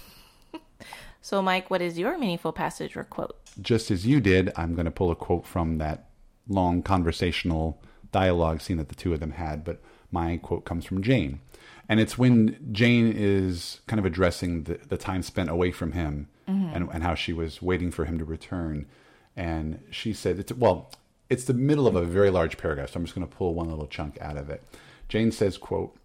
So, 1.27 1.43
Mike, 1.43 1.71
what 1.71 1.83
is 1.83 1.99
your 1.99 2.17
meaningful 2.19 2.53
passage 2.53 2.97
or 2.97 3.03
quote? 3.03 3.37
Just 3.61 3.91
as 3.91 4.07
you 4.07 4.21
did, 4.21 4.53
I'm 4.55 4.77
going 4.77 4.85
to 4.85 4.93
pull 4.93 5.11
a 5.11 5.17
quote 5.17 5.45
from 5.45 5.79
that 5.79 6.09
long 6.47 6.85
conversational 6.85 7.83
dialogue 8.13 8.61
scene 8.61 8.77
that 8.77 8.91
the 8.91 8.95
two 8.95 9.13
of 9.13 9.19
them 9.19 9.33
had, 9.33 9.65
but 9.65 9.83
my 10.11 10.37
quote 10.39 10.65
comes 10.65 10.85
from 10.85 11.03
Jane. 11.03 11.41
And 11.89 12.01
it's 12.01 12.19
when 12.19 12.59
Jane 12.73 13.13
is 13.15 13.81
kind 13.87 14.01
of 14.01 14.07
addressing 14.07 14.65
the, 14.65 14.75
the 14.89 14.97
time 14.97 15.23
spent 15.23 15.51
away 15.51 15.71
from 15.71 15.93
him 15.93 16.29
mm-hmm. 16.49 16.75
and, 16.75 16.89
and 16.93 17.03
how 17.03 17.15
she 17.15 17.33
was 17.33 17.63
waiting 17.63 17.91
for 17.91 18.05
him 18.05 18.19
to 18.19 18.25
return. 18.25 18.87
And 19.37 19.83
she 19.91 20.13
said, 20.13 20.39
it's, 20.39 20.53
well, 20.53 20.91
it's 21.29 21.45
the 21.45 21.55
middle 21.55 21.87
of 21.87 21.97
a 21.97 22.05
very 22.05 22.31
large 22.31 22.57
paragraph, 22.59 22.91
so 22.91 22.99
I'm 22.99 23.05
just 23.05 23.15
going 23.15 23.27
to 23.27 23.37
pull 23.37 23.55
one 23.55 23.69
little 23.69 23.87
chunk 23.87 24.19
out 24.21 24.37
of 24.37 24.51
it. 24.51 24.63
Jane 25.09 25.31
says, 25.31 25.59
quote, 25.59 25.97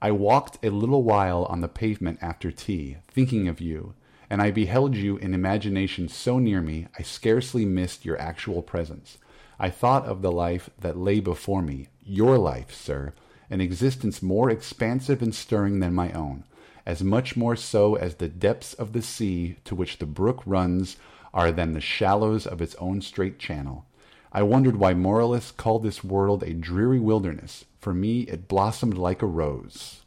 I 0.00 0.12
walked 0.12 0.64
a 0.64 0.70
little 0.70 1.02
while 1.02 1.44
on 1.46 1.60
the 1.60 1.68
pavement 1.68 2.18
after 2.22 2.52
tea, 2.52 2.98
thinking 3.08 3.48
of 3.48 3.60
you, 3.60 3.94
and 4.30 4.40
I 4.40 4.52
beheld 4.52 4.94
you 4.94 5.16
in 5.16 5.34
imagination 5.34 6.08
so 6.08 6.38
near 6.38 6.60
me 6.60 6.86
I 6.98 7.02
scarcely 7.02 7.64
missed 7.64 8.04
your 8.04 8.20
actual 8.20 8.62
presence. 8.62 9.18
I 9.58 9.70
thought 9.70 10.06
of 10.06 10.22
the 10.22 10.30
life 10.30 10.70
that 10.78 10.96
lay 10.96 11.18
before 11.18 11.62
me, 11.62 11.88
your 12.04 12.38
life, 12.38 12.72
sir, 12.72 13.12
an 13.50 13.60
existence 13.60 14.22
more 14.22 14.50
expansive 14.50 15.22
and 15.22 15.34
stirring 15.34 15.80
than 15.80 15.94
my 15.94 16.12
own, 16.12 16.44
as 16.84 17.02
much 17.02 17.36
more 17.36 17.56
so 17.56 17.94
as 17.94 18.16
the 18.16 18.28
depths 18.28 18.74
of 18.74 18.92
the 18.92 19.02
sea 19.02 19.56
to 19.64 19.74
which 19.74 19.98
the 19.98 20.06
brook 20.06 20.42
runs 20.46 20.96
are 21.32 21.52
than 21.52 21.72
the 21.72 21.80
shallows 21.80 22.46
of 22.46 22.60
its 22.60 22.74
own 22.76 23.00
straight 23.00 23.38
channel. 23.38 23.84
I 24.32 24.42
wondered 24.42 24.76
why 24.76 24.94
moralists 24.94 25.50
call 25.50 25.78
this 25.78 26.04
world 26.04 26.42
a 26.42 26.52
dreary 26.52 27.00
wilderness. 27.00 27.64
For 27.80 27.94
me, 27.94 28.22
it 28.22 28.48
blossomed 28.48 28.98
like 28.98 29.22
a 29.22 29.26
rose. 29.26 30.02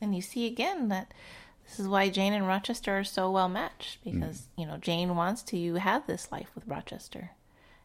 And 0.00 0.14
you 0.14 0.22
see 0.22 0.46
again 0.46 0.88
that 0.88 1.12
this 1.66 1.80
is 1.80 1.88
why 1.88 2.08
Jane 2.08 2.32
and 2.32 2.46
Rochester 2.46 2.98
are 2.98 3.04
so 3.04 3.30
well 3.30 3.48
matched 3.48 4.04
mm. 4.04 4.12
because 4.12 4.48
you 4.56 4.66
know 4.66 4.76
Jane 4.76 5.16
wants 5.16 5.42
to 5.44 5.74
have 5.74 6.06
this 6.06 6.30
life 6.30 6.50
with 6.54 6.66
Rochester, 6.66 7.30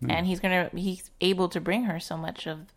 mm. 0.03 0.11
and 0.11 0.27
he's 0.27 0.39
gonna 0.39 0.69
he's 0.73 1.11
able 1.21 1.49
to 1.49 1.61
bring 1.61 1.83
her 1.83 1.99
so 1.99 2.17
much 2.17 2.47
of 2.47 2.67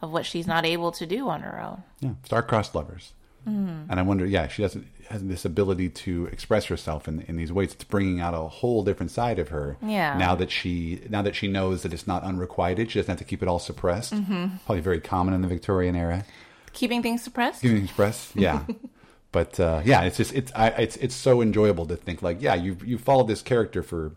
of 0.00 0.10
what 0.10 0.26
she's 0.26 0.46
not 0.46 0.64
able 0.64 0.92
to 0.92 1.06
do 1.06 1.28
on 1.28 1.40
her 1.42 1.60
own. 1.60 1.82
Yeah, 2.00 2.12
star-crossed 2.24 2.74
lovers. 2.74 3.12
And 3.46 3.98
I 3.98 4.02
wonder, 4.02 4.26
yeah, 4.26 4.46
she 4.48 4.60
doesn't 4.60 4.86
has 5.08 5.24
this 5.24 5.44
ability 5.44 5.88
to 5.88 6.26
express 6.26 6.66
herself 6.66 7.08
in 7.08 7.22
in 7.22 7.36
these 7.36 7.52
ways. 7.52 7.72
It's 7.72 7.84
bringing 7.84 8.20
out 8.20 8.34
a 8.34 8.48
whole 8.48 8.84
different 8.84 9.10
side 9.10 9.38
of 9.38 9.48
her. 9.48 9.76
Yeah. 9.82 10.16
Now 10.18 10.34
that 10.34 10.50
she 10.50 11.00
now 11.08 11.22
that 11.22 11.34
she 11.34 11.48
knows 11.48 11.82
that 11.82 11.92
it's 11.92 12.06
not 12.06 12.22
unrequited, 12.22 12.90
she 12.90 12.98
doesn't 12.98 13.10
have 13.10 13.18
to 13.18 13.24
keep 13.24 13.42
it 13.42 13.48
all 13.48 13.58
suppressed. 13.58 14.12
Probably 14.66 14.80
very 14.80 15.00
common 15.00 15.34
in 15.34 15.42
the 15.42 15.48
Victorian 15.48 15.96
era. 15.96 16.24
Keeping 16.72 17.02
things 17.02 17.22
suppressed. 17.22 17.62
Keeping 17.62 17.78
things 17.78 17.90
suppressed, 17.90 18.32
yeah. 18.36 18.64
but 19.32 19.58
uh, 19.58 19.80
yeah, 19.84 20.02
it's 20.02 20.18
just 20.18 20.34
it's 20.34 20.52
I, 20.54 20.68
it's 20.68 20.96
it's 20.96 21.14
so 21.14 21.40
enjoyable 21.40 21.86
to 21.86 21.96
think 21.96 22.22
like, 22.22 22.42
yeah, 22.42 22.54
you 22.54 22.76
you 22.84 22.98
followed 22.98 23.28
this 23.28 23.42
character 23.42 23.82
for 23.82 24.12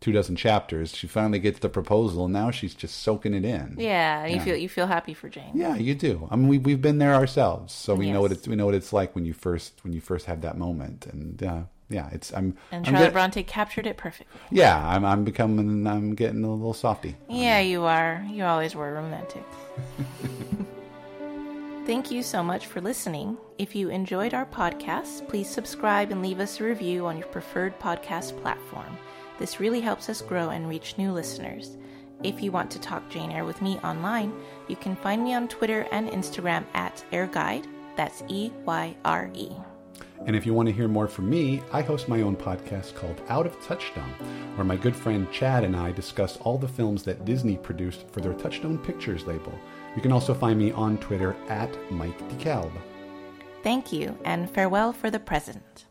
two 0.00 0.12
dozen 0.12 0.36
chapters. 0.36 0.94
She 0.94 1.06
finally 1.06 1.38
gets 1.38 1.58
the 1.60 1.68
proposal, 1.68 2.24
and 2.24 2.32
now 2.32 2.50
she's 2.50 2.74
just 2.74 2.98
soaking 3.02 3.34
it 3.34 3.44
in. 3.44 3.76
Yeah, 3.78 4.26
you 4.26 4.36
Yeah. 4.36 4.44
feel 4.44 4.56
you 4.56 4.68
feel 4.68 4.86
happy 4.86 5.14
for 5.14 5.28
Jane. 5.28 5.52
Yeah, 5.54 5.74
you 5.76 5.94
do. 5.94 6.28
I 6.30 6.36
mean, 6.36 6.48
we 6.48 6.58
we've 6.58 6.82
been 6.82 6.98
there 6.98 7.14
ourselves, 7.14 7.72
so 7.72 7.94
we 7.94 8.10
know 8.12 8.20
what 8.20 8.32
it's 8.32 8.46
we 8.46 8.56
know 8.56 8.66
what 8.66 8.74
it's 8.74 8.92
like 8.92 9.14
when 9.14 9.24
you 9.24 9.32
first 9.32 9.82
when 9.84 9.92
you 9.92 10.00
first 10.00 10.26
have 10.26 10.40
that 10.42 10.56
moment, 10.58 11.06
and 11.06 11.42
uh, 11.42 11.60
yeah, 11.88 12.08
it's 12.12 12.32
I'm 12.32 12.56
And 12.72 12.84
I'm 12.86 12.92
Charlotte 12.92 13.06
get- 13.06 13.12
Bronte 13.14 13.42
captured 13.44 13.86
it 13.86 13.96
perfectly. 13.96 14.40
yeah, 14.50 14.76
I'm 14.86 15.04
I'm 15.04 15.24
becoming 15.24 15.86
I'm 15.86 16.14
getting 16.14 16.44
a 16.44 16.50
little 16.50 16.74
softy. 16.74 17.16
Yeah, 17.28 17.60
you 17.60 17.84
are. 17.84 18.24
You 18.30 18.44
always 18.44 18.74
were 18.74 18.92
romantic. 18.92 19.44
Thank 21.86 22.10
you 22.10 22.22
so 22.24 22.42
much 22.42 22.66
for 22.66 22.80
listening. 22.80 23.36
If 23.58 23.76
you 23.76 23.90
enjoyed 23.90 24.34
our 24.34 24.44
podcast, 24.46 25.28
please 25.28 25.48
subscribe 25.48 26.10
and 26.10 26.20
leave 26.20 26.40
us 26.40 26.60
a 26.60 26.64
review 26.64 27.06
on 27.06 27.16
your 27.16 27.28
preferred 27.28 27.78
podcast 27.78 28.40
platform. 28.42 28.98
This 29.38 29.60
really 29.60 29.80
helps 29.80 30.08
us 30.08 30.22
grow 30.22 30.50
and 30.50 30.68
reach 30.68 30.96
new 30.98 31.12
listeners. 31.12 31.76
If 32.22 32.42
you 32.42 32.50
want 32.50 32.70
to 32.70 32.80
talk 32.80 33.08
Jane 33.10 33.30
Eyre 33.30 33.44
with 33.44 33.60
me 33.60 33.78
online, 33.84 34.32
you 34.68 34.76
can 34.76 34.96
find 34.96 35.22
me 35.22 35.34
on 35.34 35.48
Twitter 35.48 35.86
and 35.92 36.08
Instagram 36.08 36.64
at 36.74 37.04
EyreGuide. 37.12 37.66
That's 37.96 38.22
E 38.28 38.50
Y 38.64 38.96
R 39.04 39.30
E. 39.34 39.50
And 40.26 40.34
if 40.34 40.46
you 40.46 40.54
want 40.54 40.66
to 40.68 40.74
hear 40.74 40.88
more 40.88 41.06
from 41.06 41.28
me, 41.28 41.62
I 41.72 41.82
host 41.82 42.08
my 42.08 42.22
own 42.22 42.36
podcast 42.36 42.94
called 42.94 43.20
Out 43.28 43.46
of 43.46 43.60
Touchstone, 43.64 44.14
where 44.56 44.64
my 44.64 44.76
good 44.76 44.96
friend 44.96 45.30
Chad 45.30 45.62
and 45.62 45.76
I 45.76 45.92
discuss 45.92 46.38
all 46.38 46.58
the 46.58 46.66
films 46.66 47.02
that 47.04 47.24
Disney 47.24 47.56
produced 47.56 48.08
for 48.10 48.20
their 48.20 48.32
Touchstone 48.34 48.78
Pictures 48.78 49.26
label. 49.26 49.52
You 49.94 50.02
can 50.02 50.12
also 50.12 50.34
find 50.34 50.58
me 50.58 50.72
on 50.72 50.98
Twitter 50.98 51.36
at 51.48 51.70
Mike 51.92 52.18
DeKalb. 52.30 52.72
Thank 53.62 53.92
you, 53.92 54.18
and 54.24 54.50
farewell 54.50 54.92
for 54.92 55.10
the 55.10 55.20
present. 55.20 55.86